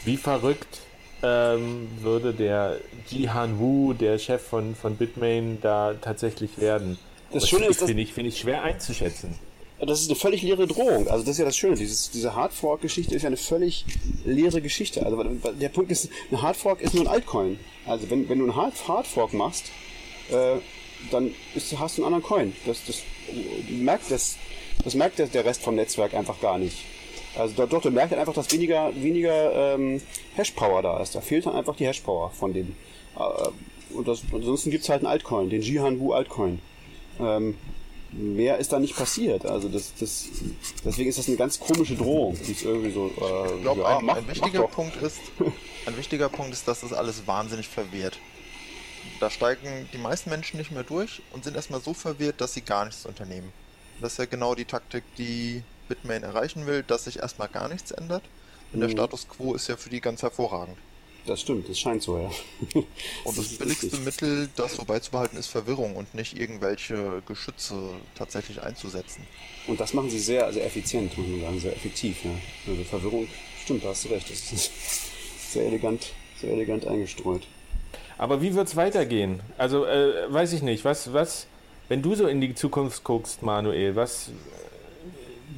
wie 0.04 0.16
verrückt 0.16 0.80
ähm, 1.22 1.88
würde 2.00 2.32
der 2.32 2.78
Jihan 3.08 3.58
Wu, 3.58 3.92
der 3.92 4.18
Chef 4.18 4.42
von, 4.42 4.74
von 4.74 4.96
Bitmain, 4.96 5.58
da 5.60 5.94
tatsächlich 6.00 6.58
werden? 6.58 6.98
Das, 7.32 7.42
das 7.42 7.50
Schöne 7.50 7.66
ist, 7.66 7.82
finde 7.82 8.02
ich, 8.02 8.12
find 8.12 8.28
ich 8.28 8.38
schwer 8.38 8.62
einzuschätzen. 8.62 9.34
Das 9.86 10.02
ist 10.02 10.10
eine 10.10 10.16
völlig 10.16 10.42
leere 10.42 10.66
Drohung. 10.66 11.08
Also 11.08 11.24
das 11.24 11.32
ist 11.32 11.38
ja 11.38 11.44
das 11.46 11.56
Schöne. 11.56 11.74
Dieses, 11.76 12.10
diese 12.10 12.34
Hardfork-Geschichte 12.34 13.14
ist 13.14 13.22
ja 13.22 13.28
eine 13.28 13.38
völlig 13.38 13.86
leere 14.26 14.60
Geschichte. 14.60 15.04
Also 15.06 15.22
der 15.24 15.68
Punkt 15.70 15.90
ist, 15.90 16.10
eine 16.30 16.42
Hardfork 16.42 16.82
ist 16.82 16.94
nur 16.94 17.04
ein 17.04 17.08
Altcoin. 17.08 17.58
Also 17.86 18.10
wenn, 18.10 18.28
wenn 18.28 18.38
du 18.38 18.44
einen 18.44 18.56
Hard 18.56 18.74
Hardfork 18.86 19.32
machst, 19.32 19.70
äh, 20.30 20.56
dann 21.10 21.34
ist, 21.54 21.78
hast 21.78 21.96
du 21.96 22.04
einen 22.04 22.12
anderen 22.12 22.22
Coin. 22.22 22.54
Das, 22.66 22.84
das 22.84 23.02
merkt 23.70 24.10
das, 24.10 24.36
das 24.84 24.94
merkt 24.94 25.18
der, 25.18 25.26
der 25.26 25.44
Rest 25.44 25.62
vom 25.62 25.74
Netzwerk 25.74 26.14
einfach 26.14 26.40
gar 26.40 26.58
nicht. 26.58 26.84
Also 27.36 27.54
dort, 27.56 27.72
dort 27.72 27.84
merkt 27.92 28.12
er 28.12 28.20
einfach, 28.20 28.34
dass 28.34 28.50
weniger, 28.52 28.92
weniger 28.94 29.74
ähm, 29.74 30.00
Hash-Power 30.34 30.82
da 30.82 31.00
ist. 31.00 31.14
Da 31.14 31.20
fehlt 31.20 31.46
dann 31.46 31.54
einfach 31.54 31.76
die 31.76 31.86
Hash-Power 31.86 32.30
von 32.30 32.52
dem. 32.52 32.74
Äh, 33.16 33.94
und 33.94 34.08
das, 34.08 34.22
ansonsten 34.32 34.70
gibt 34.70 34.84
es 34.84 34.88
halt 34.88 35.00
einen 35.00 35.12
Altcoin, 35.12 35.50
den 35.50 35.62
Jihan 35.62 36.00
Wu 36.00 36.12
Altcoin. 36.12 36.60
Ähm, 37.18 37.56
mehr 38.12 38.58
ist 38.58 38.72
da 38.72 38.78
nicht 38.78 38.96
passiert. 38.96 39.46
Also 39.46 39.68
das, 39.68 39.92
das, 39.98 40.28
deswegen 40.84 41.08
ist 41.08 41.18
das 41.18 41.28
eine 41.28 41.36
ganz 41.36 41.60
komische 41.60 41.94
Drohung, 41.94 42.36
die 42.46 42.52
ist 42.52 42.64
irgendwie 42.64 42.90
so. 42.90 43.06
Äh, 43.06 43.56
ich 43.56 43.62
glaube, 43.62 43.82
ja, 43.82 43.98
ein, 43.98 44.10
ein, 44.10 44.28
wichtiger 44.28 44.66
Punkt 44.66 44.96
ist, 44.96 45.20
ein 45.86 45.96
wichtiger 45.96 46.28
Punkt 46.28 46.52
ist, 46.52 46.66
dass 46.66 46.80
das 46.80 46.92
alles 46.92 47.26
wahnsinnig 47.26 47.68
verwirrt. 47.68 48.18
Da 49.20 49.30
steigen 49.30 49.88
die 49.92 49.98
meisten 49.98 50.30
Menschen 50.30 50.58
nicht 50.58 50.72
mehr 50.72 50.82
durch 50.82 51.22
und 51.32 51.44
sind 51.44 51.56
erstmal 51.56 51.80
so 51.80 51.94
verwirrt, 51.94 52.40
dass 52.40 52.54
sie 52.54 52.62
gar 52.62 52.84
nichts 52.84 53.06
unternehmen. 53.06 53.52
Das 54.00 54.12
ist 54.12 54.18
ja 54.18 54.24
genau 54.26 54.54
die 54.54 54.64
Taktik, 54.64 55.04
die 55.16 55.62
Bitmain 55.88 56.22
erreichen 56.22 56.66
will, 56.66 56.82
dass 56.82 57.04
sich 57.04 57.18
erstmal 57.18 57.48
gar 57.48 57.68
nichts 57.68 57.90
ändert. 57.90 58.22
Denn 58.72 58.80
mhm. 58.80 58.84
der 58.84 58.90
Status 58.90 59.28
quo 59.28 59.54
ist 59.54 59.68
ja 59.68 59.76
für 59.76 59.90
die 59.90 60.00
ganz 60.00 60.22
hervorragend. 60.22 60.76
Das 61.26 61.42
stimmt, 61.42 61.68
das 61.68 61.78
scheint 61.78 62.02
so, 62.02 62.18
ja. 62.18 62.30
und 63.24 63.38
das, 63.38 63.58
billigste. 63.58 63.96
Mittel, 63.98 64.48
das 64.56 64.76
so 64.76 64.84
beizubehalten, 64.84 65.38
ist 65.38 65.48
Verwirrung 65.48 65.94
und 65.96 66.14
nicht 66.14 66.38
irgendwelche 66.38 67.22
Geschütze 67.26 67.74
tatsächlich 68.14 68.62
einzusetzen. 68.62 69.26
Und 69.66 69.78
das 69.78 69.92
machen 69.92 70.08
sie 70.08 70.18
sehr, 70.18 70.50
sehr 70.52 70.64
effizient, 70.64 71.16
muss 71.18 71.26
man 71.26 71.40
sagen, 71.42 71.60
sehr 71.60 71.76
effektiv, 71.76 72.24
ja. 72.24 72.30
Also 72.66 72.84
Verwirrung, 72.84 73.28
stimmt, 73.62 73.84
da 73.84 73.88
hast 73.88 74.06
du 74.06 74.08
recht, 74.08 74.30
das 74.30 74.50
ist 74.50 74.72
sehr 75.52 75.66
elegant, 75.66 76.12
sehr 76.40 76.52
elegant 76.52 76.86
eingestreut. 76.86 77.46
Aber 78.16 78.40
wie 78.40 78.54
wird 78.54 78.68
es 78.68 78.76
weitergehen? 78.76 79.40
Also, 79.58 79.84
äh, 79.84 80.32
weiß 80.32 80.52
ich 80.54 80.62
nicht, 80.62 80.84
was, 80.84 81.12
was, 81.12 81.46
wenn 81.90 82.02
du 82.02 82.14
so 82.14 82.28
in 82.28 82.40
die 82.40 82.54
Zukunft 82.54 83.02
guckst, 83.02 83.42
Manuel, 83.42 83.96
was, 83.96 84.30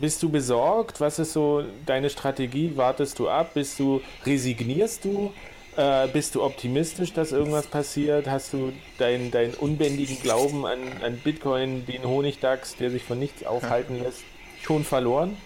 bist 0.00 0.22
du 0.22 0.30
besorgt? 0.30 0.98
Was 0.98 1.18
ist 1.18 1.34
so 1.34 1.62
deine 1.84 2.08
Strategie? 2.08 2.72
Wartest 2.74 3.18
du 3.18 3.28
ab? 3.28 3.52
Bist 3.52 3.78
du, 3.78 4.00
resignierst 4.24 5.04
du? 5.04 5.30
Äh, 5.76 6.08
bist 6.08 6.34
du 6.34 6.42
optimistisch, 6.42 7.12
dass 7.12 7.32
irgendwas 7.32 7.66
passiert? 7.66 8.28
Hast 8.28 8.54
du 8.54 8.72
deinen 8.96 9.30
dein 9.30 9.52
unbändigen 9.52 10.18
Glauben 10.22 10.64
an, 10.64 10.78
an 11.02 11.18
Bitcoin, 11.18 11.84
den 11.84 12.02
Honigdachs, 12.02 12.76
der 12.76 12.90
sich 12.90 13.02
von 13.02 13.18
nichts 13.18 13.44
aufhalten 13.44 14.02
lässt, 14.02 14.22
schon 14.62 14.84
verloren? 14.84 15.36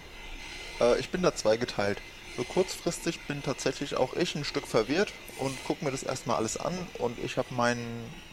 Äh, 0.79 0.97
ich 1.01 1.09
bin 1.09 1.21
da 1.21 1.35
zweigeteilt. 1.35 1.97
So 2.37 2.45
kurzfristig 2.45 3.19
bin 3.27 3.43
tatsächlich 3.43 3.97
auch 3.97 4.15
ich 4.15 4.35
ein 4.35 4.45
Stück 4.45 4.65
verwirrt 4.65 5.11
und 5.39 5.51
gucke 5.65 5.83
mir 5.83 5.91
das 5.91 6.03
erstmal 6.03 6.37
alles 6.37 6.55
an 6.55 6.73
und 6.99 7.17
ich 7.21 7.35
habe 7.35 7.49
mein, 7.51 7.77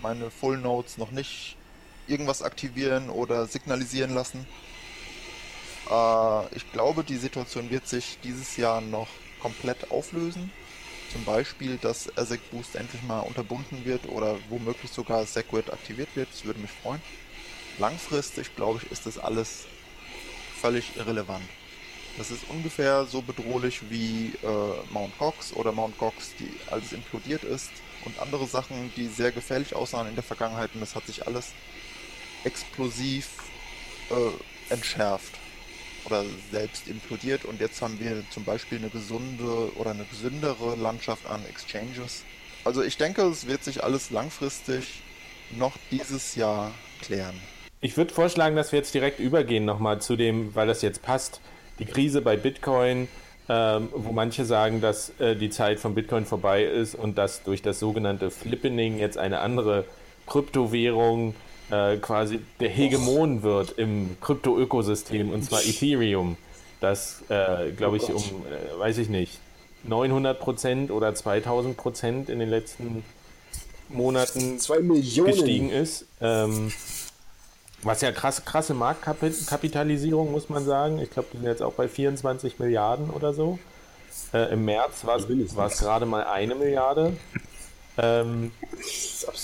meine 0.03 0.31
Full 0.31 0.59
Notes 0.59 0.99
noch 0.99 1.11
nicht 1.11 1.57
irgendwas 2.07 2.43
aktivieren 2.43 3.11
oder 3.11 3.47
signalisieren 3.47 4.15
lassen. 4.15 4.47
Äh, 5.91 6.57
ich 6.57 6.71
glaube, 6.73 7.05
die 7.05 7.17
Situation 7.17 7.71
wird 7.71 7.89
sich 7.89 8.19
dieses 8.23 8.57
Jahr 8.57 8.81
noch 8.81 9.09
komplett 9.41 9.91
auflösen. 9.91 10.51
Zum 11.13 11.25
Beispiel, 11.25 11.77
dass 11.77 12.17
ASIC 12.17 12.51
Boost 12.51 12.75
endlich 12.75 13.03
mal 13.03 13.21
unterbunden 13.21 13.85
wird 13.85 14.09
oder 14.09 14.37
womöglich 14.49 14.91
sogar 14.91 15.25
Segwit 15.27 15.73
aktiviert 15.73 16.09
wird. 16.15 16.29
Das 16.33 16.45
würde 16.45 16.61
mich 16.61 16.71
freuen. 16.83 17.01
Langfristig, 17.79 18.55
glaube 18.57 18.81
ich, 18.83 18.91
ist 18.91 19.07
das 19.07 19.19
alles 19.19 19.67
völlig 20.61 20.97
irrelevant. 20.97 21.45
Das 22.17 22.31
ist 22.31 22.49
ungefähr 22.49 23.07
so 23.07 23.23
bedrohlich 23.23 23.91
wie 23.91 24.33
äh, 24.43 24.93
Mount 24.93 25.19
Gox 25.19 25.53
oder 25.53 25.73
Mount 25.73 25.99
Gox, 25.99 26.33
die 26.39 26.49
alles 26.71 26.93
implodiert 26.93 27.43
ist 27.43 27.71
und 28.05 28.19
andere 28.21 28.47
Sachen, 28.47 28.93
die 28.97 29.09
sehr 29.09 29.33
gefährlich 29.33 29.75
aussahen 29.75 30.09
in 30.09 30.15
der 30.15 30.23
Vergangenheit 30.23 30.71
und 30.75 30.81
das 30.81 30.95
hat 30.95 31.07
sich 31.07 31.27
alles 31.27 31.53
explosiv 32.45 33.29
äh, 34.11 34.73
entschärft 34.73 35.33
oder 36.07 36.25
selbst 36.51 36.89
implodiert 36.89 37.45
und 37.45 37.61
jetzt 37.61 37.81
haben 37.81 37.99
wir 37.99 38.23
zum 38.31 38.45
Beispiel 38.45 38.79
eine 38.79 38.91
gesunde 38.91 39.73
oder 39.77 39.91
eine 39.91 40.05
gesündere 40.05 40.77
Landschaft 40.77 41.27
an 41.27 41.43
Exchanges. 41.49 42.23
Also 42.65 42.83
ich 42.83 42.97
denke, 42.97 43.23
es 43.23 43.47
wird 43.47 43.65
sich 43.65 43.83
alles 43.83 44.11
langfristig 44.11 45.03
noch 45.57 45.73
dieses 45.91 46.35
Jahr 46.35 46.73
klären. 47.03 47.35
Ich 47.81 47.97
würde 47.97 48.15
vorschlagen, 48.15 48.57
dass 48.57 48.73
wir 48.73 48.79
jetzt 48.79 48.95
direkt 48.95 49.21
übergehen 49.21 49.65
nochmal 49.65 50.01
zu 50.01 50.17
dem, 50.17 50.55
weil 50.55 50.67
das 50.67 50.81
jetzt 50.83 51.03
passt, 51.03 51.41
die 51.79 51.85
Krise 51.85 52.23
bei 52.23 52.37
Bitcoin, 52.37 53.09
ähm, 53.49 53.89
wo 53.93 54.13
manche 54.13 54.47
sagen, 54.47 54.81
dass 54.81 55.11
äh, 55.21 55.37
die 55.37 55.51
Zeit 55.51 55.81
von 55.81 55.95
Bitcoin 55.95 56.25
vorbei 56.25 56.65
ist 56.65 56.95
und 56.95 57.19
dass 57.19 57.43
durch 57.43 57.61
das 57.61 57.79
sogenannte 57.79 58.31
Flippening 58.31 58.99
jetzt 58.99 59.19
eine 59.19 59.41
andere 59.41 59.85
Kryptowährung 60.27 61.35
äh, 61.71 61.97
quasi 61.97 62.41
der 62.61 62.69
Hegemon 62.69 63.43
wird 63.43 63.73
im 63.79 64.17
Krypto-Ökosystem 64.21 65.31
und 65.31 65.45
zwar 65.45 65.61
Ethereum, 65.61 66.37
das, 66.81 67.23
äh, 67.29 67.71
glaube 67.73 67.97
ich, 67.97 68.05
oh 68.11 68.17
um, 68.17 68.45
äh, 68.47 68.79
weiß 68.79 68.99
ich 68.99 69.09
nicht, 69.09 69.41
900 69.85 70.39
Prozent 70.39 70.91
oder 70.91 71.15
2000 71.15 71.77
Prozent 71.77 72.29
in 72.29 72.39
den 72.39 72.51
letzten 72.51 73.05
Monaten 73.89 74.59
gestiegen 74.59 75.71
ist. 75.71 76.07
Ähm, 76.21 76.73
was 77.83 78.01
ja 78.01 78.13
krass, 78.13 78.45
krasse 78.45 78.73
Marktkapitalisierung, 78.73 80.33
muss 80.33 80.49
man 80.49 80.65
sagen. 80.65 80.99
Ich 81.01 81.11
glaube, 81.11 81.29
die 81.33 81.39
sind 81.39 81.47
jetzt 81.47 81.63
auch 81.63 81.75
bei 81.75 81.87
24 81.87 82.59
Milliarden 82.59 83.11
oder 83.11 83.35
so. 83.35 83.59
Äh, 84.33 84.55
Im 84.55 84.65
März 84.65 85.05
war 85.05 85.17
es 85.17 85.79
gerade 85.79 86.07
mal 86.07 86.25
eine 86.25 86.55
Milliarde. 86.55 87.15
Ähm, 87.97 88.51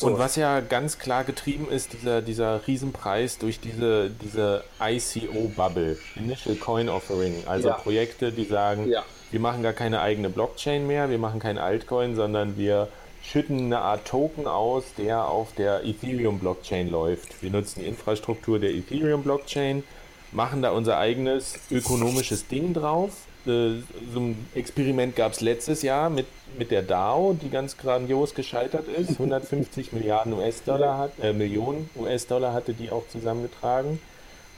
und 0.01 0.18
was 0.18 0.36
ja 0.36 0.61
ganz 0.61 0.98
klar 0.98 1.24
getrieben 1.24 1.68
ist, 1.70 1.92
dieser, 1.92 2.20
dieser 2.20 2.66
Riesenpreis 2.66 3.38
durch 3.38 3.61
diese, 3.61 4.11
diese 4.11 4.64
ICO-Bubble, 4.80 5.98
Initial 6.16 6.57
Coin 6.57 6.88
Offering, 6.88 7.34
also 7.46 7.68
ja. 7.68 7.74
Projekte, 7.74 8.32
die 8.32 8.44
sagen, 8.44 8.88
ja. 8.88 9.05
wir 9.30 9.40
machen 9.40 9.62
gar 9.62 9.72
keine 9.72 10.01
eigene 10.01 10.30
Blockchain 10.30 10.86
mehr, 10.86 11.11
wir 11.11 11.18
machen 11.18 11.38
kein 11.38 11.59
Altcoin, 11.59 12.16
sondern 12.16 12.57
wir 12.57 12.88
schütten 13.22 13.66
eine 13.66 13.80
Art 13.80 14.07
Token 14.07 14.46
aus, 14.46 14.84
der 14.98 15.26
auf 15.26 15.55
der 15.55 15.84
Ethereum-Blockchain 15.84 16.90
läuft. 16.90 17.42
Wir 17.42 17.51
nutzen 17.51 17.80
die 17.80 17.86
Infrastruktur 17.86 18.59
der 18.59 18.70
Ethereum-Blockchain, 18.70 19.84
machen 20.32 20.62
da 20.62 20.70
unser 20.70 20.98
eigenes 20.98 21.59
ökonomisches 21.70 22.48
Ding 22.48 22.74
drauf 22.74 23.12
so 23.45 24.20
ein 24.20 24.49
Experiment 24.55 25.16
gab 25.16 25.32
es 25.32 25.41
letztes 25.41 25.82
Jahr 25.82 26.11
mit, 26.11 26.26
mit 26.59 26.70
der 26.70 26.82
DAO, 26.82 27.36
die 27.41 27.49
ganz 27.49 27.76
grandios 27.76 28.34
gescheitert 28.34 28.86
ist. 28.88 29.12
150 29.12 29.93
Milliarden 29.93 30.32
US-Dollar 30.34 30.99
hat, 30.99 31.12
äh, 31.22 31.32
Millionen 31.32 31.88
US-Dollar 31.97 32.53
hatte 32.53 32.74
die 32.74 32.91
auch 32.91 33.09
zusammengetragen. 33.09 34.01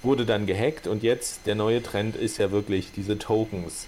Wurde 0.02 0.26
dann 0.26 0.46
gehackt 0.46 0.88
und 0.88 1.02
jetzt 1.02 1.46
der 1.46 1.54
neue 1.54 1.82
Trend 1.82 2.16
ist 2.16 2.38
ja 2.38 2.50
wirklich 2.50 2.90
diese 2.90 3.18
Tokens, 3.18 3.86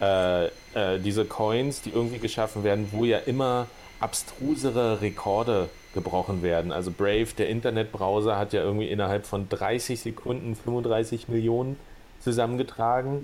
äh, 0.00 0.46
äh, 0.46 0.98
diese 1.04 1.26
Coins, 1.26 1.82
die 1.82 1.90
irgendwie 1.90 2.18
geschaffen 2.18 2.64
werden, 2.64 2.88
wo 2.92 3.04
ja 3.04 3.18
immer 3.18 3.66
abstrusere 4.00 5.02
Rekorde 5.02 5.68
gebrochen 5.92 6.42
werden. 6.42 6.72
Also 6.72 6.90
Brave, 6.90 7.28
der 7.36 7.50
Internetbrowser, 7.50 8.38
hat 8.38 8.54
ja 8.54 8.62
irgendwie 8.62 8.88
innerhalb 8.88 9.26
von 9.26 9.48
30 9.50 10.00
Sekunden 10.00 10.56
35 10.56 11.28
Millionen 11.28 11.76
zusammengetragen. 12.20 13.22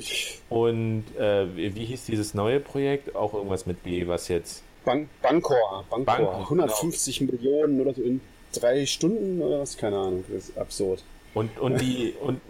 Und 0.49 1.05
äh, 1.19 1.47
wie 1.57 1.85
hieß 1.85 2.07
dieses 2.07 2.35
neue 2.35 2.61
Projekt? 2.61 3.15
Auch 3.15 3.35
irgendwas 3.35 3.67
mit 3.67 3.83
B, 3.83 4.07
was 4.07 4.29
jetzt. 4.29 4.63
Bank 4.85 5.09
Bancor, 5.21 5.85
Bancor. 5.91 6.05
Bancor 6.05 6.41
150 6.43 7.19
genau. 7.19 7.33
Millionen 7.33 7.81
oder 7.81 7.95
so 7.95 8.03
in 8.03 8.21
drei 8.53 8.87
Stunden 8.87 9.43
oder 9.43 9.61
was? 9.61 9.77
Keine 9.77 9.99
Ahnung, 9.99 10.25
das 10.29 10.49
ist 10.49 10.59
absurd. 10.59 11.03
Und, 11.35 11.59
und 11.59 11.81
die 11.81 12.15
und 12.21 12.41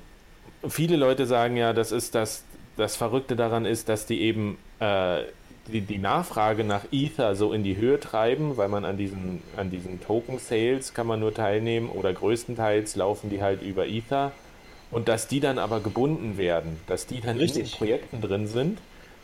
viele 0.69 0.97
Leute 0.97 1.27
sagen 1.27 1.57
ja, 1.57 1.73
das 1.73 1.93
ist 1.93 2.15
das, 2.15 2.45
das 2.77 2.95
Verrückte 2.97 3.37
daran 3.37 3.65
ist, 3.65 3.89
dass 3.89 4.07
die 4.07 4.21
eben 4.21 4.59
äh, 4.81 5.23
die, 5.67 5.81
die 5.81 5.99
Nachfrage 5.99 6.63
nach 6.63 6.85
Ether 6.93 7.35
so 7.35 7.53
in 7.53 7.65
die 7.65 7.77
Höhe 7.77 7.99
treiben, 7.99 8.57
weil 8.57 8.69
man 8.69 8.85
an 8.85 8.97
diesen, 8.97 9.43
an 9.57 9.71
diesen 9.71 10.01
Token-Sales 10.01 10.95
kann 10.95 11.07
man 11.07 11.21
nur 11.21 11.35
teilnehmen 11.35 11.89
oder 11.89 12.13
größtenteils 12.13 12.97
laufen 12.97 13.31
die 13.31 13.43
halt 13.43 13.63
über 13.63 13.87
Ether 13.87 14.33
und 14.97 15.09
dass 15.09 15.29
die 15.29 15.41
dann 15.41 15.59
aber 15.59 15.81
gebunden 15.81 16.39
werden, 16.39 16.81
dass 16.87 17.07
die 17.07 17.21
dann 17.21 17.37
Richtig. 17.37 17.65
in 17.65 17.69
den 17.69 17.77
Projekten 17.77 18.21
drin 18.23 18.47
sind 18.47 18.79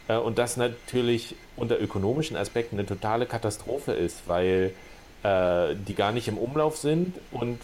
äh, 0.07 0.17
und 0.17 0.37
das 0.37 0.59
natürlich 0.59 1.35
unter 1.57 1.81
ökonomischen 1.81 2.37
Aspekten 2.37 2.79
eine 2.79 2.87
totale 2.87 3.25
Katastrophe 3.25 3.93
ist, 3.93 4.19
weil 4.27 4.75
äh, 5.23 5.75
die 5.75 5.95
gar 5.95 6.13
nicht 6.13 6.29
im 6.29 6.37
Umlauf 6.37 6.77
sind 6.77 7.15
und 7.31 7.59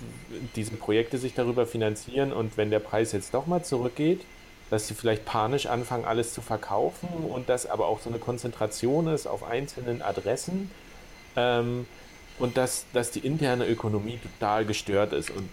diese 0.57 0.71
Projekte 0.77 1.19
sich 1.19 1.35
darüber 1.35 1.67
finanzieren 1.67 2.33
und 2.33 2.57
wenn 2.57 2.71
der 2.71 2.79
Preis 2.79 3.13
jetzt 3.13 3.35
doch 3.35 3.47
mal 3.47 3.63
zurückgeht, 3.63 4.23
dass 4.71 4.89
sie 4.89 4.95
vielleicht 4.95 5.27
panisch 5.27 5.67
anfangen, 5.67 6.07
alles 6.07 6.33
zu 6.33 6.41
verkaufen 6.41 7.11
und 7.29 7.51
das 7.51 7.67
aber 7.67 7.89
auch 7.89 8.01
so 8.01 8.09
eine 8.09 8.19
Konzentration 8.19 9.09
ist 9.09 9.27
auf 9.27 9.45
einzelnen 9.45 10.01
Adressen 10.01 10.71
ähm, 11.37 11.85
und 12.39 12.57
dass, 12.57 12.87
dass 12.95 13.11
die 13.11 13.21
interne 13.21 13.67
Ökonomie 13.67 14.19
total 14.23 14.65
gestört 14.65 15.13
ist. 15.13 15.29
Und 15.29 15.51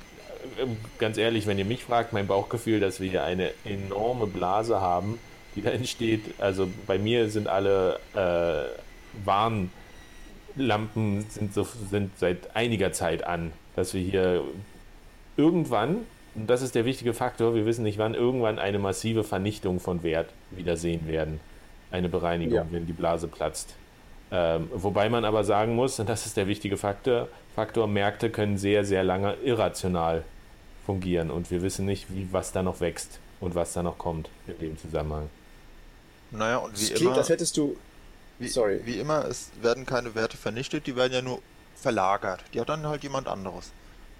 ganz 0.98 1.18
ehrlich, 1.18 1.48
wenn 1.48 1.58
ihr 1.58 1.66
mich 1.66 1.84
fragt, 1.84 2.14
mein 2.14 2.28
Bauchgefühl, 2.28 2.80
dass 2.80 3.00
wir 3.00 3.10
hier 3.10 3.24
eine 3.24 3.52
enorme 3.64 4.28
Blase 4.28 4.82
haben, 4.82 5.20
die 5.56 5.62
da 5.62 5.70
entsteht. 5.72 6.22
Also 6.40 6.68
bei 6.88 6.98
mir 6.98 7.30
sind 7.30 7.48
alle 7.48 8.00
äh, 8.14 9.26
Warnlampen 9.26 11.26
sind, 11.30 11.54
so, 11.54 11.68
sind 11.90 12.18
seit 12.18 12.56
einiger 12.56 12.92
Zeit 12.92 13.26
an, 13.26 13.54
dass 13.76 13.94
wir 13.94 14.02
hier 14.02 14.44
irgendwann, 15.38 16.00
und 16.36 16.50
das 16.50 16.62
ist 16.62 16.76
der 16.76 16.86
wichtige 16.86 17.14
Faktor, 17.14 17.56
wir 17.56 17.66
wissen 17.66 17.84
nicht 17.84 17.98
wann, 17.98 18.14
irgendwann 18.14 18.60
eine 18.60 18.80
massive 18.80 19.24
Vernichtung 19.24 19.80
von 19.80 20.04
Wert 20.04 20.30
wiedersehen 20.52 21.08
werden. 21.08 21.40
Eine 21.92 22.10
Bereinigung, 22.10 22.56
ja. 22.56 22.66
wenn 22.72 22.88
die 22.88 22.94
Blase 22.94 23.28
platzt. 23.28 23.76
Ähm, 24.32 24.70
wobei 24.74 25.08
man 25.08 25.24
aber 25.24 25.44
sagen 25.44 25.76
muss, 25.76 26.00
und 26.00 26.10
das 26.10 26.26
ist 26.26 26.36
der 26.36 26.48
wichtige 26.48 26.78
Faktor, 26.78 27.30
Faktor, 27.56 27.88
Märkte 27.88 28.30
können 28.30 28.58
sehr, 28.58 28.84
sehr 28.84 29.04
lange 29.04 29.36
irrational 29.36 30.24
fungieren 30.86 31.32
und 31.32 31.52
wir 31.52 31.62
wissen 31.62 31.86
nicht, 31.86 32.08
wie, 32.10 32.28
was 32.32 32.52
da 32.52 32.64
noch 32.64 32.80
wächst 32.80 33.20
und 33.40 33.56
was 33.56 33.74
da 33.74 33.84
noch 33.84 33.98
kommt 33.98 34.30
in 34.48 34.58
dem 34.60 34.78
Zusammenhang. 34.78 35.30
Naja, 36.32 36.58
und 36.58 36.80
wie 36.80 36.84
es 36.84 36.90
klingt, 36.90 37.02
immer. 37.02 37.18
als 37.18 37.30
hättest 37.30 37.58
du. 37.58 37.76
Wie, 38.40 38.48
Sorry. 38.48 38.82
Wie 38.84 39.00
immer, 39.00 39.26
es 39.26 39.50
werden 39.62 39.86
keine 39.86 40.14
Werte 40.14 40.38
vernichtet, 40.38 40.88
die 40.88 40.96
werden 40.96 41.14
ja 41.14 41.22
nur 41.22 41.42
verlagert. 41.76 42.44
Die 42.54 42.60
hat 42.60 42.70
dann 42.70 42.86
halt 42.86 43.04
jemand 43.04 43.28
anderes. 43.28 43.72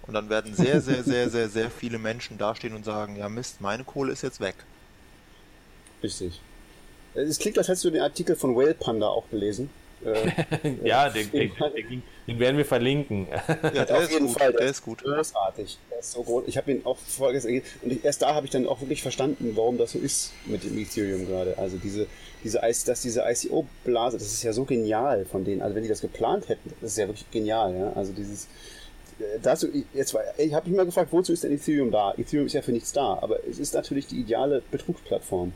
Und 0.06 0.14
dann 0.14 0.30
werden 0.30 0.54
sehr, 0.54 0.80
sehr, 0.80 1.02
sehr, 1.02 1.28
sehr, 1.30 1.48
sehr 1.48 1.70
viele 1.70 1.98
Menschen 1.98 2.38
dastehen 2.38 2.74
und 2.74 2.84
sagen, 2.84 3.16
ja 3.16 3.28
Mist, 3.28 3.60
meine 3.60 3.84
Kohle 3.84 4.12
ist 4.12 4.22
jetzt 4.22 4.40
weg. 4.40 4.54
Richtig. 6.02 6.40
Es 7.14 7.38
klingt, 7.38 7.58
als 7.58 7.68
hättest 7.68 7.84
du 7.84 7.90
den 7.90 8.02
Artikel 8.02 8.36
von 8.36 8.54
Whale 8.54 8.74
Panda 8.74 9.08
auch 9.08 9.28
gelesen. 9.30 9.70
Äh, 10.04 10.74
ja, 10.84 11.08
den, 11.08 11.30
den, 11.30 11.52
den, 11.74 12.02
den, 12.26 12.38
werden 12.38 12.56
wir 12.56 12.64
verlinken. 12.64 13.28
Ja, 13.28 13.84
der 13.84 13.98
auf 13.98 14.10
jeden 14.10 14.26
gut, 14.26 14.38
Fall, 14.38 14.52
der, 14.52 14.68
ist 14.68 14.82
gut. 14.82 15.02
Großartig. 15.02 15.78
Der 15.90 15.98
ist 16.00 16.12
so 16.12 16.22
groß. 16.22 16.44
Ich 16.46 16.56
habe 16.56 16.70
ihn 16.70 16.82
auch 16.84 16.98
vorgestern 16.98 17.62
und 17.82 17.92
ich, 17.92 18.04
erst 18.04 18.22
da 18.22 18.34
habe 18.34 18.46
ich 18.46 18.52
dann 18.52 18.66
auch 18.66 18.80
wirklich 18.80 19.02
verstanden, 19.02 19.52
warum 19.54 19.78
das 19.78 19.92
so 19.92 19.98
ist 19.98 20.32
mit 20.44 20.64
dem 20.64 20.76
Ethereum 20.78 21.26
gerade. 21.26 21.56
Also 21.56 21.78
diese, 21.78 22.06
diese 22.44 22.60
dass 22.60 23.00
diese 23.00 23.22
ICO-Blase, 23.26 24.18
das 24.18 24.26
ist 24.26 24.42
ja 24.42 24.52
so 24.52 24.64
genial 24.64 25.24
von 25.24 25.44
denen. 25.44 25.62
Also 25.62 25.74
wenn 25.74 25.82
die 25.82 25.88
das 25.88 26.02
geplant 26.02 26.48
hätten, 26.48 26.72
das 26.80 26.92
ist 26.92 26.98
ja 26.98 27.08
wirklich 27.08 27.30
genial. 27.30 27.74
Ja? 27.74 27.92
Also 27.94 28.12
dieses 28.12 28.48
äh, 29.18 29.38
dazu, 29.42 29.68
jetzt 29.94 30.16
ich 30.36 30.52
habe 30.52 30.68
mich 30.68 30.76
mal 30.76 30.86
gefragt, 30.86 31.08
wozu 31.12 31.32
ist 31.32 31.42
denn 31.42 31.52
Ethereum 31.52 31.90
da? 31.90 32.12
Ethereum 32.18 32.46
ist 32.46 32.52
ja 32.52 32.62
für 32.62 32.72
nichts 32.72 32.92
da, 32.92 33.18
aber 33.22 33.38
es 33.48 33.58
ist 33.58 33.72
natürlich 33.72 34.06
die 34.06 34.20
ideale 34.20 34.62
Betrugsplattform. 34.70 35.52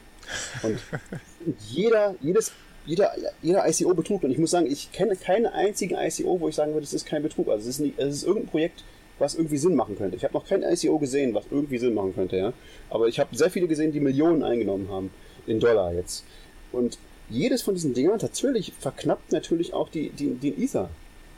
Und 0.63 0.79
jeder, 1.69 2.15
jedes 2.21 2.53
jeder, 2.87 3.13
jeder 3.43 3.69
ICO 3.69 3.95
betrug. 3.95 4.23
Und 4.23 4.31
ich 4.31 4.39
muss 4.39 4.51
sagen, 4.51 4.67
ich 4.67 4.93
kenne 4.93 5.17
keinen 5.17 5.47
einzigen 5.47 5.97
ICO, 5.97 6.41
wo 6.41 6.49
ich 6.49 6.55
sagen 6.55 6.73
würde, 6.73 6.85
es 6.85 6.95
ist 6.95 7.07
kein 7.07 7.23
Betrug. 7.23 7.49
Also 7.49 7.69
es 7.69 7.77
ist, 7.77 7.81
nicht, 7.81 7.99
es 7.99 8.17
ist 8.17 8.25
irgendein 8.25 8.51
Projekt, 8.51 8.85
was 9.19 9.35
irgendwie 9.35 9.59
Sinn 9.59 9.75
machen 9.75 9.97
könnte. 9.97 10.17
Ich 10.17 10.25
habe 10.25 10.35
noch 10.35 10.47
kein 10.47 10.63
ICO 10.63 10.99
gesehen, 10.99 11.35
was 11.35 11.45
irgendwie 11.51 11.79
Sinn 11.79 11.95
machen 11.95 12.15
könnte, 12.15 12.37
ja. 12.37 12.53
Aber 12.89 13.07
ich 13.07 13.21
habe 13.21 13.37
sehr 13.37 13.51
viele 13.51 13.69
gesehen, 13.69 13.93
die 13.93 14.01
Millionen 14.01 14.43
eingenommen 14.43 14.89
haben. 14.91 15.11
In 15.47 15.59
Dollar 15.59 15.93
jetzt. 15.93 16.25
Und 16.71 16.99
jedes 17.29 17.63
von 17.63 17.75
diesen 17.75 17.95
Dingern 17.95 18.19
natürlich 18.21 18.73
verknappt 18.79 19.33
natürlich 19.33 19.73
auch 19.73 19.89
die, 19.89 20.11
die, 20.11 20.35
den 20.35 20.63
Ether. 20.63 20.91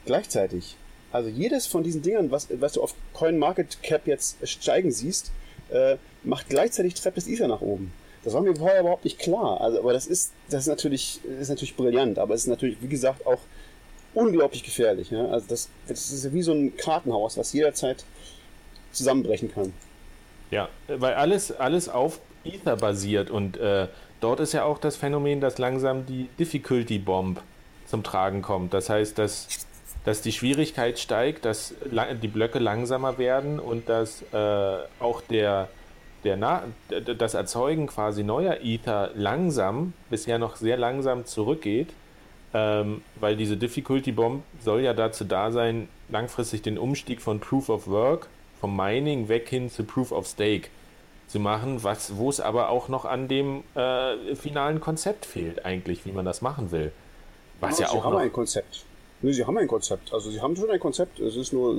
Gleichzeitig. 0.05 0.75
Also 1.11 1.29
jedes 1.29 1.67
von 1.67 1.83
diesen 1.83 2.01
Dingern, 2.01 2.31
was, 2.31 2.47
was 2.59 2.73
du 2.73 2.81
auf 2.81 2.95
CoinMarketCap 3.13 4.07
jetzt 4.07 4.47
steigen 4.47 4.91
siehst, 4.91 5.31
äh, 5.69 5.97
macht 6.23 6.49
gleichzeitig 6.49 6.95
treibt 6.95 7.17
das 7.17 7.27
Ether 7.27 7.47
nach 7.47 7.61
oben. 7.61 7.93
Das 8.23 8.33
war 8.33 8.41
mir 8.41 8.55
vorher 8.55 8.81
überhaupt 8.81 9.03
nicht 9.03 9.19
klar. 9.19 9.59
Also, 9.61 9.79
aber 9.79 9.93
das 9.93 10.07
ist, 10.07 10.31
das 10.49 10.61
ist 10.61 10.67
natürlich, 10.67 11.19
ist 11.39 11.49
natürlich 11.49 11.75
brillant, 11.75 12.19
aber 12.19 12.33
es 12.33 12.41
ist 12.41 12.47
natürlich, 12.47 12.77
wie 12.81 12.87
gesagt, 12.87 13.25
auch 13.25 13.39
unglaublich 14.13 14.63
gefährlich. 14.63 15.11
Ja? 15.11 15.27
Also 15.27 15.45
das, 15.49 15.69
das 15.87 16.11
ist 16.11 16.33
wie 16.33 16.41
so 16.41 16.53
ein 16.53 16.75
Kartenhaus, 16.77 17.37
was 17.37 17.53
jederzeit 17.53 18.05
zusammenbrechen 18.91 19.51
kann. 19.51 19.73
Ja, 20.51 20.69
weil 20.87 21.15
alles, 21.15 21.51
alles 21.51 21.89
auf 21.89 22.19
Ether 22.43 22.75
basiert 22.75 23.31
und 23.31 23.57
äh, 23.57 23.87
dort 24.19 24.39
ist 24.39 24.53
ja 24.53 24.65
auch 24.65 24.77
das 24.77 24.95
Phänomen, 24.95 25.41
dass 25.41 25.57
langsam 25.57 26.05
die 26.05 26.29
Difficulty 26.37 26.99
Bomb 26.99 27.41
zum 27.87 28.03
Tragen 28.03 28.41
kommt. 28.41 28.73
Das 28.73 28.89
heißt, 28.89 29.17
dass, 29.17 29.47
dass 30.05 30.21
die 30.21 30.31
Schwierigkeit 30.31 30.99
steigt, 30.99 31.45
dass 31.45 31.73
die 32.21 32.27
Blöcke 32.27 32.59
langsamer 32.59 33.17
werden 33.17 33.59
und 33.59 33.89
dass 33.89 34.21
äh, 34.31 34.77
auch 34.99 35.21
der, 35.21 35.69
der 36.23 36.37
Na 36.37 36.63
das 36.89 37.33
Erzeugen 37.33 37.87
quasi 37.87 38.23
neuer 38.23 38.57
Ether 38.61 39.11
langsam, 39.15 39.93
bisher 40.09 40.39
noch 40.39 40.55
sehr 40.55 40.77
langsam 40.77 41.25
zurückgeht, 41.25 41.89
ähm, 42.53 43.01
weil 43.19 43.35
diese 43.35 43.57
Difficulty 43.57 44.11
Bomb 44.11 44.43
soll 44.61 44.81
ja 44.81 44.93
dazu 44.93 45.23
da 45.23 45.51
sein, 45.51 45.87
langfristig 46.09 46.61
den 46.61 46.77
Umstieg 46.77 47.21
von 47.21 47.39
Proof 47.39 47.69
of 47.69 47.87
Work, 47.87 48.27
vom 48.59 48.75
Mining 48.75 49.27
weg 49.27 49.49
hin 49.49 49.69
zu 49.69 49.83
Proof 49.83 50.11
of 50.11 50.27
Stake 50.27 50.69
zu 51.27 51.39
machen, 51.39 51.83
was, 51.83 52.17
wo 52.17 52.29
es 52.29 52.39
aber 52.39 52.69
auch 52.69 52.89
noch 52.89 53.05
an 53.05 53.27
dem 53.27 53.63
äh, 53.75 54.35
finalen 54.35 54.79
Konzept 54.79 55.25
fehlt, 55.25 55.65
eigentlich, 55.65 56.05
wie 56.05 56.11
man 56.11 56.25
das 56.25 56.41
machen 56.41 56.71
will. 56.71 56.91
Was 57.59 57.79
ja, 57.79 57.85
ja 57.85 57.91
auch. 57.91 57.95
Sie 57.95 58.01
haben 58.03 58.17
ein 58.17 58.31
Konzept. 58.31 58.85
Nee, 59.21 59.31
sie 59.31 59.45
haben 59.45 59.57
ein 59.57 59.67
Konzept. 59.67 60.13
Also 60.13 60.29
sie 60.29 60.41
haben 60.41 60.55
schon 60.55 60.69
ein 60.69 60.79
Konzept. 60.79 61.19
Es 61.19 61.35
ist 61.35 61.53
nur 61.53 61.75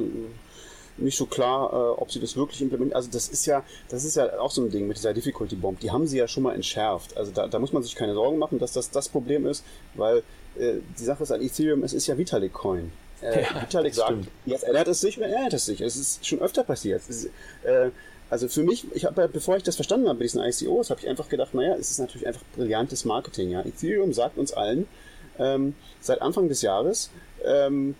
nicht 0.97 1.17
so 1.17 1.27
klar, 1.27 1.73
äh, 1.73 2.01
ob 2.01 2.13
sie 2.13 2.21
das 2.21 2.37
wirklich 2.37 2.61
implementieren. 2.63 2.97
Also 2.97 3.11
das 3.11 3.29
ist 3.29 3.47
ja, 3.47 3.63
das 3.89 4.05
ist 4.05 4.17
ja 4.17 4.39
auch 4.39 4.51
so 4.51 4.63
ein 4.63 4.71
Ding 4.71 4.87
mit 4.87 4.97
dieser 4.97 5.13
Difficulty 5.13 5.57
Bomb. 5.57 5.81
Die 5.81 5.91
haben 5.91 6.07
sie 6.07 6.19
ja 6.19 6.29
schon 6.29 6.43
mal 6.43 6.55
entschärft. 6.55 7.17
Also 7.17 7.33
da, 7.33 7.49
da 7.49 7.59
muss 7.59 7.73
man 7.73 7.83
sich 7.83 7.95
keine 7.95 8.15
Sorgen 8.15 8.39
machen, 8.39 8.59
dass 8.59 8.73
das 8.73 8.91
das 8.91 9.09
Problem 9.09 9.47
ist, 9.47 9.65
weil 9.95 10.19
äh, 10.59 10.75
die 10.99 11.05
Sache 11.05 11.23
ist 11.23 11.33
an 11.33 11.43
Ethereum, 11.43 11.83
es 11.83 11.93
ist 11.93 12.07
ja 12.07 12.17
Vitalik 12.17 12.53
Coin. 12.53 12.93
Äh, 13.23 13.43
ja, 13.43 13.63
Vitalik 13.63 13.95
sagt, 13.95 14.11
stimmt. 14.11 14.29
jetzt 14.47 14.65
ändert 14.65 14.89
es 14.89 15.01
sich, 15.01 15.21
ändert 15.21 15.53
es 15.53 15.67
sich. 15.67 15.81
Es 15.81 15.97
ist 15.97 16.27
schon 16.27 16.41
öfter 16.41 16.63
passiert. 16.63 17.03
Ist, 17.09 17.27
äh, 17.65 17.91
also 18.31 18.49
für 18.49 18.63
mich, 18.63 18.87
ich 18.95 19.05
habe, 19.05 19.29
bevor 19.29 19.57
ich 19.57 19.63
das 19.63 19.77
verstanden 19.77 20.09
habe 20.09 20.19
bei 20.19 20.25
diesen 20.25 20.43
ICOs, 20.43 20.91
habe 20.91 21.01
ich 21.01 21.09
einfach 21.09 21.29
gedacht, 21.29 21.55
naja, 21.55 21.75
es 21.75 21.91
ist 21.91 21.99
natürlich 21.99 22.27
einfach 22.27 22.43
brillantes 22.57 23.05
Marketing. 23.05 23.51
Ja, 23.51 23.61
Ethereum 23.61 24.13
sagt 24.13 24.39
uns 24.39 24.53
allen 24.53 24.87
ähm, 25.39 25.75
seit 26.01 26.23
Anfang 26.23 26.49
des 26.49 26.63
Jahres, 26.63 27.11
ähm, 27.45 27.95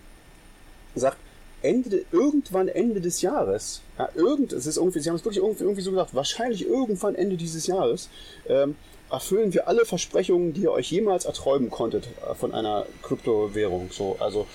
sagt, 0.95 1.17
Ende, 1.65 2.05
irgendwann 2.11 2.67
Ende 2.67 3.01
des 3.01 3.21
Jahres, 3.23 3.81
ja, 3.97 4.07
irgend, 4.13 4.53
es 4.53 4.67
ist 4.67 4.77
irgendwie, 4.77 4.99
sie 4.99 5.09
haben 5.09 5.15
es 5.15 5.25
wirklich 5.25 5.43
irgendwie, 5.43 5.63
irgendwie 5.63 5.81
so 5.81 5.89
gesagt, 5.89 6.13
wahrscheinlich 6.13 6.67
irgendwann 6.67 7.15
Ende 7.15 7.37
dieses 7.37 7.65
Jahres, 7.65 8.09
ähm, 8.47 8.75
erfüllen 9.09 9.51
wir 9.53 9.67
alle 9.67 9.83
Versprechungen, 9.85 10.53
die 10.53 10.61
ihr 10.61 10.71
euch 10.71 10.91
jemals 10.91 11.25
erträumen 11.25 11.71
konntet 11.71 12.07
äh, 12.29 12.35
von 12.35 12.53
einer 12.53 12.85
Kryptowährung. 13.01 13.89
So, 13.91 14.15
also 14.19 14.45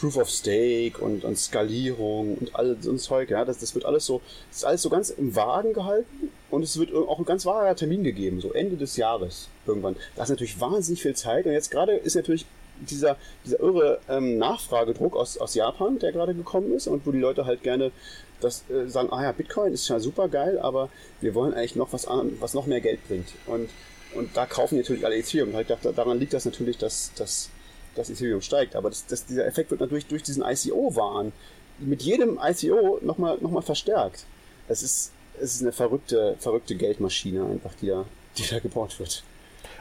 Proof 0.00 0.16
of 0.16 0.30
Stake 0.30 0.98
und, 1.00 1.24
und 1.24 1.38
Skalierung 1.38 2.36
und 2.38 2.54
all 2.54 2.76
so 2.80 2.90
ein 2.90 2.98
Zeug, 2.98 3.30
ja, 3.30 3.44
das, 3.44 3.58
das 3.58 3.74
wird 3.74 3.84
alles 3.84 4.06
so, 4.06 4.22
das 4.48 4.58
ist 4.58 4.64
alles 4.64 4.82
so 4.82 4.88
ganz 4.88 5.10
im 5.10 5.36
Wagen 5.36 5.74
gehalten 5.74 6.30
und 6.50 6.62
es 6.62 6.78
wird 6.78 6.94
auch 6.94 7.18
ein 7.18 7.24
ganz 7.26 7.44
wahrer 7.44 7.76
Termin 7.76 8.04
gegeben, 8.04 8.40
so 8.40 8.52
Ende 8.52 8.76
des 8.76 8.96
Jahres 8.96 9.48
irgendwann. 9.66 9.96
Da 10.16 10.22
ist 10.22 10.30
natürlich 10.30 10.58
wahnsinnig 10.60 11.02
viel 11.02 11.14
Zeit 11.14 11.44
und 11.44 11.52
jetzt 11.52 11.70
gerade 11.70 11.92
ist 11.92 12.16
natürlich 12.16 12.46
dieser, 12.80 13.16
dieser 13.44 13.60
irre 13.60 14.00
ähm, 14.08 14.38
Nachfragedruck 14.38 15.16
aus, 15.16 15.38
aus 15.38 15.54
Japan, 15.54 15.98
der 15.98 16.12
gerade 16.12 16.34
gekommen 16.34 16.72
ist 16.72 16.86
und 16.86 17.06
wo 17.06 17.12
die 17.12 17.18
Leute 17.18 17.46
halt 17.46 17.62
gerne 17.62 17.92
das 18.40 18.64
äh, 18.70 18.88
sagen, 18.88 19.08
ah 19.10 19.22
ja, 19.22 19.32
Bitcoin 19.32 19.72
ist 19.72 19.88
ja 19.88 19.98
super 19.98 20.28
geil, 20.28 20.58
aber 20.58 20.88
wir 21.20 21.34
wollen 21.34 21.54
eigentlich 21.54 21.76
noch 21.76 21.92
was 21.92 22.06
an, 22.06 22.36
was 22.40 22.54
noch 22.54 22.66
mehr 22.66 22.80
Geld 22.80 23.06
bringt. 23.08 23.28
Und, 23.46 23.70
und 24.14 24.36
da 24.36 24.46
kaufen 24.46 24.76
natürlich 24.76 25.04
alle 25.04 25.16
Ethereum. 25.16 25.52
Dachte, 25.66 25.92
daran 25.92 26.18
liegt 26.18 26.32
das 26.32 26.44
natürlich, 26.44 26.78
dass, 26.78 27.12
dass, 27.14 27.48
dass 27.94 28.10
Ethereum 28.10 28.42
steigt. 28.42 28.76
Aber 28.76 28.90
das, 28.90 29.06
das, 29.06 29.26
dieser 29.26 29.46
Effekt 29.46 29.70
wird 29.70 29.80
natürlich 29.80 30.06
durch 30.06 30.22
diesen 30.22 30.44
ICO-Wahn 30.44 31.32
mit 31.78 32.02
jedem 32.02 32.38
ICO 32.42 33.00
nochmal 33.02 33.38
noch 33.40 33.50
mal 33.50 33.62
verstärkt. 33.62 34.26
Es 34.68 34.82
ist, 34.82 35.12
ist 35.40 35.62
eine 35.62 35.72
verrückte, 35.72 36.36
verrückte 36.38 36.76
Geldmaschine 36.76 37.44
einfach, 37.44 37.74
die 37.80 37.88
da, 37.88 38.04
die 38.36 38.46
da 38.48 38.58
gebaut 38.60 38.98
wird. 38.98 39.24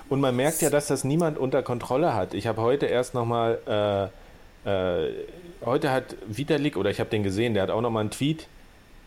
Und 0.09 0.19
man 0.19 0.35
merkt 0.35 0.61
ja, 0.61 0.69
dass 0.69 0.87
das 0.87 1.03
niemand 1.03 1.37
unter 1.37 1.63
Kontrolle 1.63 2.13
hat. 2.13 2.33
Ich 2.33 2.47
habe 2.47 2.61
heute 2.61 2.85
erst 2.85 3.13
nochmal, 3.13 4.11
äh, 4.65 4.69
äh, 4.69 5.11
heute 5.65 5.91
hat 5.91 6.15
Vitalik, 6.27 6.77
oder 6.77 6.89
ich 6.89 6.99
habe 6.99 7.09
den 7.09 7.23
gesehen, 7.23 7.53
der 7.53 7.63
hat 7.63 7.69
auch 7.69 7.81
nochmal 7.81 8.01
einen 8.01 8.11
Tweet 8.11 8.47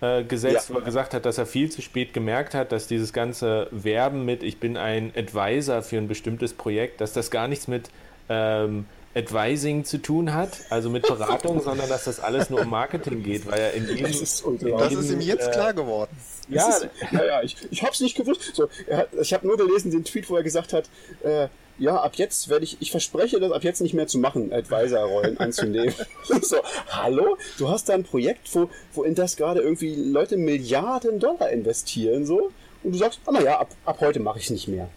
äh, 0.01 0.25
gesetzt, 0.25 0.69
ja. 0.69 0.75
wo 0.75 0.79
er 0.79 0.85
gesagt 0.85 1.15
hat, 1.15 1.25
dass 1.25 1.39
er 1.39 1.47
viel 1.47 1.71
zu 1.71 1.83
spät 1.83 2.13
gemerkt 2.13 2.55
hat, 2.55 2.73
dass 2.73 2.87
dieses 2.87 3.13
ganze 3.13 3.69
Werben 3.71 4.25
mit, 4.25 4.43
ich 4.43 4.59
bin 4.59 4.77
ein 4.77 5.13
Advisor 5.17 5.83
für 5.83 5.99
ein 5.99 6.09
bestimmtes 6.09 6.53
Projekt, 6.53 7.01
dass 7.01 7.13
das 7.13 7.31
gar 7.31 7.49
nichts 7.49 7.69
mit 7.69 7.91
ähm, 8.29 8.87
Advising 9.17 9.85
zu 9.85 9.99
tun 9.99 10.35
hat, 10.35 10.61
also 10.69 10.91
mit 10.91 11.07
Beratung, 11.07 11.63
sondern 11.63 11.89
dass 11.89 12.05
das 12.05 12.21
alles 12.21 12.51
nur 12.51 12.61
um 12.61 12.69
Marketing 12.69 13.23
geht, 13.23 13.47
weil 13.47 13.59
er 13.59 13.73
in 13.73 13.89
jedem... 13.89 14.03
Das 14.03 14.21
ist, 14.21 14.45
das 14.45 14.93
ist 14.93 15.11
ihm 15.11 15.21
jetzt 15.21 15.49
äh, 15.49 15.53
klar 15.53 15.73
geworden. 15.73 16.11
Ja, 16.51 16.69
ist, 16.69 16.89
ja, 17.13 17.25
ja, 17.25 17.43
ich, 17.43 17.57
ich 17.71 17.83
habe 17.83 17.93
es 17.93 18.01
nicht 18.01 18.15
gewusst. 18.15 18.55
So, 18.55 18.69
hat, 18.91 19.09
ich 19.19 19.33
habe 19.33 19.47
nur 19.47 19.57
gelesen 19.57 19.91
den 19.91 20.05
Tweet, 20.05 20.29
wo 20.29 20.37
er 20.37 20.43
gesagt 20.43 20.75
hat, 20.75 20.91
äh, 21.25 21.49
ja, 21.79 21.97
ab 21.97 22.17
jetzt 22.17 22.51
werde 22.51 22.65
ich, 22.65 22.77
ich 22.81 22.91
verspreche 22.91 23.41
das 23.41 23.53
ab 23.53 23.65
jetzt 23.65 23.81
nicht 23.81 23.95
mehr 23.95 24.07
zu 24.07 24.19
machen, 24.19 24.53
Advisor-Rollen 24.53 25.39
anzunehmen. 25.39 25.95
so, 26.43 26.59
hallo? 26.91 27.39
Du 27.57 27.71
hast 27.71 27.89
da 27.89 27.95
ein 27.95 28.05
Projekt, 28.05 28.55
wo, 28.55 28.69
wo 28.93 29.03
in 29.05 29.15
das 29.15 29.37
gerade 29.37 29.61
irgendwie 29.61 29.95
Leute 29.95 30.37
Milliarden 30.37 31.21
Dollar 31.21 31.51
investieren, 31.51 32.27
so, 32.27 32.51
und 32.83 32.93
du 32.93 32.99
sagst, 32.99 33.21
ah, 33.25 33.33
naja, 33.33 33.59
ab, 33.61 33.71
ab 33.87 33.97
heute 34.01 34.21
mache 34.21 34.39
ich 34.39 34.51
nicht 34.51 34.69
mehr. 34.69 34.89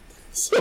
So, 0.45 0.57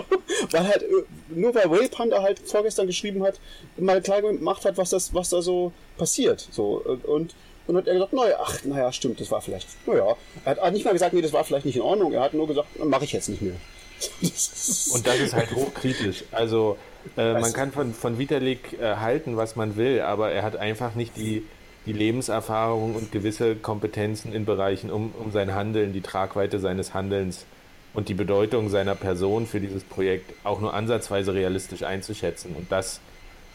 weil 0.51 0.69
halt, 0.69 0.83
äh, 0.83 1.05
nur 1.29 1.55
weil 1.55 1.71
Whale 1.71 1.89
Panda 1.89 2.23
halt 2.23 2.41
vorgestern 2.41 2.87
geschrieben 2.87 3.23
hat, 3.23 3.41
mal 3.77 4.01
klar 4.01 4.23
gemacht 4.23 4.65
hat, 4.65 4.77
was 4.77 4.91
das, 4.91 5.15
was 5.15 5.31
da 5.31 5.43
so 5.43 5.73
passiert. 5.97 6.47
So, 6.51 6.83
und, 7.07 7.35
und 7.67 7.77
hat 7.77 7.87
er 7.87 7.95
gesagt, 7.95 8.13
naja, 8.13 8.37
ach, 8.43 8.65
naja, 8.65 8.93
stimmt, 8.93 9.21
das 9.21 9.31
war 9.31 9.41
vielleicht, 9.41 9.69
naja. 9.87 10.17
Er 10.45 10.57
hat 10.57 10.73
nicht 10.73 10.85
mal 10.85 10.93
gesagt, 10.93 11.13
nee, 11.13 11.23
das 11.23 11.33
war 11.33 11.45
vielleicht 11.45 11.67
nicht 11.67 11.77
in 11.77 11.83
Ordnung. 11.83 12.13
Er 12.13 12.23
hat 12.23 12.35
nur 12.35 12.47
gesagt, 12.47 12.69
mache 12.85 13.05
ich 13.05 13.13
jetzt 13.13 13.29
nicht 13.29 13.43
mehr. 13.43 13.57
und 14.21 15.07
das 15.07 15.21
ist 15.21 15.35
halt 15.35 15.55
hochkritisch. 15.55 16.25
Also, 16.31 16.79
äh, 17.17 17.35
man 17.35 17.53
kann 17.53 17.73
von, 17.73 17.93
von 17.95 18.19
Vitalik 18.19 18.79
äh, 18.81 18.97
halten, 18.97 19.37
was 19.37 19.57
man 19.57 19.77
will, 19.77 20.01
aber 20.01 20.31
er 20.31 20.43
hat 20.43 20.57
einfach 20.57 20.95
nicht 20.95 21.17
die, 21.17 21.45
die 21.87 21.93
Lebenserfahrung 21.93 22.95
und 22.95 23.13
gewisse 23.13 23.57
Kompetenzen 23.57 24.33
in 24.33 24.45
Bereichen 24.45 24.91
um, 24.91 25.13
um 25.19 25.33
sein 25.33 25.55
Handeln, 25.55 25.93
die 25.93 26.01
Tragweite 26.01 26.59
seines 26.59 26.95
Handelns 26.95 27.45
und 27.95 28.09
die 28.09 28.15
Bedeutung 28.15 28.69
seiner 28.69 28.95
Person 28.95 29.47
für 29.47 29.61
dieses 29.61 29.85
Projekt 29.85 30.33
auch 30.45 30.61
nur 30.61 30.75
ansatzweise 30.75 31.35
realistisch 31.35 31.83
einzuschätzen. 31.83 32.55
Und 32.57 32.71
das 32.71 33.01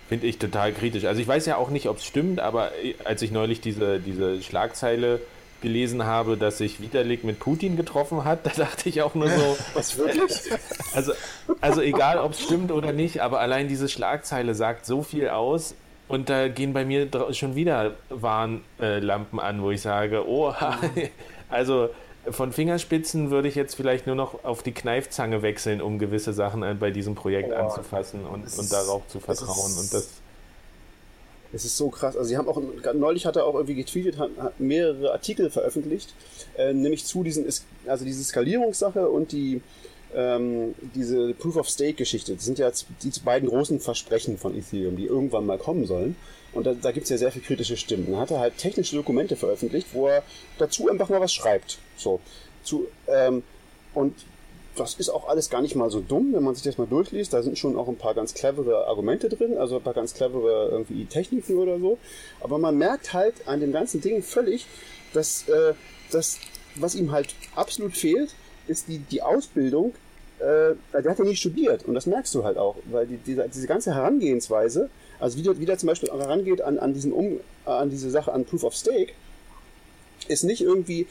finde 0.09 0.27
ich 0.27 0.37
total 0.37 0.73
kritisch. 0.73 1.05
Also 1.05 1.21
ich 1.21 1.27
weiß 1.27 1.45
ja 1.45 1.57
auch 1.57 1.69
nicht, 1.69 1.87
ob 1.87 1.97
es 1.97 2.05
stimmt, 2.05 2.39
aber 2.39 2.71
als 3.03 3.21
ich 3.21 3.31
neulich 3.31 3.61
diese, 3.61 3.99
diese 3.99 4.41
Schlagzeile 4.41 5.19
gelesen 5.61 6.05
habe, 6.05 6.37
dass 6.37 6.59
sich 6.59 6.81
Vitalik 6.81 7.23
mit 7.23 7.39
Putin 7.39 7.77
getroffen 7.77 8.25
hat, 8.25 8.39
da 8.45 8.51
dachte 8.51 8.89
ich 8.89 9.01
auch 9.01 9.15
nur 9.15 9.29
so. 9.29 9.57
Was 9.73 9.97
wirklich? 9.97 10.51
Also, 10.93 11.13
also 11.61 11.81
egal, 11.81 12.19
ob 12.19 12.33
es 12.33 12.41
stimmt 12.41 12.71
oder 12.71 12.93
nicht, 12.93 13.21
aber 13.21 13.39
allein 13.39 13.67
diese 13.67 13.89
Schlagzeile 13.89 14.53
sagt 14.53 14.85
so 14.85 15.01
viel 15.01 15.29
aus. 15.29 15.73
Und 16.09 16.29
da 16.29 16.49
gehen 16.49 16.73
bei 16.73 16.83
mir 16.83 17.07
schon 17.31 17.55
wieder 17.55 17.93
Warnlampen 18.09 19.39
an, 19.39 19.61
wo 19.63 19.71
ich 19.71 19.81
sage, 19.81 20.27
oh, 20.27 20.53
also 21.49 21.89
von 22.29 22.53
Fingerspitzen 22.53 23.31
würde 23.31 23.47
ich 23.47 23.55
jetzt 23.55 23.75
vielleicht 23.75 24.07
nur 24.07 24.15
noch 24.15 24.43
auf 24.43 24.63
die 24.63 24.71
Kneifzange 24.71 25.41
wechseln, 25.41 25.81
um 25.81 25.99
gewisse 25.99 26.33
Sachen 26.33 26.61
bei 26.79 26.91
diesem 26.91 27.15
Projekt 27.15 27.51
oh, 27.51 27.55
anzufassen 27.55 28.25
und, 28.25 28.45
und 28.57 28.71
darauf 28.71 29.07
zu 29.07 29.19
vertrauen. 29.19 29.71
Ist, 29.71 29.79
und 29.79 29.93
das 29.93 30.09
es 31.53 31.65
ist 31.65 31.77
so 31.77 31.89
krass. 31.89 32.17
Also 32.17 32.29
sie 32.29 32.37
haben 32.37 32.47
auch 32.47 32.59
neulich 32.95 33.27
hat 33.27 33.35
er 33.35 33.45
auch 33.45 33.53
irgendwie 33.53 33.75
getweetet, 33.75 34.17
hat, 34.17 34.31
hat 34.39 34.59
mehrere 34.59 35.11
Artikel 35.11 35.51
veröffentlicht, 35.51 36.13
äh, 36.57 36.73
nämlich 36.73 37.05
zu 37.05 37.23
diesen 37.23 37.45
also 37.85 38.05
diese 38.05 38.23
Skalierungssache 38.23 39.07
und 39.07 39.31
die 39.31 39.61
ähm, 40.15 40.73
diese 40.95 41.33
Proof 41.33 41.57
of 41.57 41.69
Stake 41.69 41.93
Geschichte. 41.93 42.35
Das 42.35 42.45
sind 42.45 42.57
ja 42.57 42.71
die 43.03 43.11
beiden 43.23 43.49
großen 43.49 43.79
Versprechen 43.79 44.37
von 44.37 44.57
Ethereum, 44.57 44.95
die 44.95 45.05
irgendwann 45.05 45.45
mal 45.45 45.57
kommen 45.59 45.85
sollen. 45.85 46.15
Und 46.53 46.65
da, 46.65 46.73
da 46.73 46.91
gibt 46.91 47.05
es 47.05 47.09
ja 47.09 47.17
sehr 47.17 47.31
viel 47.31 47.41
kritische 47.41 47.77
Stimmen. 47.77 48.07
Dann 48.11 48.19
hat 48.19 48.31
er 48.31 48.39
halt 48.39 48.57
technische 48.57 48.95
Dokumente 48.95 49.35
veröffentlicht, 49.35 49.87
wo 49.93 50.07
er 50.07 50.23
dazu 50.57 50.89
einfach 50.89 51.09
mal 51.09 51.21
was 51.21 51.33
schreibt. 51.33 51.79
So. 51.97 52.19
Zu, 52.63 52.87
ähm, 53.07 53.43
und 53.93 54.13
das 54.75 54.95
ist 54.95 55.09
auch 55.09 55.27
alles 55.27 55.49
gar 55.49 55.61
nicht 55.61 55.75
mal 55.75 55.89
so 55.89 55.99
dumm, 55.99 56.33
wenn 56.33 56.43
man 56.43 56.55
sich 56.55 56.63
das 56.63 56.77
mal 56.77 56.87
durchliest. 56.87 57.33
Da 57.33 57.43
sind 57.43 57.57
schon 57.57 57.77
auch 57.77 57.87
ein 57.87 57.97
paar 57.97 58.13
ganz 58.13 58.33
clevere 58.33 58.87
Argumente 58.87 59.29
drin, 59.29 59.57
also 59.57 59.77
ein 59.77 59.83
paar 59.83 59.93
ganz 59.93 60.13
clevere 60.13 60.69
irgendwie 60.71 61.05
Techniken 61.05 61.57
oder 61.57 61.79
so. 61.79 61.97
Aber 62.39 62.57
man 62.57 62.77
merkt 62.77 63.13
halt 63.13 63.47
an 63.47 63.59
dem 63.59 63.71
ganzen 63.71 64.01
Ding 64.01 64.23
völlig, 64.23 64.65
dass 65.13 65.47
äh, 65.47 65.73
das, 66.11 66.39
was 66.75 66.95
ihm 66.95 67.11
halt 67.11 67.35
absolut 67.55 67.95
fehlt, 67.95 68.33
ist 68.67 68.87
die, 68.87 68.99
die 68.99 69.21
Ausbildung. 69.21 69.93
Äh, 70.39 70.75
der 70.93 71.11
hat 71.11 71.19
ja 71.19 71.25
nicht 71.25 71.39
studiert 71.39 71.85
und 71.85 71.93
das 71.93 72.07
merkst 72.07 72.33
du 72.33 72.43
halt 72.43 72.57
auch, 72.57 72.75
weil 72.85 73.05
die, 73.05 73.17
diese, 73.17 73.47
diese 73.47 73.67
ganze 73.67 73.93
Herangehensweise 73.93 74.89
also 75.19 75.37
wie 75.37 75.59
wie 75.59 75.65
der 75.65 75.77
zum 75.77 75.87
Beispiel 75.87 76.09
herangeht 76.09 76.61
an, 76.61 76.79
an, 76.79 76.93
diesen 76.93 77.13
um, 77.13 77.39
an 77.65 77.89
diese 77.89 78.09
Sache, 78.09 78.31
an 78.31 78.45
Proof 78.45 78.63
of 78.63 78.75
Stake, 78.75 79.13
ist 80.27 80.43
nicht 80.43 80.61
irgendwie, 80.61 81.07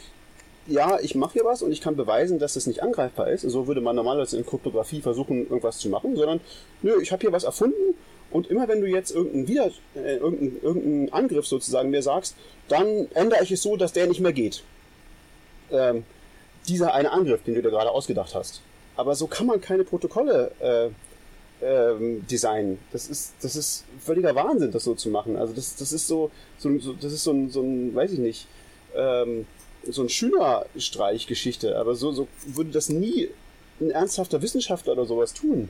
ja, 0.67 0.99
ich 1.01 1.15
mache 1.15 1.35
hier 1.35 1.45
was 1.45 1.63
und 1.63 1.73
ich 1.73 1.81
kann 1.81 1.97
beweisen, 1.97 2.39
dass 2.39 2.55
das 2.55 2.67
nicht 2.67 2.83
angreifbar 2.83 3.31
ist. 3.31 3.43
So 3.43 3.67
würde 3.67 3.81
man 3.81 3.97
normalerweise 3.97 4.37
in 4.37 4.47
Kryptographie 4.47 5.01
versuchen, 5.01 5.43
irgendwas 5.43 5.79
zu 5.79 5.89
machen, 5.89 6.17
sondern, 6.17 6.41
nö, 6.83 7.01
ich 7.01 7.13
habe 7.13 7.21
hier 7.21 7.33
was 7.33 7.45
erfunden 7.45 7.95
und 8.31 8.49
immer 8.49 8.69
wenn 8.69 8.81
du 8.81 8.87
jetzt 8.87 9.11
irgendeinen, 9.11 9.49
Wieder, 9.49 9.71
äh, 9.95 10.17
irgendeinen, 10.17 10.63
irgendeinen 10.63 11.13
Angriff 11.13 11.47
sozusagen 11.47 11.91
mir 11.91 12.03
sagst, 12.03 12.35
dann 12.69 13.09
ändere 13.15 13.43
ich 13.43 13.53
es 13.53 13.63
so, 13.63 13.77
dass 13.77 13.93
der 13.93 14.07
nicht 14.07 14.21
mehr 14.21 14.33
geht. 14.33 14.63
Ähm, 15.71 16.05
dieser 16.69 16.95
eine 16.95 17.11
Angriff, 17.11 17.43
den 17.43 17.55
du 17.55 17.63
dir 17.63 17.71
gerade 17.71 17.91
ausgedacht 17.91 18.35
hast. 18.35 18.63
Aber 18.97 19.15
so 19.15 19.27
kann 19.27 19.47
man 19.47 19.61
keine 19.61 19.85
Protokolle 19.85 20.53
äh, 20.61 20.91
ähm, 21.63 22.27
Design. 22.27 22.79
Das 22.93 23.09
ist, 23.09 23.35
das 23.41 23.57
ist 23.57 23.85
völliger 24.01 24.35
Wahnsinn, 24.35 24.73
das 24.73 24.85
so 24.85 24.95
zu 24.95 25.09
machen. 25.09 25.37
Also 25.37 25.53
das, 25.53 25.77
das 25.77 25.93
ist 25.93 26.07
so, 26.07 26.31
so, 26.59 26.79
so 26.79 26.93
das 26.95 27.13
ist 27.13 27.25
so 27.25 27.33
ein, 27.33 27.51
so 27.51 27.63
ein, 27.63 27.95
weiß 27.95 28.13
ich 28.13 28.19
nicht, 28.19 28.47
ähm, 28.95 29.47
so 29.89 30.03
ein 30.03 30.09
Schülerstreichgeschichte, 30.09 31.77
aber 31.77 31.95
so, 31.95 32.13
so 32.13 32.29
würde 32.47 32.71
das 32.71 32.89
nie 32.89 33.29
ein 33.81 33.91
ernsthafter 33.91 34.43
Wissenschaftler 34.43 34.93
oder 34.93 35.07
sowas 35.07 35.35
tun. 35.35 35.69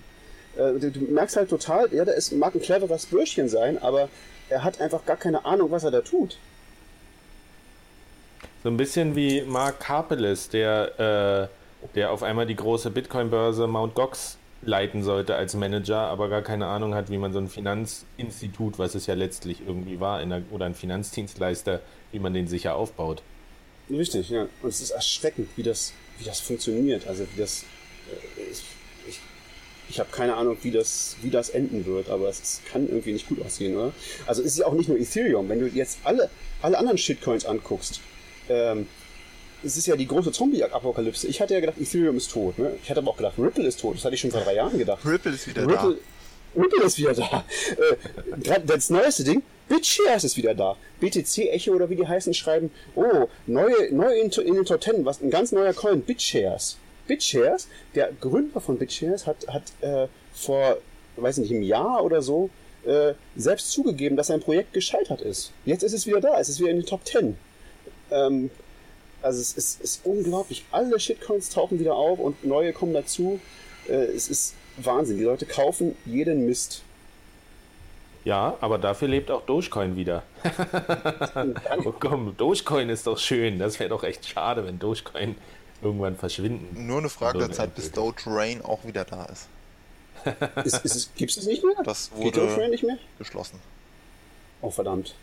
Äh, 0.57 0.78
du, 0.78 0.90
du, 0.90 1.01
merkst 1.01 1.36
halt 1.36 1.51
total, 1.51 1.93
ja, 1.93 2.05
der 2.05 2.14
ist, 2.14 2.32
mag 2.32 2.55
ein 2.55 2.61
cleveres 2.61 3.07
Bürschchen 3.07 3.49
sein, 3.49 3.80
aber 3.80 4.09
er 4.49 4.64
hat 4.64 4.80
einfach 4.80 5.05
gar 5.07 5.16
keine 5.16 5.45
Ahnung, 5.45 5.70
was 5.70 5.84
er 5.84 5.90
da 5.90 6.01
tut. 6.01 6.36
So 8.62 8.68
ein 8.68 8.76
bisschen 8.76 9.16
wie 9.16 9.43
Mark 9.43 9.80
Karpeles, 9.80 10.49
der, 10.49 11.49
äh, 11.82 11.88
der 11.95 12.12
auf 12.12 12.22
einmal 12.22 12.47
die 12.47 12.55
große 12.55 12.90
Bitcoin-Börse 12.90 13.66
Mt. 13.66 13.95
Gox 13.95 14.36
leiten 14.62 15.02
sollte 15.02 15.34
als 15.34 15.54
Manager, 15.54 15.98
aber 15.98 16.28
gar 16.28 16.42
keine 16.42 16.66
Ahnung 16.66 16.94
hat, 16.94 17.10
wie 17.10 17.18
man 17.18 17.32
so 17.32 17.38
ein 17.38 17.48
Finanzinstitut, 17.48 18.78
was 18.78 18.94
es 18.94 19.06
ja 19.06 19.14
letztlich 19.14 19.60
irgendwie 19.66 20.00
war, 20.00 20.24
der, 20.24 20.42
oder 20.50 20.66
ein 20.66 20.74
Finanzdienstleister, 20.74 21.80
wie 22.12 22.18
man 22.18 22.32
den 22.32 22.46
sicher 22.46 22.76
aufbaut. 22.76 23.22
Richtig, 23.90 24.30
ja. 24.30 24.46
Und 24.62 24.68
es 24.68 24.80
ist 24.80 24.90
erschreckend, 24.90 25.48
wie 25.56 25.62
das, 25.62 25.92
wie 26.18 26.24
das 26.24 26.40
funktioniert. 26.40 27.06
Also 27.06 27.26
wie 27.34 27.40
das. 27.40 27.64
Äh, 28.10 28.50
ich, 28.50 28.62
ich, 29.08 29.20
ich 29.88 30.00
habe 30.00 30.10
keine 30.12 30.34
Ahnung, 30.36 30.56
wie 30.62 30.70
das, 30.70 31.16
wie 31.22 31.30
das 31.30 31.50
enden 31.50 31.84
wird, 31.84 32.08
aber 32.08 32.28
es, 32.28 32.60
kann 32.70 32.88
irgendwie 32.88 33.12
nicht 33.12 33.28
gut 33.28 33.44
aussehen, 33.44 33.76
oder? 33.76 33.92
Also 34.26 34.42
es 34.42 34.52
ist 34.52 34.58
ja 34.58 34.66
auch 34.66 34.74
nicht 34.74 34.88
nur 34.88 34.98
Ethereum. 34.98 35.48
Wenn 35.48 35.60
du 35.60 35.66
jetzt 35.66 35.98
alle, 36.04 36.30
alle 36.62 36.78
anderen 36.78 36.98
Shitcoins 36.98 37.44
anguckst, 37.44 38.00
ähm, 38.48 38.86
es 39.64 39.76
ist 39.76 39.86
ja 39.86 39.96
die 39.96 40.06
große 40.06 40.32
Zombie-Apokalypse. 40.32 41.26
Ich 41.26 41.40
hatte 41.40 41.54
ja 41.54 41.60
gedacht, 41.60 41.80
Ethereum 41.80 42.16
ist 42.16 42.30
tot. 42.30 42.58
Ne? 42.58 42.72
Ich 42.82 42.90
hatte 42.90 43.00
aber 43.00 43.10
auch 43.10 43.16
gedacht, 43.16 43.34
Ripple 43.38 43.66
ist 43.66 43.80
tot. 43.80 43.96
Das 43.96 44.04
hatte 44.04 44.14
ich 44.14 44.20
schon 44.20 44.30
vor 44.30 44.40
drei 44.40 44.54
Jahren 44.54 44.76
gedacht. 44.76 45.04
Ripple 45.04 45.32
ist 45.32 45.46
wieder 45.46 45.62
Ripple, 45.62 45.98
da. 46.54 46.60
Ripple 46.60 46.84
ist 46.84 46.98
wieder 46.98 47.14
da. 47.14 47.44
Äh, 47.70 48.60
das 48.66 48.90
neueste 48.90 49.24
Ding, 49.24 49.42
BitShares 49.68 50.24
ist 50.24 50.36
wieder 50.36 50.54
da. 50.54 50.76
BTC 51.00 51.50
Echo 51.50 51.72
oder 51.72 51.88
wie 51.88 51.96
die 51.96 52.06
heißen, 52.06 52.34
schreiben, 52.34 52.70
oh, 52.94 53.28
neue, 53.46 53.92
neu 53.92 54.12
in, 54.18 54.30
in 54.30 54.54
den 54.54 54.64
Top 54.64 54.80
Ten, 54.80 55.04
was 55.04 55.22
ein 55.22 55.30
ganz 55.30 55.52
neuer 55.52 55.72
Coin, 55.72 56.02
BitShares. 56.02 56.76
BitShares, 57.06 57.68
der 57.94 58.10
Gründer 58.20 58.60
von 58.60 58.78
BitShares 58.78 59.26
hat, 59.26 59.46
hat 59.48 59.62
äh, 59.80 60.08
vor, 60.34 60.78
weiß 61.16 61.38
nicht, 61.38 61.50
einem 61.50 61.62
Jahr 61.62 62.04
oder 62.04 62.22
so 62.22 62.50
äh, 62.84 63.14
selbst 63.36 63.70
zugegeben, 63.70 64.16
dass 64.16 64.26
sein 64.26 64.40
Projekt 64.40 64.72
gescheitert 64.72 65.20
ist. 65.20 65.52
Jetzt 65.64 65.82
ist 65.82 65.92
es 65.92 66.06
wieder 66.06 66.20
da, 66.20 66.38
es 66.38 66.48
ist 66.48 66.60
wieder 66.60 66.70
in 66.70 66.78
den 66.78 66.86
Top 66.86 67.04
Ten. 67.04 67.36
Ähm, 68.10 68.50
also 69.22 69.40
es 69.40 69.52
ist, 69.54 69.80
ist 69.80 70.00
unglaublich. 70.04 70.64
Alle 70.70 70.98
Shitcoins 70.98 71.50
tauchen 71.50 71.78
wieder 71.78 71.94
auf 71.94 72.18
und 72.18 72.44
neue 72.44 72.72
kommen 72.72 72.92
dazu. 72.92 73.40
Äh, 73.88 73.94
es 73.94 74.28
ist 74.28 74.54
Wahnsinn. 74.76 75.18
Die 75.18 75.24
Leute 75.24 75.46
kaufen 75.46 75.96
jeden 76.04 76.46
Mist. 76.46 76.82
Ja, 78.24 78.56
aber 78.60 78.78
dafür 78.78 79.08
lebt 79.08 79.30
auch 79.30 79.42
Dogecoin 79.42 79.96
wieder. 79.96 80.22
oh 81.84 81.92
komm, 81.98 82.36
Dogecoin 82.36 82.88
ist 82.88 83.06
doch 83.06 83.18
schön. 83.18 83.58
Das 83.58 83.80
wäre 83.80 83.90
doch 83.90 84.04
echt 84.04 84.26
schade, 84.26 84.64
wenn 84.64 84.78
Dogecoin 84.78 85.34
irgendwann 85.82 86.16
verschwinden. 86.16 86.86
Nur 86.86 86.98
eine 86.98 87.08
Frage 87.08 87.38
der 87.38 87.50
Zeit, 87.50 87.74
bis 87.74 87.90
Doge 87.90 88.22
Rain 88.26 88.62
auch 88.62 88.84
wieder 88.84 89.04
da 89.04 89.24
ist. 89.24 89.48
ist, 90.64 90.84
ist 90.84 90.94
es, 90.94 91.10
Gibt 91.16 91.36
es 91.36 91.44
nicht 91.46 91.64
mehr? 91.64 91.74
Das 91.82 92.12
wurde 92.12 92.24
Geht 92.24 92.36
Doge 92.36 92.56
Rain 92.56 92.70
nicht 92.70 92.84
mehr? 92.84 92.98
geschlossen. 93.18 93.58
Oh 94.60 94.70
verdammt. 94.70 95.14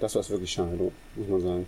Das 0.00 0.14
war 0.14 0.26
wirklich 0.30 0.52
schade, 0.52 0.90
muss 1.16 1.28
man 1.28 1.40
sagen. 1.42 1.66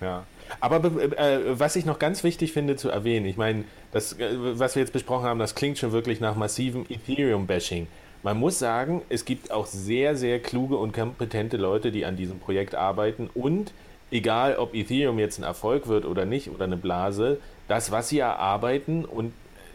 Ja. 0.00 0.24
Aber 0.60 0.84
äh, 1.00 1.58
was 1.58 1.76
ich 1.76 1.84
noch 1.84 1.98
ganz 1.98 2.24
wichtig 2.24 2.52
finde 2.52 2.76
zu 2.76 2.88
erwähnen, 2.88 3.26
ich 3.26 3.36
meine, 3.36 3.64
das, 3.92 4.18
äh, 4.18 4.28
was 4.58 4.74
wir 4.74 4.82
jetzt 4.82 4.92
besprochen 4.92 5.24
haben, 5.24 5.38
das 5.38 5.54
klingt 5.54 5.78
schon 5.78 5.92
wirklich 5.92 6.20
nach 6.20 6.36
massivem 6.36 6.86
Ethereum-Bashing. 6.88 7.86
Man 8.22 8.38
muss 8.38 8.58
sagen, 8.58 9.02
es 9.08 9.24
gibt 9.24 9.50
auch 9.50 9.66
sehr, 9.66 10.16
sehr 10.16 10.40
kluge 10.40 10.76
und 10.76 10.92
kompetente 10.92 11.56
Leute, 11.56 11.92
die 11.92 12.06
an 12.06 12.16
diesem 12.16 12.38
Projekt 12.38 12.74
arbeiten 12.74 13.28
und 13.34 13.72
egal, 14.10 14.56
ob 14.56 14.74
Ethereum 14.74 15.18
jetzt 15.18 15.38
ein 15.38 15.44
Erfolg 15.44 15.88
wird 15.88 16.06
oder 16.06 16.24
nicht 16.24 16.48
oder 16.50 16.64
eine 16.64 16.76
Blase, 16.76 17.38
das, 17.68 17.90
was 17.90 18.08
sie 18.08 18.20
erarbeiten 18.20 19.04
und 19.04 19.32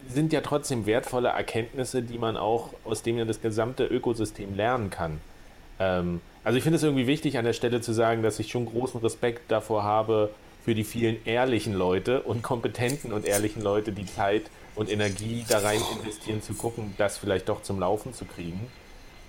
sind 0.08 0.34
ja 0.34 0.42
trotzdem 0.42 0.86
wertvolle 0.86 1.30
Erkenntnisse, 1.30 2.02
die 2.02 2.18
man 2.18 2.38
auch 2.38 2.70
aus 2.86 3.04
dem 3.04 3.18
ja 3.18 3.26
das 3.26 3.42
gesamte 3.42 3.86
Ökosystem 3.86 4.56
lernen 4.56 4.90
kann. 4.90 5.20
Ähm, 5.80 6.22
also 6.44 6.58
ich 6.58 6.64
finde 6.64 6.78
es 6.78 6.84
irgendwie 6.84 7.08
wichtig 7.08 7.38
an 7.38 7.46
der 7.46 7.54
Stelle 7.54 7.82
zu 7.82 7.94
sagen, 7.94 8.24
dass 8.24 8.40
ich 8.40 8.50
schon 8.52 8.66
großen 8.66 9.00
Respekt 9.02 9.52
davor 9.52 9.84
habe 9.84 10.30
für 10.64 10.76
die 10.76 10.84
vielen 10.84 11.26
ehrlichen 11.26 11.74
Leute 11.74 12.22
und 12.22 12.42
kompetenten 12.42 13.14
und 13.14 13.26
ehrlichen 13.26 13.62
Leute, 13.62 13.92
die 13.92 14.06
Zeit 14.06 14.44
und 14.76 14.90
Energie 14.90 15.46
da 15.48 15.60
rein 15.60 15.82
investieren, 15.98 16.42
zu 16.42 16.54
gucken, 16.54 16.94
das 16.98 17.18
vielleicht 17.18 17.50
doch 17.50 17.64
zum 17.64 17.80
Laufen 17.80 18.14
zu 18.14 18.26
kriegen. 18.26 18.68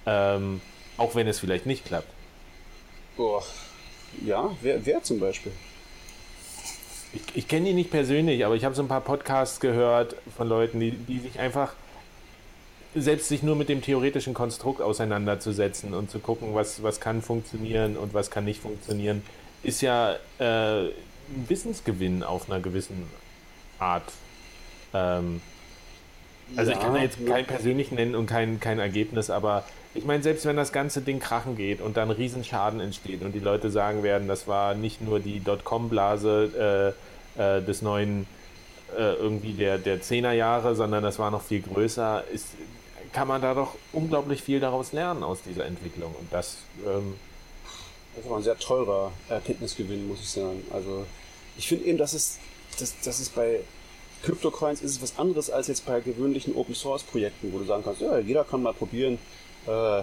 Ähm, 0.06 0.60
auch 0.96 1.14
wenn 1.14 1.26
es 1.26 1.40
vielleicht 1.40 1.66
nicht 1.66 1.84
klappt. 1.84 2.08
Boah. 3.16 3.42
Ja, 4.24 4.50
wer, 4.60 4.84
wer 4.84 5.02
zum 5.02 5.20
Beispiel? 5.20 5.52
Ich, 7.12 7.22
ich 7.34 7.48
kenne 7.48 7.66
die 7.66 7.74
nicht 7.74 7.90
persönlich, 7.90 8.44
aber 8.44 8.54
ich 8.54 8.64
habe 8.64 8.74
so 8.74 8.82
ein 8.82 8.88
paar 8.88 9.00
Podcasts 9.00 9.60
gehört 9.60 10.16
von 10.36 10.48
Leuten, 10.48 10.78
die, 10.78 10.92
die 10.92 11.18
sich 11.20 11.38
einfach 11.38 11.72
selbst 12.94 13.28
sich 13.28 13.42
nur 13.42 13.56
mit 13.56 13.68
dem 13.68 13.82
theoretischen 13.82 14.34
Konstrukt 14.34 14.80
auseinanderzusetzen 14.82 15.94
und 15.94 16.10
zu 16.10 16.18
gucken, 16.18 16.54
was, 16.54 16.82
was 16.82 17.00
kann 17.00 17.22
funktionieren 17.22 17.96
und 17.96 18.14
was 18.14 18.30
kann 18.30 18.44
nicht 18.44 18.60
funktionieren, 18.60 19.22
ist 19.62 19.80
ja 19.80 20.16
äh, 20.38 20.86
ein 20.86 21.48
Wissensgewinn 21.48 22.22
auf 22.22 22.50
einer 22.50 22.60
gewissen 22.60 23.06
Art. 23.78 24.10
Ähm, 24.92 25.40
Also 26.56 26.72
ja, 26.72 26.76
ich 26.76 26.82
kann 26.82 26.94
da 26.94 27.00
jetzt 27.02 27.24
keinen 27.26 27.46
persönlich 27.46 27.92
nennen 27.92 28.16
und 28.16 28.26
kein, 28.26 28.58
kein 28.58 28.80
Ergebnis, 28.80 29.30
aber 29.30 29.64
ich 29.94 30.04
meine, 30.04 30.22
selbst 30.22 30.44
wenn 30.46 30.56
das 30.56 30.72
ganze 30.72 31.00
Ding 31.00 31.20
krachen 31.20 31.56
geht 31.56 31.80
und 31.80 31.96
dann 31.96 32.10
Riesenschaden 32.10 32.80
entsteht 32.80 33.22
und 33.22 33.32
die 33.32 33.40
Leute 33.40 33.70
sagen 33.70 34.02
werden, 34.02 34.26
das 34.28 34.48
war 34.48 34.74
nicht 34.74 35.00
nur 35.00 35.20
die 35.20 35.40
Dotcom-Blase 35.40 36.94
äh, 37.38 37.58
äh, 37.58 37.62
des 37.62 37.82
neuen 37.82 38.26
äh, 38.96 39.14
irgendwie 39.14 39.52
der, 39.52 39.78
der 39.78 40.00
10er 40.00 40.32
Jahre, 40.32 40.74
sondern 40.74 41.02
das 41.02 41.18
war 41.18 41.30
noch 41.30 41.42
viel 41.42 41.62
größer, 41.62 42.24
ist, 42.32 42.48
kann 43.12 43.28
man 43.28 43.42
da 43.42 43.54
doch 43.54 43.76
unglaublich 43.92 44.42
viel 44.42 44.60
daraus 44.60 44.92
lernen 44.92 45.22
aus 45.22 45.42
dieser 45.42 45.66
Entwicklung. 45.66 46.14
Und 46.18 46.32
das, 46.32 46.58
ähm, 46.86 47.14
das 48.16 48.28
war 48.28 48.36
ein 48.36 48.42
sehr 48.42 48.58
teurer 48.58 49.12
Erkenntnisgewinn, 49.28 50.06
muss 50.08 50.20
ich 50.20 50.30
sagen. 50.30 50.62
Also 50.72 51.06
ich 51.56 51.66
finde 51.68 51.86
eben, 51.86 51.98
dass 51.98 52.12
es, 52.12 52.38
dass, 52.78 53.00
dass 53.00 53.18
es 53.18 53.28
bei 53.28 53.60
CryptoCoins 54.22 54.82
ist 54.82 54.92
es 54.92 55.02
was 55.02 55.18
anderes 55.18 55.50
als 55.50 55.68
jetzt 55.68 55.86
bei 55.86 56.00
gewöhnlichen 56.00 56.54
Open 56.54 56.74
Source 56.74 57.02
Projekten, 57.02 57.52
wo 57.52 57.58
du 57.58 57.64
sagen 57.64 57.82
kannst, 57.82 58.02
ja, 58.02 58.18
jeder 58.18 58.44
kann 58.44 58.62
mal 58.62 58.74
probieren, 58.74 59.18
äh, 59.66 60.02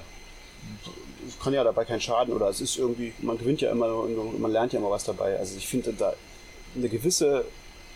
kann 1.42 1.54
ja 1.54 1.64
dabei 1.64 1.86
keinen 1.86 2.02
Schaden 2.02 2.34
oder 2.34 2.50
es 2.50 2.62
ist 2.62 2.78
irgendwie, 2.78 3.14
man 3.20 3.38
gewinnt 3.38 3.62
ja 3.62 3.72
immer 3.72 3.94
und 3.94 4.40
man 4.40 4.52
lernt 4.52 4.74
ja 4.74 4.80
immer 4.80 4.90
was 4.90 5.04
dabei. 5.04 5.38
Also 5.38 5.56
ich 5.58 5.68
finde 5.68 5.94
da 5.94 6.14
eine 6.76 6.90
gewisse, 6.90 7.46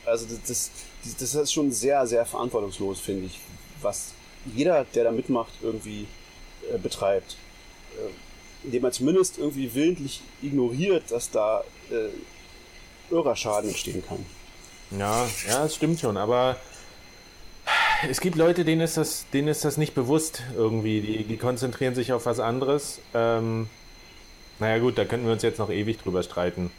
also 0.05 0.25
das, 0.25 0.71
das, 1.03 1.15
das 1.17 1.35
ist 1.35 1.53
schon 1.53 1.71
sehr, 1.71 2.05
sehr 2.05 2.25
verantwortungslos, 2.25 2.99
finde 2.99 3.25
ich, 3.25 3.39
was 3.81 4.13
jeder, 4.45 4.85
der 4.95 5.05
da 5.05 5.11
mitmacht, 5.11 5.53
irgendwie 5.61 6.07
äh, 6.73 6.77
betreibt. 6.77 7.37
Äh, 7.97 8.09
indem 8.63 8.83
man 8.83 8.91
zumindest 8.91 9.37
irgendwie 9.37 9.73
willentlich 9.73 10.21
ignoriert, 10.41 11.09
dass 11.09 11.31
da 11.31 11.63
äh, 11.89 13.13
irrer 13.13 13.35
Schaden 13.35 13.69
entstehen 13.69 14.03
kann. 14.07 14.25
Ja, 14.91 15.27
ja, 15.47 15.63
das 15.63 15.75
stimmt 15.75 15.99
schon, 15.99 16.17
aber 16.17 16.57
es 18.09 18.19
gibt 18.19 18.35
Leute, 18.35 18.65
denen 18.65 18.81
ist 18.81 18.97
das, 18.97 19.25
denen 19.31 19.47
ist 19.47 19.63
das 19.63 19.77
nicht 19.77 19.93
bewusst 19.93 20.43
irgendwie. 20.55 21.01
Die, 21.01 21.23
die 21.23 21.37
konzentrieren 21.37 21.95
sich 21.95 22.13
auf 22.13 22.25
was 22.25 22.39
anderes. 22.39 22.99
Ähm, 23.13 23.69
naja 24.59 24.79
gut, 24.79 24.97
da 24.97 25.05
könnten 25.05 25.25
wir 25.25 25.33
uns 25.33 25.43
jetzt 25.43 25.59
noch 25.59 25.69
ewig 25.69 25.99
drüber 25.99 26.23
streiten. 26.23 26.71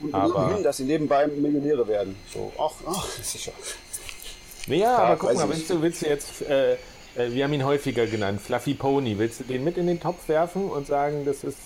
Und 0.00 0.14
aber 0.14 0.54
hin, 0.54 0.62
dass 0.62 0.78
sie 0.78 0.84
nebenbei 0.84 1.26
Millionäre 1.26 1.86
werden. 1.86 2.16
So, 2.32 2.52
ach, 2.58 2.72
ach, 2.86 3.08
sicher. 3.22 3.52
Naja, 4.66 4.82
ja, 4.82 4.96
aber 4.98 5.16
guck 5.16 5.34
mal, 5.34 5.48
willst 5.48 5.70
du, 5.70 5.82
willst 5.82 6.02
du 6.02 6.06
jetzt, 6.06 6.42
äh, 6.42 6.76
äh, 7.16 7.30
wir 7.30 7.44
haben 7.44 7.52
ihn 7.52 7.64
häufiger 7.64 8.06
genannt, 8.06 8.40
Fluffy 8.40 8.74
Pony, 8.74 9.18
willst 9.18 9.40
du 9.40 9.44
den 9.44 9.64
mit 9.64 9.76
in 9.76 9.86
den 9.86 10.00
Topf 10.00 10.28
werfen 10.28 10.68
und 10.70 10.86
sagen, 10.86 11.24
das 11.24 11.44
ist, 11.44 11.58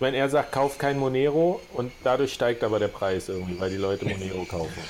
wenn 0.00 0.14
er 0.14 0.28
sagt, 0.28 0.52
kauf 0.52 0.78
kein 0.78 0.98
Monero 0.98 1.60
und 1.72 1.92
dadurch 2.02 2.32
steigt 2.32 2.64
aber 2.64 2.78
der 2.78 2.88
Preis 2.88 3.28
irgendwie, 3.28 3.58
weil 3.58 3.70
die 3.70 3.76
Leute 3.76 4.04
Monero 4.04 4.44
kaufen. 4.44 4.72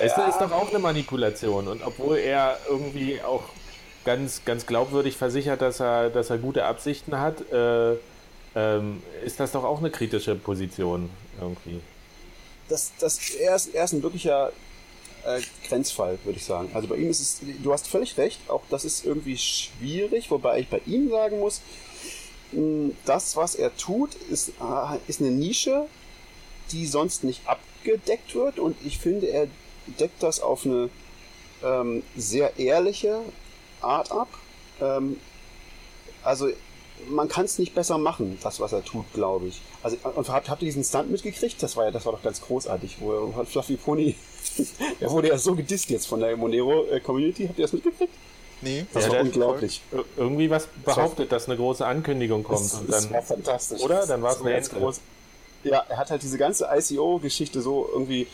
Es 0.00 0.16
ja. 0.16 0.28
ist 0.28 0.38
doch 0.38 0.52
auch 0.52 0.70
eine 0.70 0.78
Manipulation. 0.78 1.68
Und 1.68 1.82
obwohl 1.82 2.18
er 2.18 2.58
irgendwie 2.68 3.20
auch 3.20 3.42
ganz, 4.04 4.42
ganz 4.44 4.64
glaubwürdig 4.66 5.16
versichert, 5.16 5.60
dass 5.60 5.80
er, 5.80 6.10
dass 6.10 6.30
er 6.30 6.38
gute 6.38 6.64
Absichten 6.64 7.18
hat, 7.18 7.40
äh, 7.52 7.96
ähm, 8.54 9.02
ist 9.24 9.40
das 9.40 9.52
doch 9.52 9.64
auch 9.64 9.78
eine 9.78 9.90
kritische 9.90 10.34
Position 10.34 11.10
irgendwie. 11.40 11.80
Das, 12.68 12.92
das, 12.98 13.30
er, 13.30 13.56
ist, 13.56 13.74
er 13.74 13.84
ist 13.84 13.92
ein 13.92 14.02
wirklicher 14.02 14.52
äh, 15.24 15.40
Grenzfall, 15.68 16.18
würde 16.24 16.38
ich 16.38 16.44
sagen. 16.44 16.70
Also 16.74 16.88
bei 16.88 16.96
ihm 16.96 17.10
ist 17.10 17.20
es, 17.20 17.40
du 17.62 17.72
hast 17.72 17.88
völlig 17.88 18.16
recht, 18.18 18.40
auch 18.48 18.62
das 18.70 18.84
ist 18.84 19.04
irgendwie 19.04 19.36
schwierig, 19.36 20.30
wobei 20.30 20.60
ich 20.60 20.68
bei 20.68 20.80
ihm 20.86 21.10
sagen 21.10 21.38
muss, 21.38 21.60
das, 23.04 23.36
was 23.36 23.54
er 23.54 23.76
tut, 23.76 24.14
ist, 24.30 24.48
äh, 24.48 24.98
ist 25.06 25.20
eine 25.20 25.30
Nische, 25.30 25.86
die 26.72 26.86
sonst 26.86 27.24
nicht 27.24 27.42
abgedeckt 27.46 28.34
wird 28.34 28.58
und 28.58 28.76
ich 28.84 28.98
finde, 28.98 29.28
er 29.28 29.46
deckt 29.98 30.22
das 30.22 30.40
auf 30.40 30.66
eine 30.66 30.90
ähm, 31.62 32.02
sehr 32.16 32.58
ehrliche 32.58 33.20
Art 33.80 34.10
ab. 34.12 34.28
Ähm, 34.80 35.16
also 36.22 36.50
man 37.08 37.28
kann 37.28 37.46
es 37.46 37.58
nicht 37.58 37.74
besser 37.74 37.98
machen, 37.98 38.38
das 38.42 38.60
was 38.60 38.72
er 38.72 38.84
tut, 38.84 39.10
glaube 39.14 39.46
ich. 39.46 39.60
Also 39.82 39.96
und 40.14 40.28
habt, 40.28 40.50
habt 40.50 40.62
ihr 40.62 40.66
diesen 40.66 40.84
Stunt 40.84 41.10
mitgekriegt? 41.10 41.62
Das 41.62 41.76
war 41.76 41.84
ja, 41.84 41.90
das 41.90 42.04
war 42.04 42.12
doch 42.12 42.22
ganz 42.22 42.40
großartig, 42.40 42.96
wo 43.00 43.12
er, 43.12 43.46
Fluffy 43.46 43.76
Pony, 43.76 44.14
der 45.00 45.10
wurde 45.10 45.28
ja 45.28 45.38
so 45.38 45.54
gedisst 45.54 45.90
jetzt 45.90 46.06
von 46.06 46.20
der 46.20 46.36
Monero 46.36 46.86
äh, 46.86 47.00
Community. 47.00 47.46
Habt 47.46 47.58
ihr 47.58 47.64
das 47.64 47.72
mitgekriegt? 47.72 48.12
Nee, 48.62 48.84
das 48.92 49.06
ja, 49.06 49.12
war 49.12 49.20
unglaublich. 49.20 49.80
Irgendwie 50.16 50.50
was 50.50 50.68
behauptet, 50.84 51.32
dass 51.32 51.46
eine 51.46 51.56
große 51.56 51.86
Ankündigung 51.86 52.42
kommt. 52.42 52.60
Das, 52.60 52.74
und 52.74 52.92
dann, 52.92 53.02
das 53.02 53.12
war 53.12 53.22
fantastisch. 53.22 53.80
Oder? 53.80 54.06
Dann 54.06 54.22
war 54.22 54.32
es 54.32 54.42
eine 54.42 54.60
groß. 54.60 55.00
Ja, 55.64 55.84
er 55.88 55.96
hat 55.96 56.10
halt 56.10 56.22
diese 56.22 56.38
ganze 56.38 56.68
ICO-Geschichte 56.70 57.60
so 57.62 57.88
irgendwie 57.92 58.26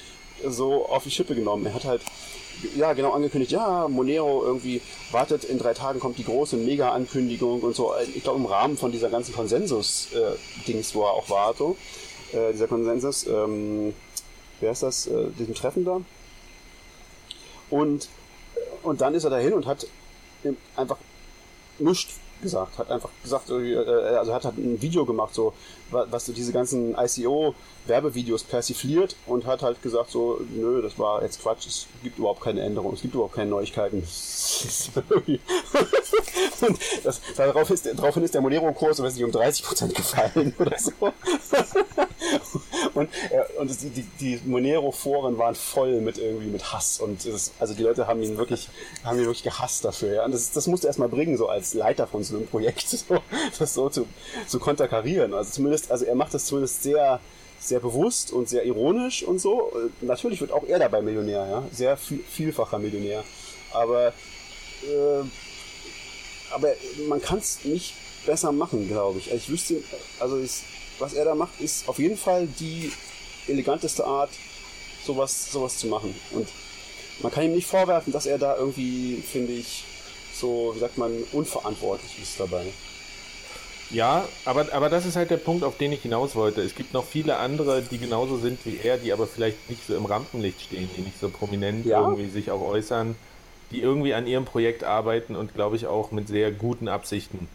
so 0.45 0.87
auf 0.87 1.05
die 1.05 1.11
Schippe 1.11 1.35
genommen. 1.35 1.67
Er 1.67 1.75
hat 1.75 1.85
halt 1.85 2.03
ja, 2.77 2.93
genau 2.93 3.13
angekündigt, 3.13 3.53
ja, 3.53 3.87
Monero 3.89 4.43
irgendwie 4.45 4.81
wartet, 5.11 5.45
in 5.45 5.59
drei 5.59 5.75
Tagen 5.75 6.01
kommt 6.01 6.19
die 6.19 6.25
große 6.25 6.57
Mega-Ankündigung 6.57 7.61
und 7.61 7.77
so. 7.77 7.93
Ich 8.15 8.23
glaube, 8.23 8.39
im 8.39 8.47
Rahmen 8.47 8.77
von 8.77 8.93
dieser 8.93 9.11
ganzen 9.11 9.35
Konsensus-Dings, 9.35 10.91
äh, 10.91 10.95
wo 10.95 11.03
er 11.03 11.11
auch 11.11 11.29
war, 11.29 11.55
so, 11.55 11.77
äh, 12.33 12.53
dieser 12.53 12.67
Konsensus, 12.67 13.27
ähm, 13.27 13.95
wer 14.61 14.73
ist 14.73 14.83
das, 14.83 15.07
äh, 15.07 15.29
diesem 15.39 15.55
Treffen 15.55 15.85
da? 15.85 16.01
Und, 17.71 18.09
und 18.83 19.01
dann 19.01 19.15
ist 19.15 19.25
er 19.25 19.31
dahin 19.31 19.53
und 19.53 19.67
hat 19.67 19.87
einfach 20.77 20.99
nichts 21.79 22.15
gesagt, 22.43 22.79
hat 22.79 22.91
einfach 22.91 23.11
gesagt, 23.23 23.51
äh, 23.51 23.77
also 23.77 24.35
hat 24.35 24.45
ein 24.45 24.81
Video 24.81 25.05
gemacht, 25.05 25.35
so, 25.35 25.53
was 25.91 26.26
so 26.26 26.32
diese 26.32 26.53
ganzen 26.53 26.97
ICO 26.99 27.55
Werbevideos 27.87 28.43
persifliert 28.45 29.16
und 29.26 29.47
hat 29.47 29.62
halt 29.62 29.80
gesagt 29.82 30.11
so, 30.11 30.41
nö, 30.51 30.82
das 30.82 30.99
war 30.99 31.22
jetzt 31.22 31.41
Quatsch, 31.41 31.66
es 31.66 31.87
gibt 32.03 32.18
überhaupt 32.18 32.43
keine 32.43 32.62
Änderung, 32.62 32.95
es 32.95 33.03
gibt 33.03 33.14
überhaupt 33.14 33.34
keine 33.34 33.51
Neuigkeiten. 33.51 33.99
und 36.61 36.78
das, 37.05 37.20
darauf 37.37 37.70
ist, 37.70 37.87
daraufhin 37.87 38.24
ist 38.24 38.34
der 38.34 38.41
Monero-Kurs, 38.41 39.01
weiß 39.03 39.14
nicht, 39.14 39.24
um 39.24 39.30
30% 39.30 39.95
gefallen 39.95 40.55
oder 40.59 40.76
so. 40.78 40.93
und 42.95 43.09
äh, 43.30 43.47
und 43.59 43.82
die, 43.82 43.91
die, 43.91 44.03
die 44.20 44.41
Monero-Foren 44.45 45.39
waren 45.39 45.55
voll 45.55 46.01
mit 46.01 46.18
irgendwie 46.18 46.47
mit 46.47 46.72
Hass 46.72 47.01
und 47.01 47.26
das, 47.26 47.53
also 47.59 47.74
die 47.74 47.82
Leute 47.82 48.07
haben 48.07 48.22
ihn 48.22 48.37
wirklich, 48.37 48.68
haben 49.05 49.18
ihn 49.18 49.24
wirklich 49.24 49.43
gehasst 49.43 49.84
dafür. 49.84 50.14
Ja? 50.14 50.24
Und 50.24 50.32
das, 50.32 50.53
das 50.53 50.66
musste 50.66 50.87
erstmal 50.87 51.09
bringen, 51.09 51.37
so 51.37 51.49
als 51.49 51.74
Leiter 51.74 52.07
von 52.07 52.22
so 52.22 52.37
einem 52.37 52.47
Projekt, 52.47 52.89
so, 52.89 53.18
das 53.59 53.74
so 53.74 53.89
zu, 53.89 54.07
zu 54.47 54.59
konterkarieren. 54.59 55.34
Also 55.34 55.53
zumindest, 55.53 55.76
also 55.91 56.05
er 56.05 56.14
macht 56.14 56.35
das 56.35 56.47
zumindest 56.47 56.83
sehr 56.83 57.20
sehr 57.59 57.81
bewusst 57.81 58.33
und 58.33 58.49
sehr 58.49 58.64
ironisch 58.64 59.22
und 59.22 59.41
so. 59.41 59.72
Natürlich 60.01 60.41
wird 60.41 60.53
auch 60.53 60.64
er 60.66 60.79
dabei 60.79 61.03
Millionär, 61.03 61.47
ja, 61.47 61.64
sehr 61.72 61.97
viel, 61.97 62.22
vielfacher 62.29 62.79
Millionär. 62.79 63.24
Aber, 63.72 64.09
äh, 64.09 65.24
aber 66.51 66.68
man 67.09 67.20
kann 67.20 67.39
es 67.39 67.64
nicht 67.64 67.95
besser 68.24 68.53
machen, 68.53 68.89
glaube 68.89 69.18
ich. 69.18 69.33
Ich 69.33 69.49
wüsste, 69.49 69.83
also 70.20 70.37
ist, 70.37 70.64
was 70.99 71.14
er 71.14 71.24
da 71.24 71.35
macht, 71.35 71.61
ist 71.61 71.89
auf 71.89 71.99
jeden 71.99 72.16
Fall 72.16 72.47
die 72.47 72.93
eleganteste 73.49 74.05
Art, 74.05 74.31
sowas, 75.05 75.51
sowas 75.51 75.79
zu 75.79 75.87
machen. 75.87 76.14
Und 76.33 76.49
man 77.20 77.33
kann 77.33 77.45
ihm 77.45 77.55
nicht 77.55 77.66
vorwerfen, 77.66 78.12
dass 78.12 78.27
er 78.27 78.39
da 78.39 78.57
irgendwie, 78.57 79.16
finde 79.16 79.53
ich, 79.53 79.85
so, 80.35 80.72
wie 80.74 80.81
sagt 80.81 80.99
man, 80.99 81.22
unverantwortlich 81.33 82.20
ist 82.22 82.39
dabei. 82.39 82.66
Ja, 83.91 84.26
aber, 84.45 84.66
aber 84.72 84.89
das 84.89 85.07
ist 85.07 85.16
halt 85.16 85.30
der 85.30 85.37
Punkt, 85.37 85.62
auf 85.62 85.78
den 85.78 85.93
ich 85.93 86.03
hinaus 86.03 86.34
wollte. 86.34 86.61
Es 86.61 86.74
gibt 86.74 86.93
noch 86.93 87.05
viele 87.05 87.37
andere, 87.37 87.82
die 87.82 87.99
genauso 87.99 88.37
sind 88.37 88.59
wie 88.64 88.78
er, 88.82 88.99
die 88.99 89.12
aber 89.12 89.26
vielleicht 89.26 89.70
nicht 89.70 89.87
so 89.87 89.97
im 89.97 90.07
Rampenlicht 90.07 90.61
stehen, 90.61 90.89
die 90.97 91.03
nicht 91.03 91.20
so 91.20 91.28
prominent 91.28 91.87
ja. 91.87 92.01
irgendwie 92.01 92.28
sich 92.28 92.51
auch 92.51 92.62
äußern, 92.62 93.14
die 93.70 93.80
irgendwie 93.80 94.14
an 94.14 94.26
ihrem 94.26 94.45
Projekt 94.45 94.84
arbeiten 94.84 95.37
und 95.37 95.55
glaube 95.55 95.76
ich 95.76 95.87
auch 95.87 96.11
mit 96.11 96.28
sehr 96.28 96.51
guten 96.51 96.89
Absichten, 96.89 97.49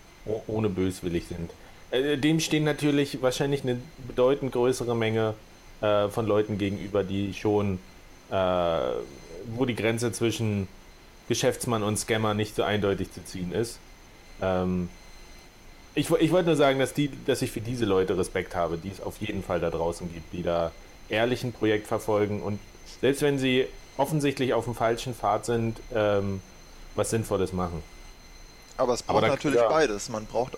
ohne 0.47 0.69
böswillig 0.69 1.25
sind. 1.27 1.51
Äh, 1.91 2.17
dem 2.17 2.39
stehen 2.39 2.63
natürlich 2.63 3.21
wahrscheinlich 3.21 3.63
eine 3.63 3.77
bedeutend 4.07 4.53
größere 4.53 4.95
Menge 4.95 5.33
äh, 5.81 6.07
von 6.07 6.25
Leuten 6.25 6.57
gegenüber, 6.57 7.03
die 7.03 7.33
schon, 7.33 7.79
äh, 8.29 8.35
wo 9.55 9.65
die 9.65 9.75
Grenze 9.75 10.11
zwischen 10.13 10.69
Geschäftsmann 11.27 11.83
und 11.83 11.97
Scammer 11.97 12.33
nicht 12.33 12.55
so 12.55 12.63
eindeutig 12.63 13.11
zu 13.11 13.23
ziehen 13.25 13.51
ist. 13.51 13.79
Ähm, 14.41 14.89
ich, 15.95 16.09
ich 16.09 16.31
wollte 16.31 16.47
nur 16.47 16.55
sagen, 16.55 16.79
dass, 16.79 16.93
die, 16.93 17.11
dass 17.25 17.41
ich 17.41 17.51
für 17.51 17.61
diese 17.61 17.85
Leute 17.85 18.17
Respekt 18.17 18.55
habe, 18.55 18.77
die 18.77 18.89
es 18.89 19.01
auf 19.01 19.17
jeden 19.17 19.43
Fall 19.43 19.59
da 19.59 19.69
draußen 19.69 20.11
gibt, 20.13 20.31
die 20.33 20.43
da 20.43 20.71
ehrlich 21.09 21.43
ein 21.43 21.51
Projekt 21.51 21.87
verfolgen 21.87 22.41
und 22.41 22.59
selbst 23.01 23.21
wenn 23.21 23.37
sie 23.37 23.67
offensichtlich 23.97 24.53
auf 24.53 24.65
dem 24.65 24.75
falschen 24.75 25.13
Pfad 25.13 25.45
sind, 25.45 25.79
ähm, 25.93 26.41
was 26.95 27.09
Sinnvolles 27.09 27.53
machen. 27.53 27.83
Aber 28.77 28.93
es 28.93 29.03
braucht 29.03 29.17
Aber 29.17 29.27
da, 29.27 29.33
natürlich 29.33 29.59
ja. 29.59 29.69
beides. 29.69 30.09
Man 30.09 30.25
braucht 30.25 30.57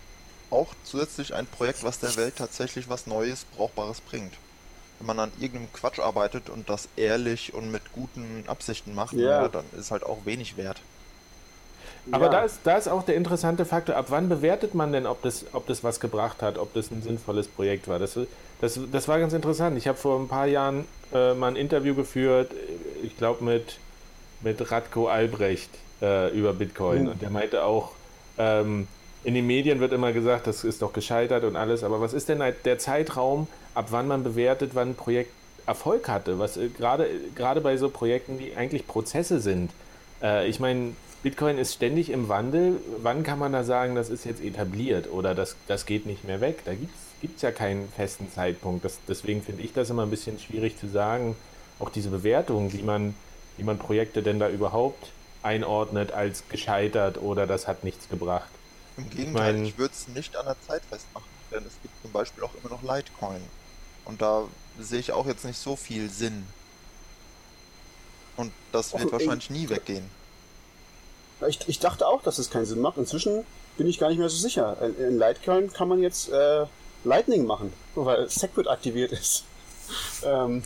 auch 0.49 0.73
zusätzlich 0.83 1.33
ein 1.33 1.47
Projekt, 1.47 1.83
was 1.83 1.99
der 1.99 2.15
Welt 2.15 2.35
tatsächlich 2.37 2.89
was 2.89 3.07
Neues, 3.07 3.45
Brauchbares 3.57 4.01
bringt. 4.01 4.33
Wenn 4.99 5.07
man 5.07 5.19
an 5.19 5.31
irgendeinem 5.39 5.73
Quatsch 5.73 5.99
arbeitet 5.99 6.49
und 6.49 6.69
das 6.69 6.87
ehrlich 6.95 7.53
und 7.53 7.71
mit 7.71 7.91
guten 7.91 8.43
Absichten 8.47 8.93
macht, 8.93 9.13
ja. 9.13 9.47
Dann 9.47 9.65
ist 9.77 9.91
halt 9.91 10.03
auch 10.03 10.25
wenig 10.25 10.55
wert. 10.55 10.79
Aber 12.11 12.25
ja. 12.25 12.31
da, 12.31 12.41
ist, 12.43 12.59
da 12.63 12.77
ist 12.77 12.87
auch 12.87 13.03
der 13.03 13.15
interessante 13.15 13.65
Faktor, 13.65 13.95
ab 13.95 14.07
wann 14.09 14.27
bewertet 14.27 14.75
man 14.75 14.91
denn, 14.91 15.05
ob 15.05 15.21
das, 15.21 15.45
ob 15.53 15.67
das 15.67 15.83
was 15.83 15.99
gebracht 15.99 16.41
hat, 16.41 16.57
ob 16.57 16.73
das 16.73 16.91
ein 16.91 17.01
sinnvolles 17.01 17.47
Projekt 17.47 17.87
war? 17.87 17.99
Das, 17.99 18.19
das, 18.59 18.79
das 18.91 19.07
war 19.07 19.19
ganz 19.19 19.33
interessant. 19.33 19.77
Ich 19.77 19.87
habe 19.87 19.97
vor 19.97 20.19
ein 20.19 20.27
paar 20.27 20.47
Jahren 20.47 20.85
äh, 21.13 21.33
mal 21.33 21.47
ein 21.47 21.55
Interview 21.55 21.95
geführt, 21.95 22.51
ich 23.01 23.17
glaube 23.17 23.43
mit 23.43 23.77
mit 24.43 24.71
Radko 24.71 25.07
Albrecht 25.07 25.69
äh, 26.01 26.29
über 26.37 26.53
Bitcoin. 26.53 27.03
Mhm. 27.03 27.09
Und 27.09 27.21
der 27.21 27.29
meinte 27.29 27.63
auch, 27.63 27.91
ähm, 28.37 28.87
in 29.23 29.33
den 29.35 29.47
Medien 29.47 29.79
wird 29.79 29.93
immer 29.93 30.11
gesagt, 30.11 30.47
das 30.47 30.63
ist 30.63 30.81
doch 30.81 30.91
gescheitert 30.91 31.45
und 31.45 31.55
alles, 31.55 31.83
aber 31.83 32.01
was 32.01 32.13
ist 32.13 32.27
denn 32.27 32.43
der 32.65 32.77
Zeitraum, 32.77 33.47
ab 33.73 33.87
wann 33.91 34.07
man 34.07 34.23
bewertet, 34.23 34.71
wann 34.73 34.89
ein 34.89 34.95
Projekt 34.95 35.31
Erfolg 35.65 36.09
hatte? 36.09 36.39
Was 36.39 36.57
äh, 36.57 36.67
gerade 36.67 37.07
gerade 37.35 37.61
bei 37.61 37.77
so 37.77 37.89
Projekten, 37.89 38.37
die 38.37 38.55
eigentlich 38.55 38.85
Prozesse 38.85 39.39
sind. 39.39 39.71
Äh, 40.21 40.47
ich 40.47 40.59
meine, 40.59 40.93
Bitcoin 41.23 41.57
ist 41.57 41.73
ständig 41.73 42.09
im 42.09 42.27
Wandel. 42.27 42.81
Wann 43.01 43.23
kann 43.23 43.39
man 43.39 43.53
da 43.53 43.63
sagen, 43.63 43.95
das 43.95 44.09
ist 44.09 44.25
jetzt 44.25 44.43
etabliert 44.43 45.09
oder 45.09 45.33
das, 45.33 45.55
das 45.67 45.85
geht 45.85 46.05
nicht 46.05 46.25
mehr 46.25 46.41
weg? 46.41 46.63
Da 46.65 46.73
gibt 46.75 47.37
es 47.37 47.41
ja 47.41 47.51
keinen 47.51 47.89
festen 47.93 48.29
Zeitpunkt. 48.29 48.83
Das, 48.83 48.99
deswegen 49.07 49.41
finde 49.41 49.63
ich 49.63 49.71
das 49.71 49.89
immer 49.89 50.03
ein 50.03 50.09
bisschen 50.09 50.37
schwierig 50.37 50.77
zu 50.77 50.89
sagen. 50.89 51.37
Auch 51.79 51.89
diese 51.89 52.09
Bewertung, 52.09 52.73
wie 52.73 52.83
man, 52.83 53.15
wie 53.55 53.63
man 53.63 53.79
Projekte 53.79 54.21
denn 54.21 54.37
da 54.37 54.49
überhaupt 54.49 55.11
einordnet 55.43 56.11
als 56.11 56.43
gescheitert 56.49 57.17
oder 57.21 57.47
das 57.47 57.69
hat 57.69 57.85
nichts 57.85 58.09
gebracht. 58.09 58.49
Im 58.97 59.09
Gegenteil, 59.09 59.55
ich, 59.55 59.59
mein, 59.59 59.65
ich 59.65 59.77
würde 59.77 59.93
es 59.93 60.09
nicht 60.09 60.35
an 60.35 60.45
der 60.45 60.57
Zeit 60.67 60.83
festmachen, 60.89 61.27
denn 61.51 61.63
es 61.65 61.81
gibt 61.81 61.93
zum 62.01 62.11
Beispiel 62.11 62.43
auch 62.43 62.51
immer 62.61 62.69
noch 62.69 62.83
Litecoin. 62.83 63.41
Und 64.03 64.21
da 64.21 64.43
sehe 64.77 64.99
ich 64.99 65.13
auch 65.13 65.25
jetzt 65.25 65.45
nicht 65.45 65.57
so 65.57 65.77
viel 65.77 66.09
Sinn. 66.09 66.45
Und 68.35 68.51
das 68.73 68.93
wird 68.93 69.09
wahrscheinlich 69.09 69.49
nie 69.49 69.69
weggehen. 69.69 70.09
Ich, 71.47 71.59
ich, 71.67 71.79
dachte 71.79 72.07
auch, 72.07 72.21
dass 72.21 72.37
es 72.37 72.49
keinen 72.49 72.65
Sinn 72.65 72.81
macht. 72.81 72.97
Inzwischen 72.97 73.45
bin 73.77 73.87
ich 73.87 73.99
gar 73.99 74.09
nicht 74.09 74.19
mehr 74.19 74.29
so 74.29 74.37
sicher. 74.37 74.77
In 74.99 75.17
Litecoin 75.17 75.71
kann 75.71 75.87
man 75.87 76.01
jetzt 76.01 76.29
äh, 76.29 76.65
Lightning 77.03 77.45
machen, 77.45 77.73
weil 77.95 78.29
Segwit 78.29 78.67
aktiviert 78.67 79.11
ist. 79.13 79.43
ähm, 80.23 80.63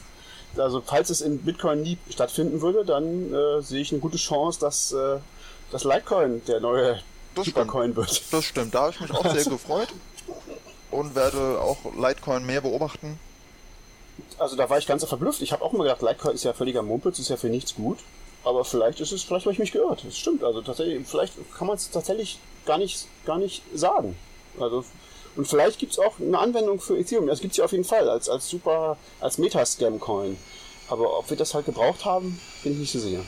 also 0.57 0.81
falls 0.85 1.09
es 1.09 1.21
in 1.21 1.39
Bitcoin 1.39 1.81
nie 1.81 1.97
stattfinden 2.09 2.61
würde, 2.61 2.85
dann 2.85 3.33
äh, 3.33 3.61
sehe 3.61 3.81
ich 3.81 3.91
eine 3.91 3.99
gute 3.99 4.17
Chance, 4.17 4.59
dass 4.59 4.91
äh, 4.91 5.17
das 5.71 5.83
Litecoin 5.83 6.43
der 6.45 6.59
neue 6.59 6.99
das 7.35 7.45
Supercoin 7.45 7.95
wird. 7.95 8.21
Das 8.31 8.45
stimmt, 8.45 8.73
da 8.73 8.83
habe 8.83 8.91
ich 8.91 8.99
mich 8.99 9.11
auch 9.11 9.31
sehr 9.31 9.43
gefreut 9.51 9.89
und 10.91 11.15
werde 11.15 11.59
auch 11.59 11.77
Litecoin 11.95 12.45
mehr 12.45 12.61
beobachten. 12.61 13.19
Also 14.39 14.55
da 14.55 14.69
war 14.69 14.77
ich 14.77 14.87
ganz 14.87 15.05
verblüfft. 15.05 15.41
Ich 15.41 15.51
habe 15.51 15.63
auch 15.63 15.73
immer 15.73 15.83
gedacht, 15.83 16.01
Litecoin 16.01 16.33
ist 16.33 16.43
ja 16.43 16.53
völliger 16.53 16.81
Mumpitz, 16.81 17.19
ist 17.19 17.29
ja 17.29 17.37
für 17.37 17.49
nichts 17.49 17.75
gut. 17.75 17.99
Aber 18.47 18.63
vielleicht 18.63 19.01
ist 19.01 19.11
es, 19.11 19.23
vielleicht 19.23 19.45
habe 19.45 19.53
ich 19.53 19.59
mich 19.59 19.71
geirrt. 19.73 20.03
Das 20.05 20.17
stimmt. 20.17 20.43
Also 20.43 20.61
tatsächlich, 20.61 21.05
vielleicht 21.05 21.33
kann 21.57 21.67
man 21.67 21.75
es 21.75 21.91
tatsächlich 21.91 22.39
gar 22.65 22.77
nicht, 22.77 23.07
gar 23.25 23.37
nicht 23.37 23.61
sagen. 23.73 24.15
Also 24.59 24.85
und 25.35 25.47
vielleicht 25.47 25.77
gibt 25.77 25.91
es 25.91 25.99
auch 25.99 26.19
eine 26.19 26.39
Anwendung 26.39 26.79
für 26.79 26.97
Ethereum. 26.97 27.27
Das 27.27 27.41
gibt 27.41 27.51
es 27.51 27.57
ja 27.57 27.65
auf 27.65 27.71
jeden 27.71 27.83
Fall 27.83 28.09
als, 28.09 28.27
als 28.27 28.49
super, 28.49 28.97
als 29.19 29.37
Meta-Scam-Coin. 29.37 30.35
Aber 30.89 31.19
ob 31.19 31.29
wir 31.29 31.37
das 31.37 31.53
halt 31.53 31.65
gebraucht 31.65 32.05
haben, 32.05 32.39
bin 32.63 32.73
ich 32.73 32.79
nicht 32.79 32.91
so 32.91 32.99
sicher. 32.99 33.21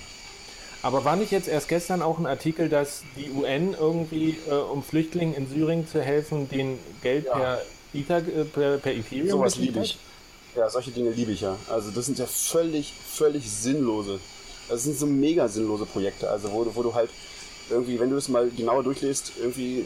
Aber 0.82 1.03
war 1.03 1.17
nicht 1.17 1.32
jetzt 1.32 1.47
erst 1.47 1.67
gestern 1.67 2.01
auch 2.01 2.17
ein 2.17 2.26
Artikel, 2.26 2.70
dass 2.70 3.03
die 3.17 3.30
UN 3.32 3.76
irgendwie, 3.80 4.38
äh, 4.49 4.53
um 4.53 4.82
Flüchtlingen 4.82 5.36
in 5.36 5.47
Syrien 5.47 5.88
zu 5.88 6.01
helfen, 6.01 6.49
den 6.49 6.80
Geld 7.03 7.26
ja. 7.26 7.34
per, 7.38 7.61
Ether, 7.93 8.17
äh, 8.17 8.45
per, 8.45 8.78
per 8.78 8.93
Ethereum 8.93 9.30
Sowas 9.30 9.57
liebe 9.57 9.82
ich. 9.82 9.97
Ja, 10.55 10.70
solche 10.70 10.91
Dinge 10.91 11.11
liebe 11.11 11.32
ich 11.32 11.41
ja. 11.41 11.57
Also 11.70 11.91
das 11.91 12.05
sind 12.05 12.17
ja 12.17 12.26
völlig, 12.26 12.93
völlig 12.93 13.51
sinnlose. 13.51 14.20
Das 14.70 14.84
sind 14.84 14.97
so 14.97 15.05
mega 15.05 15.47
sinnlose 15.47 15.86
Projekte. 15.86 16.30
Also 16.30 16.51
wo, 16.51 16.65
wo 16.74 16.84
du 16.84 16.93
halt 16.93 17.09
irgendwie, 17.70 17.99
wenn 17.99 18.09
du 18.09 18.17
es 18.17 18.30
mal 18.30 18.49
genauer 18.49 18.84
durchliest, 18.84 19.34
irgendwie 19.39 19.86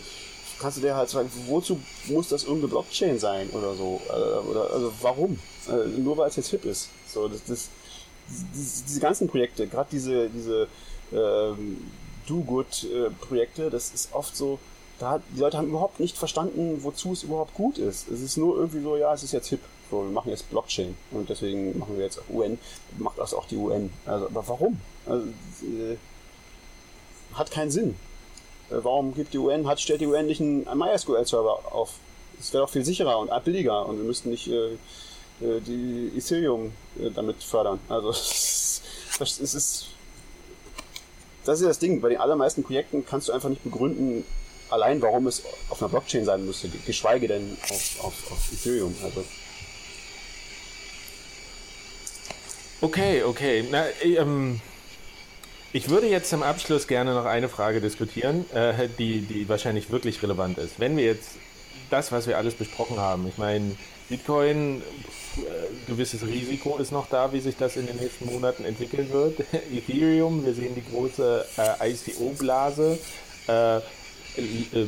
kannst 0.59 0.77
du 0.77 0.81
dir 0.81 0.95
halt 0.95 1.09
sagen, 1.09 1.29
wozu 1.47 1.79
muss 2.07 2.29
das 2.29 2.43
irgendeine 2.43 2.69
Blockchain 2.69 3.19
sein 3.19 3.49
oder 3.51 3.73
so? 3.75 4.01
Äh, 4.09 4.49
oder, 4.49 4.71
also 4.71 4.91
warum? 5.01 5.39
Äh, 5.67 5.99
nur 5.99 6.17
weil 6.17 6.29
es 6.29 6.35
jetzt 6.35 6.49
hip 6.49 6.65
ist. 6.65 6.89
So, 7.07 7.27
das, 7.27 7.43
das, 7.45 7.69
diese, 8.53 8.83
diese 8.85 8.99
ganzen 8.99 9.27
Projekte, 9.27 9.67
gerade 9.67 9.89
diese, 9.91 10.29
diese 10.29 10.67
ähm, 11.11 11.77
Do-Good-Projekte, 12.27 13.69
das 13.69 13.91
ist 13.93 14.13
oft 14.13 14.35
so, 14.35 14.59
da 14.99 15.21
die 15.35 15.39
Leute 15.39 15.57
haben 15.57 15.67
überhaupt 15.67 15.99
nicht 15.99 16.17
verstanden, 16.17 16.79
wozu 16.83 17.11
es 17.11 17.23
überhaupt 17.23 17.53
gut 17.53 17.77
ist. 17.77 18.09
Es 18.09 18.21
ist 18.21 18.37
nur 18.37 18.57
irgendwie 18.57 18.81
so, 18.81 18.95
ja, 18.95 19.13
es 19.13 19.23
ist 19.23 19.33
jetzt 19.33 19.49
hip. 19.49 19.59
So, 19.93 20.03
wir 20.03 20.09
machen 20.11 20.31
jetzt 20.31 20.49
Blockchain 20.49 20.97
und 21.11 21.29
deswegen 21.29 21.77
machen 21.77 21.97
wir 21.97 22.05
jetzt 22.05 22.19
UN, 22.27 22.57
macht 22.97 23.19
das 23.19 23.31
auch 23.31 23.45
die 23.45 23.57
UN. 23.57 23.91
Also, 24.07 24.25
aber 24.25 24.47
warum? 24.47 24.81
Also, 25.05 25.27
äh, 25.27 25.97
hat 27.35 27.51
keinen 27.51 27.69
Sinn. 27.69 27.95
Äh, 28.71 28.77
warum 28.81 29.13
gibt 29.13 29.35
die 29.35 29.37
UN, 29.37 29.67
hat, 29.67 29.79
stellt 29.79 30.01
die 30.01 30.07
UN 30.07 30.25
nicht 30.25 30.41
einen 30.41 30.63
MySQL-Server 30.63 31.75
auf? 31.75 31.93
Das 32.39 32.51
wäre 32.53 32.63
doch 32.63 32.71
viel 32.71 32.83
sicherer 32.83 33.19
und 33.19 33.29
billiger 33.43 33.85
und 33.85 33.97
wir 33.97 34.03
müssten 34.03 34.31
nicht 34.31 34.47
äh, 34.47 34.71
äh 35.41 35.61
die 35.61 36.11
Ethereum 36.17 36.71
äh, 36.99 37.11
damit 37.11 37.43
fördern. 37.43 37.79
Also 37.87 38.09
es 38.09 38.81
ist 39.19 39.89
das 41.45 41.59
ist 41.59 41.67
das 41.67 41.77
Ding. 41.77 42.01
Bei 42.01 42.09
den 42.09 42.17
allermeisten 42.17 42.63
Projekten 42.63 43.05
kannst 43.05 43.27
du 43.27 43.31
einfach 43.31 43.49
nicht 43.49 43.63
begründen, 43.63 44.25
allein 44.71 45.03
warum 45.03 45.27
es 45.27 45.43
auf 45.69 45.83
einer 45.83 45.89
Blockchain 45.89 46.25
sein 46.25 46.47
müsste, 46.47 46.69
geschweige 46.83 47.27
denn 47.27 47.59
auf, 47.69 48.05
auf, 48.05 48.31
auf 48.31 48.51
Ethereum. 48.51 48.95
Also. 49.03 49.23
Okay, 52.83 53.23
okay. 53.23 53.63
Na, 53.71 53.85
ähm, 54.03 54.59
ich 55.71 55.87
würde 55.87 56.07
jetzt 56.07 56.29
zum 56.29 56.43
Abschluss 56.43 56.85
gerne 56.85 57.13
noch 57.13 57.23
eine 57.23 57.47
Frage 57.47 57.79
diskutieren, 57.79 58.43
äh, 58.53 58.89
die, 58.99 59.21
die 59.21 59.47
wahrscheinlich 59.47 59.89
wirklich 59.89 60.21
relevant 60.21 60.57
ist. 60.57 60.81
Wenn 60.81 60.97
wir 60.97 61.05
jetzt 61.05 61.29
das, 61.89 62.11
was 62.11 62.27
wir 62.27 62.37
alles 62.37 62.55
besprochen 62.55 62.99
haben, 62.99 63.25
ich 63.25 63.37
meine, 63.37 63.77
Bitcoin, 64.09 64.81
äh, 65.37 65.89
gewisses 65.89 66.27
Risiko 66.27 66.77
ist 66.77 66.91
noch 66.91 67.07
da, 67.07 67.31
wie 67.31 67.39
sich 67.39 67.55
das 67.55 67.77
in 67.77 67.87
den 67.87 67.95
nächsten 67.95 68.25
Monaten 68.25 68.65
entwickeln 68.65 69.09
wird. 69.13 69.39
Ethereum, 69.73 70.45
wir 70.45 70.53
sehen 70.53 70.75
die 70.75 70.83
große 70.83 71.45
äh, 71.79 71.89
ICO-Blase. 71.89 72.99
Äh, 73.47 73.77
äh, 73.77 73.81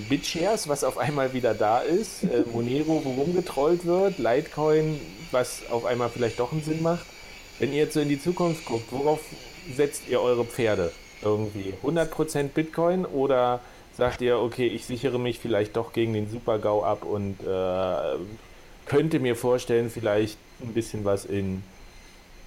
BitShares, 0.10 0.68
was 0.68 0.84
auf 0.84 0.98
einmal 0.98 1.32
wieder 1.32 1.54
da 1.54 1.80
ist, 1.80 2.24
äh, 2.24 2.44
Monero, 2.52 3.06
wo 3.06 3.12
rumgetrollt 3.12 3.86
wird, 3.86 4.18
Litecoin, 4.18 5.00
was 5.32 5.62
auf 5.70 5.86
einmal 5.86 6.10
vielleicht 6.10 6.42
doch 6.42 6.52
einen 6.52 6.62
Sinn 6.62 6.82
macht. 6.82 7.06
Wenn 7.60 7.72
ihr 7.72 7.80
jetzt 7.80 7.94
so 7.94 8.02
in 8.02 8.10
die 8.10 8.22
Zukunft 8.22 8.66
guckt, 8.66 8.92
worauf 8.92 9.22
setzt 9.74 10.10
ihr 10.10 10.22
eure 10.22 10.46
Pferde? 10.46 10.92
Irgendwie 11.22 11.74
100% 11.84 12.50
Bitcoin 12.50 13.06
oder 13.06 13.62
sagt 13.98 14.22
ihr, 14.22 14.40
okay, 14.40 14.68
ich 14.68 14.86
sichere 14.86 15.20
mich 15.20 15.40
vielleicht 15.40 15.76
doch 15.78 15.94
gegen 15.94 16.14
den 16.14 16.30
Super-GAU 16.30 16.84
ab 16.84 17.06
und 17.06 17.38
äh, 17.42 18.18
könnte 18.86 19.20
mir 19.20 19.36
vorstellen, 19.36 19.90
vielleicht 19.90 20.38
ein 20.62 20.74
bisschen 20.74 21.06
was 21.06 21.26
in 21.26 21.64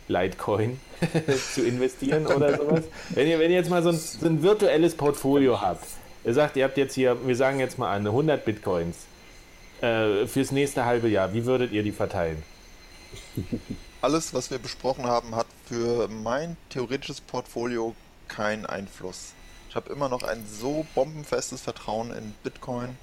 Litecoin 0.08 0.78
zu 1.54 1.64
investieren 1.64 2.26
oder 2.26 2.56
sowas. 2.56 2.84
Wenn 3.10 3.28
ihr, 3.28 3.38
wenn 3.38 3.50
ihr 3.50 3.56
jetzt 3.56 3.70
mal 3.70 3.82
so 3.82 3.90
ein, 3.90 3.98
so 3.98 4.26
ein, 4.26 4.42
virtuelles 4.42 4.94
Portfolio 4.94 5.60
habt, 5.60 5.86
ihr 6.24 6.34
sagt, 6.34 6.56
ihr 6.56 6.64
habt 6.64 6.76
jetzt 6.76 6.94
hier, 6.94 7.16
wir 7.26 7.36
sagen 7.36 7.60
jetzt 7.60 7.78
mal 7.78 7.94
an, 7.94 8.06
100 8.06 8.44
Bitcoins 8.44 9.06
äh, 9.80 10.26
fürs 10.26 10.52
nächste 10.52 10.84
halbe 10.84 11.08
Jahr, 11.08 11.32
wie 11.32 11.46
würdet 11.46 11.72
ihr 11.72 11.82
die 11.82 11.92
verteilen? 11.92 12.42
Alles, 14.00 14.32
was 14.32 14.50
wir 14.50 14.58
besprochen 14.58 15.06
haben, 15.06 15.34
hat 15.34 15.46
für 15.66 16.06
mein 16.06 16.56
theoretisches 16.70 17.20
Portfolio 17.20 17.96
keinen 18.28 18.64
Einfluss. 18.64 19.32
Ich 19.68 19.74
habe 19.74 19.92
immer 19.92 20.08
noch 20.08 20.22
ein 20.22 20.46
so 20.46 20.86
bombenfestes 20.94 21.62
Vertrauen 21.62 22.12
in 22.12 22.32
Bitcoin, 22.44 22.96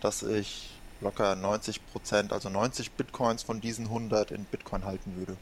dass 0.00 0.22
ich 0.22 0.70
locker 1.00 1.34
90 1.34 1.84
Prozent, 1.88 2.32
also 2.32 2.48
90 2.48 2.92
Bitcoins 2.92 3.42
von 3.42 3.60
diesen 3.60 3.86
100 3.86 4.30
in 4.30 4.44
Bitcoin 4.44 4.84
halten 4.84 5.16
würde. 5.16 5.36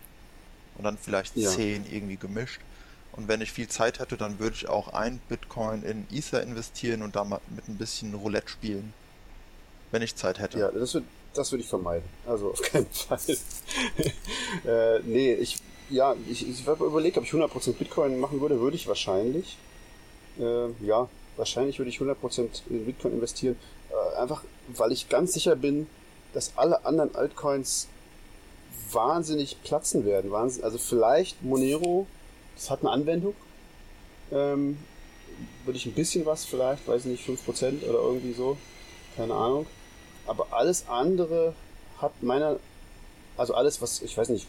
Und 0.78 0.85
dann 0.85 0.97
vielleicht 0.97 1.37
ja. 1.37 1.51
10 1.51 1.85
irgendwie 1.91 2.16
gemischt. 2.16 2.61
Und 3.12 3.28
wenn 3.28 3.43
ich 3.43 3.53
viel 3.53 3.68
Zeit 3.68 3.99
hätte, 3.99 4.16
dann 4.16 4.39
würde 4.39 4.57
ich 4.57 4.68
auch 4.68 4.95
ein 4.95 5.20
Bitcoin 5.28 5.83
in 5.83 6.07
Ether 6.11 6.43
investieren 6.43 7.03
und 7.03 7.16
da 7.16 7.24
mit 7.24 7.68
ein 7.68 7.76
bisschen 7.76 8.14
Roulette 8.14 8.49
spielen. 8.49 8.95
Wenn 9.91 10.01
ich 10.01 10.16
Zeit 10.16 10.39
hätte. 10.39 10.59
Ja, 10.59 10.70
das, 10.70 10.95
wird, 10.95 11.05
das 11.35 11.53
würde 11.53 11.62
ich 11.62 11.68
vermeiden. 11.68 12.09
Also 12.26 12.51
auf 12.51 12.62
keinen 12.62 12.87
Fall. 12.91 13.18
äh, 14.66 15.01
nee, 15.01 15.35
ich, 15.35 15.59
ja, 15.89 16.14
ich, 16.28 16.49
ich 16.49 16.66
habe 16.66 16.85
überlegt, 16.85 17.18
ob 17.18 17.24
ich 17.24 17.31
100% 17.31 17.72
Bitcoin 17.74 18.18
machen 18.18 18.41
würde, 18.41 18.61
würde 18.61 18.76
ich 18.76 18.89
wahrscheinlich. 18.89 19.57
Äh, 20.39 20.68
ja, 20.85 21.09
wahrscheinlich 21.37 21.78
würde 21.78 21.91
ich 21.91 21.99
100% 21.99 22.49
in 22.68 22.87
Bitcoin 22.87 23.14
investieren. 23.14 23.57
Äh, 23.91 24.20
einfach, 24.20 24.43
weil 24.68 24.93
ich 24.93 25.09
ganz 25.09 25.33
sicher 25.33 25.57
bin, 25.57 25.87
dass 26.33 26.53
alle 26.57 26.85
anderen 26.85 27.14
Altcoins 27.14 27.89
wahnsinnig 28.93 29.62
platzen 29.62 30.05
werden. 30.05 30.31
Wahnsinn, 30.31 30.64
also 30.64 30.78
vielleicht 30.78 31.43
Monero, 31.43 32.07
das 32.57 32.70
hat 32.70 32.81
eine 32.81 32.91
Anwendung. 32.91 33.35
Ähm, 34.33 34.78
würde 35.64 35.76
ich 35.78 35.87
ein 35.87 35.95
bisschen 35.95 36.26
was 36.26 36.45
vielleicht, 36.45 36.87
weiß 36.87 37.05
nicht, 37.07 37.26
5% 37.26 37.85
oder 37.89 37.99
irgendwie 37.99 38.33
so. 38.33 38.57
Keine 39.16 39.35
Ahnung. 39.35 39.66
Aber 40.31 40.47
alles 40.53 40.85
andere 40.87 41.55
hat 42.01 42.22
meiner, 42.22 42.61
also 43.37 43.53
alles, 43.53 43.83
was, 43.83 44.01
ich 44.01 44.16
weiß 44.16 44.28
nicht, 44.28 44.47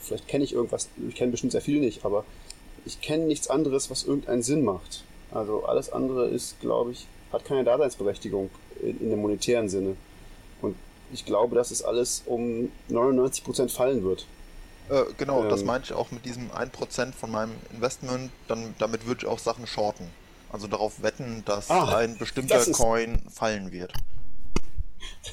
vielleicht 0.00 0.26
kenne 0.26 0.42
ich 0.42 0.54
irgendwas, 0.54 0.88
ich 1.06 1.14
kenne 1.14 1.32
bestimmt 1.32 1.52
sehr 1.52 1.60
viel 1.60 1.80
nicht, 1.80 2.06
aber 2.06 2.24
ich 2.86 3.02
kenne 3.02 3.26
nichts 3.26 3.50
anderes, 3.50 3.90
was 3.90 4.04
irgendeinen 4.04 4.42
Sinn 4.42 4.64
macht. 4.64 5.04
Also 5.30 5.66
alles 5.66 5.92
andere 5.92 6.28
ist, 6.28 6.58
glaube 6.60 6.92
ich, 6.92 7.06
hat 7.30 7.44
keine 7.44 7.62
Daseinsberechtigung 7.62 8.48
in, 8.80 8.98
in 9.02 9.10
dem 9.10 9.20
monetären 9.20 9.68
Sinne. 9.68 9.98
Und 10.62 10.76
ich 11.12 11.26
glaube, 11.26 11.56
dass 11.56 11.72
es 11.72 11.82
alles 11.82 12.22
um 12.24 12.72
99% 12.88 13.68
fallen 13.68 14.04
wird. 14.04 14.24
Äh, 14.88 15.02
genau, 15.18 15.42
ähm, 15.42 15.50
das 15.50 15.62
meinte 15.62 15.88
ich 15.88 15.92
auch 15.92 16.10
mit 16.10 16.24
diesem 16.24 16.50
1% 16.52 17.12
von 17.12 17.30
meinem 17.30 17.52
Investment. 17.70 18.30
Dann, 18.46 18.74
damit 18.78 19.06
würde 19.06 19.26
ich 19.26 19.28
auch 19.28 19.38
Sachen 19.38 19.66
shorten. 19.66 20.08
Also 20.50 20.68
darauf 20.68 21.02
wetten, 21.02 21.42
dass 21.44 21.68
ah, 21.68 21.98
ein 21.98 22.16
bestimmter 22.16 22.60
ist, 22.60 22.72
Coin 22.72 23.20
fallen 23.30 23.72
wird. 23.72 23.92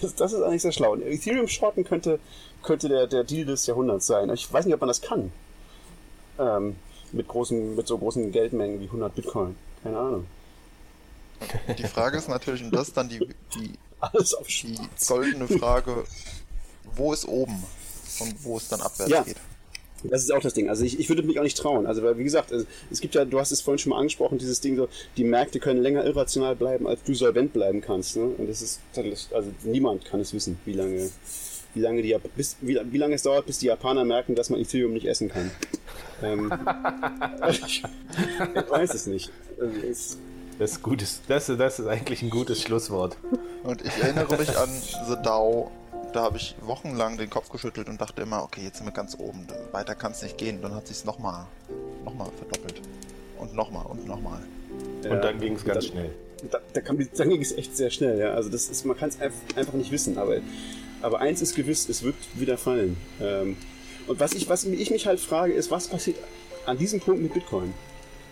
Das, 0.01 0.15
das, 0.15 0.33
ist 0.33 0.41
eigentlich 0.41 0.61
sehr 0.61 0.71
schlau. 0.71 0.95
Ethereum 0.95 1.47
shorten 1.47 1.83
könnte, 1.83 2.19
könnte 2.63 2.89
der, 2.89 3.07
der 3.07 3.23
Deal 3.23 3.45
des 3.45 3.65
Jahrhunderts 3.65 4.07
sein. 4.07 4.29
Ich 4.29 4.51
weiß 4.51 4.65
nicht, 4.65 4.73
ob 4.73 4.81
man 4.81 4.89
das 4.89 5.01
kann. 5.01 5.31
Ähm, 6.37 6.75
mit, 7.11 7.27
großen, 7.27 7.75
mit 7.75 7.87
so 7.87 7.97
großen 7.97 8.31
Geldmengen 8.31 8.79
wie 8.79 8.85
100 8.85 9.15
Bitcoin. 9.15 9.55
Keine 9.83 9.97
Ahnung. 9.97 10.27
Die 11.77 11.83
Frage 11.83 12.17
ist 12.17 12.27
natürlich, 12.27 12.63
und 12.63 12.75
das 12.75 12.89
ist 12.89 12.97
dann 12.97 13.09
die, 13.09 13.19
die, 13.55 13.73
Alles 13.99 14.33
auf 14.33 14.47
die 14.47 14.77
goldene 15.07 15.47
Frage, 15.47 16.05
wo 16.95 17.13
ist 17.13 17.27
oben 17.27 17.63
und 18.19 18.43
wo 18.43 18.57
es 18.57 18.67
dann 18.67 18.81
abwärts 18.81 19.11
ja. 19.11 19.23
geht. 19.23 19.37
Das 20.09 20.23
ist 20.23 20.31
auch 20.31 20.41
das 20.41 20.53
Ding. 20.53 20.69
Also 20.69 20.83
ich, 20.83 20.99
ich 20.99 21.09
würde 21.09 21.23
mich 21.23 21.39
auch 21.39 21.43
nicht 21.43 21.57
trauen. 21.57 21.85
Also 21.85 22.03
weil, 22.03 22.17
wie 22.17 22.23
gesagt, 22.23 22.51
es 22.51 23.01
gibt 23.01 23.15
ja, 23.15 23.25
du 23.25 23.39
hast 23.39 23.51
es 23.51 23.61
vorhin 23.61 23.79
schon 23.79 23.91
mal 23.91 23.99
angesprochen, 23.99 24.37
dieses 24.37 24.61
Ding 24.61 24.75
so, 24.75 24.87
die 25.17 25.23
Märkte 25.23 25.59
können 25.59 25.81
länger 25.81 26.05
irrational 26.05 26.55
bleiben, 26.55 26.87
als 26.87 27.03
du 27.03 27.13
solvent 27.13 27.53
bleiben 27.53 27.81
kannst. 27.81 28.17
Ne? 28.17 28.23
Und 28.37 28.49
das 28.49 28.61
ist, 28.61 28.81
also 29.33 29.51
niemand 29.63 30.05
kann 30.05 30.19
es 30.19 30.33
wissen, 30.33 30.57
wie 30.65 30.73
lange, 30.73 31.09
wie 31.73 31.79
lange 31.81 32.01
die, 32.01 32.15
bis, 32.35 32.57
wie, 32.61 32.79
wie 32.91 32.97
lange 32.97 33.15
es 33.15 33.23
dauert, 33.23 33.45
bis 33.45 33.59
die 33.59 33.67
Japaner 33.67 34.05
merken, 34.05 34.35
dass 34.35 34.49
man 34.49 34.59
Ethereum 34.59 34.93
nicht 34.93 35.05
essen 35.05 35.29
kann. 35.29 35.51
ähm, 36.23 36.51
ich, 37.49 37.61
ich, 38.55 38.69
weiß 38.69 38.93
es 38.93 39.07
nicht. 39.07 39.31
Also 39.59 39.73
es, 39.87 40.17
das 40.57 40.71
ist, 40.71 40.83
gutes, 40.83 41.21
das, 41.27 41.47
das 41.47 41.79
ist 41.79 41.87
eigentlich 41.87 42.21
ein 42.21 42.29
gutes 42.29 42.61
Schlusswort. 42.61 43.17
Und 43.63 43.81
ich 43.81 44.01
erinnere 44.01 44.37
mich 44.37 44.57
an 44.57 44.69
The 45.07 45.15
DAO 45.21 45.69
da 46.15 46.23
habe 46.23 46.37
ich 46.37 46.55
wochenlang 46.61 47.17
den 47.17 47.29
Kopf 47.29 47.49
geschüttelt 47.49 47.89
und 47.89 47.99
dachte 47.99 48.21
immer, 48.21 48.43
okay, 48.43 48.61
jetzt 48.63 48.77
sind 48.77 48.85
wir 48.85 48.93
ganz 48.93 49.17
oben, 49.19 49.47
weiter 49.73 49.95
kann 49.95 50.13
es 50.13 50.21
nicht 50.21 50.37
gehen. 50.37 50.61
Dann 50.61 50.73
hat 50.73 50.87
sich 50.87 50.97
es 50.97 51.05
nochmal 51.05 51.45
noch 52.05 52.13
mal 52.13 52.29
verdoppelt. 52.37 52.81
Und 53.37 53.53
nochmal 53.53 53.85
und 53.85 54.07
nochmal. 54.07 54.41
Ja, 55.03 55.11
und 55.11 55.21
dann 55.21 55.39
ging 55.39 55.55
es 55.55 55.65
ganz 55.65 55.85
dann, 55.85 55.91
schnell. 55.91 56.15
Da, 56.49 56.59
da 56.71 56.81
kam, 56.81 56.97
dann 57.17 57.29
ging 57.29 57.41
es 57.41 57.51
echt 57.51 57.75
sehr 57.75 57.89
schnell, 57.89 58.17
ja. 58.17 58.33
Also 58.33 58.49
das 58.49 58.69
ist, 58.69 58.85
man 58.85 58.95
kann 58.95 59.09
es 59.09 59.19
einfach 59.19 59.73
nicht 59.73 59.91
wissen, 59.91 60.17
aber, 60.17 60.37
aber 61.01 61.19
eins 61.19 61.41
ist 61.41 61.53
gewiss, 61.53 61.89
es 61.89 62.03
wird 62.03 62.15
wieder 62.35 62.57
fallen. 62.57 62.95
Ähm, 63.21 63.57
und 64.07 64.19
was 64.19 64.33
ich, 64.33 64.47
was 64.47 64.63
ich 64.63 64.91
mich 64.91 65.07
halt 65.07 65.19
frage, 65.19 65.51
ist, 65.51 65.69
was 65.69 65.89
passiert 65.89 66.17
an 66.65 66.77
diesem 66.77 67.01
Punkt 67.01 67.21
mit 67.21 67.33
Bitcoin? 67.33 67.73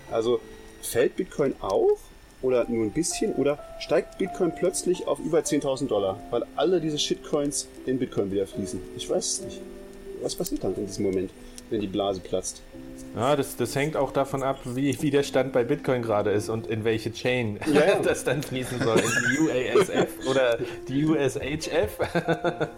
Also 0.09 0.39
fällt 0.81 1.17
Bitcoin 1.17 1.55
auf 1.59 1.99
oder 2.43 2.65
nur 2.69 2.85
ein 2.85 2.91
bisschen? 2.91 3.33
Oder 3.33 3.57
steigt 3.79 4.19
Bitcoin 4.19 4.53
plötzlich 4.55 5.07
auf 5.07 5.19
über 5.19 5.39
10.000 5.39 5.87
Dollar, 5.87 6.19
weil 6.29 6.43
alle 6.55 6.79
diese 6.79 6.99
Shitcoins 6.99 7.67
in 7.85 7.97
Bitcoin 7.97 8.31
wieder 8.31 8.45
fließen? 8.45 8.79
Ich 8.95 9.09
weiß 9.09 9.25
es 9.25 9.41
nicht. 9.41 9.61
Was 10.21 10.35
passiert 10.35 10.63
dann 10.63 10.75
in 10.75 10.85
diesem 10.85 11.05
Moment, 11.05 11.31
wenn 11.69 11.81
die 11.81 11.87
Blase 11.87 12.19
platzt? 12.19 12.61
Ja, 13.15 13.35
das, 13.35 13.55
das 13.55 13.75
hängt 13.75 13.95
auch 13.95 14.11
davon 14.11 14.43
ab, 14.43 14.59
wie, 14.65 14.99
wie 15.01 15.11
der 15.11 15.23
Stand 15.23 15.53
bei 15.53 15.63
Bitcoin 15.63 16.01
gerade 16.01 16.31
ist 16.31 16.49
und 16.49 16.67
in 16.67 16.83
welche 16.83 17.11
Chain 17.11 17.59
ja, 17.71 17.85
ja. 17.85 17.99
das 18.03 18.23
dann 18.23 18.41
fließen 18.41 18.79
soll. 18.79 18.99
In 18.99 19.11
die 19.29 19.39
UASF 19.39 20.27
oder 20.29 20.57
die 20.87 21.05
USHF. 21.05 21.97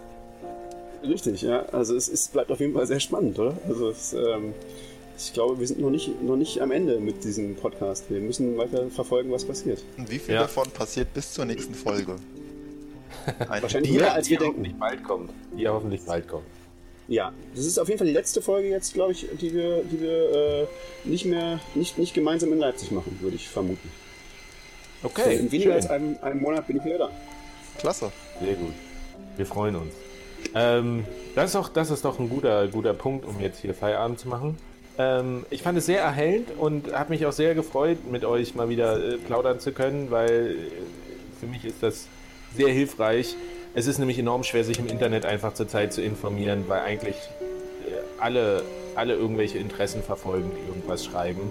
Richtig, 1.02 1.42
ja. 1.42 1.64
Also 1.72 1.94
es, 1.94 2.08
es 2.08 2.28
bleibt 2.28 2.50
auf 2.50 2.60
jeden 2.60 2.74
Fall 2.74 2.86
sehr 2.86 3.00
spannend, 3.00 3.38
oder? 3.38 3.56
Also 3.68 3.90
es, 3.90 4.12
ähm, 4.12 4.54
ich 5.18 5.32
glaube, 5.32 5.58
wir 5.58 5.66
sind 5.66 5.80
noch 5.80 5.90
nicht, 5.90 6.22
noch 6.22 6.36
nicht 6.36 6.60
am 6.60 6.70
Ende 6.70 7.00
mit 7.00 7.24
diesem 7.24 7.56
Podcast. 7.56 8.10
Wir 8.10 8.20
müssen 8.20 8.56
weiter 8.56 8.88
verfolgen, 8.90 9.30
was 9.32 9.44
passiert. 9.44 9.82
Und 9.96 10.10
wie 10.10 10.18
viel 10.18 10.34
ja. 10.34 10.42
davon 10.42 10.70
passiert 10.70 11.12
bis 11.14 11.32
zur 11.32 11.44
nächsten 11.44 11.74
Folge? 11.74 12.16
Wahrscheinlich 13.48 13.92
mehr, 13.92 14.12
als 14.12 14.28
wir 14.28 14.38
denken. 14.38 14.64
Die 14.64 14.70
bald 14.70 15.02
kommt. 15.02 15.30
Die 15.56 15.66
hoffentlich 15.66 16.02
bald 16.02 16.28
kommt. 16.28 16.46
Ja, 17.08 17.32
das 17.54 17.64
ist 17.64 17.78
auf 17.78 17.88
jeden 17.88 17.98
Fall 17.98 18.08
die 18.08 18.12
letzte 18.12 18.42
Folge 18.42 18.68
jetzt, 18.68 18.92
glaube 18.94 19.12
ich, 19.12 19.28
die 19.40 19.54
wir, 19.54 19.84
die 19.84 20.00
wir 20.00 20.32
äh, 20.32 20.66
nicht 21.04 21.24
mehr, 21.24 21.60
nicht, 21.74 21.98
nicht 21.98 22.14
gemeinsam 22.14 22.52
in 22.52 22.58
Leipzig 22.58 22.90
machen, 22.90 23.16
würde 23.20 23.36
ich 23.36 23.48
vermuten. 23.48 23.90
Okay. 25.02 25.36
So, 25.36 25.42
in 25.42 25.52
weniger 25.52 25.70
schön. 25.70 25.72
als 25.72 25.86
einem, 25.90 26.18
einem 26.20 26.40
Monat 26.40 26.66
bin 26.66 26.78
ich 26.78 26.84
wieder 26.84 26.98
da. 26.98 27.10
Klasse. 27.78 28.10
Sehr 28.40 28.54
gut. 28.54 28.72
Wir 29.36 29.46
freuen 29.46 29.76
uns. 29.76 29.94
Ähm, 30.54 31.04
das, 31.34 31.46
ist 31.46 31.54
doch, 31.54 31.68
das 31.68 31.90
ist 31.90 32.04
doch 32.04 32.18
ein 32.18 32.28
guter, 32.28 32.66
guter 32.68 32.94
Punkt, 32.94 33.24
um 33.24 33.40
jetzt 33.40 33.60
hier 33.60 33.74
Feierabend 33.74 34.18
zu 34.18 34.28
machen. 34.28 34.56
Ähm, 34.98 35.44
ich 35.50 35.62
fand 35.62 35.76
es 35.78 35.86
sehr 35.86 36.00
erhellend 36.00 36.50
und 36.58 36.92
habe 36.92 37.10
mich 37.10 37.26
auch 37.26 37.32
sehr 37.32 37.54
gefreut, 37.54 37.98
mit 38.10 38.24
euch 38.24 38.54
mal 38.54 38.68
wieder 38.68 38.96
äh, 38.96 39.16
plaudern 39.18 39.60
zu 39.60 39.72
können, 39.72 40.10
weil 40.10 40.30
äh, 40.30 41.38
für 41.38 41.46
mich 41.46 41.64
ist 41.64 41.82
das 41.82 42.08
sehr 42.56 42.68
hilfreich. 42.68 43.36
Es 43.74 43.86
ist 43.86 43.98
nämlich 43.98 44.18
enorm 44.18 44.42
schwer, 44.42 44.64
sich 44.64 44.78
im 44.78 44.86
Internet 44.86 45.26
einfach 45.26 45.52
zur 45.52 45.68
Zeit 45.68 45.92
zu 45.92 46.00
informieren, 46.00 46.64
weil 46.68 46.80
eigentlich 46.80 47.16
äh, 47.16 48.20
alle, 48.20 48.62
alle 48.94 49.14
irgendwelche 49.14 49.58
Interessen 49.58 50.02
verfolgen, 50.02 50.50
die 50.56 50.68
irgendwas 50.68 51.04
schreiben. 51.04 51.42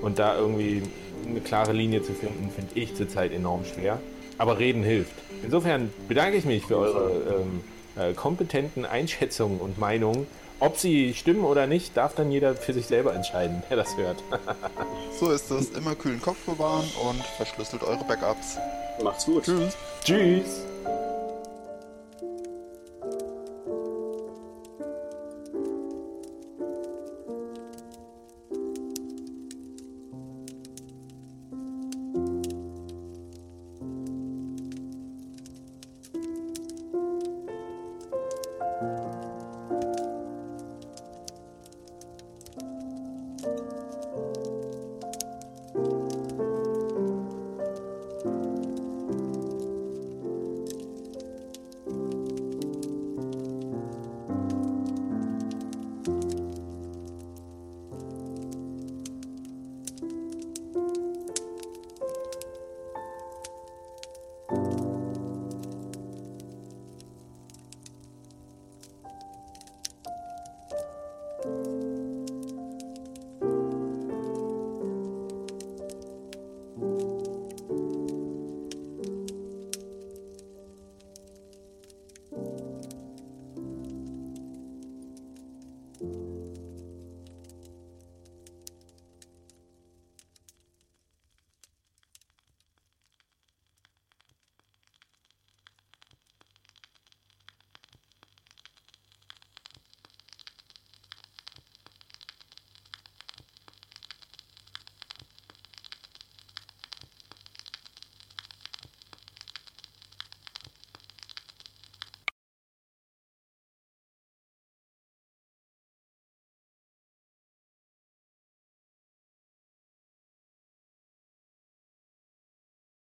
Und 0.00 0.18
da 0.18 0.38
irgendwie 0.38 0.82
eine 1.28 1.40
klare 1.40 1.72
Linie 1.72 2.02
zu 2.02 2.14
finden, 2.14 2.50
finde 2.50 2.70
ich 2.74 2.94
zurzeit 2.94 3.32
enorm 3.32 3.64
schwer. 3.64 4.00
Aber 4.38 4.58
reden 4.58 4.82
hilft. 4.82 5.12
Insofern 5.42 5.90
bedanke 6.06 6.38
ich 6.38 6.44
mich 6.44 6.64
für 6.64 6.78
eure 6.78 7.10
ähm, 7.10 7.60
äh, 7.96 8.14
kompetenten 8.14 8.86
Einschätzungen 8.86 9.60
und 9.60 9.78
Meinungen. 9.78 10.26
Ob 10.60 10.76
sie 10.76 11.14
stimmen 11.14 11.44
oder 11.44 11.66
nicht, 11.66 11.96
darf 11.96 12.14
dann 12.14 12.32
jeder 12.32 12.56
für 12.56 12.72
sich 12.72 12.86
selber 12.86 13.14
entscheiden, 13.14 13.62
der 13.70 13.76
das 13.76 13.96
hört. 13.96 14.22
so 15.20 15.30
ist 15.30 15.50
es. 15.50 15.70
Immer 15.70 15.94
kühlen 15.94 16.20
Kopf 16.20 16.44
bewahren 16.46 16.88
und 17.08 17.22
verschlüsselt 17.36 17.82
eure 17.84 18.04
Backups. 18.04 18.58
Macht's 19.02 19.26
gut. 19.26 19.44
Tschüss. 19.44 19.76
Tschüss. 20.02 20.64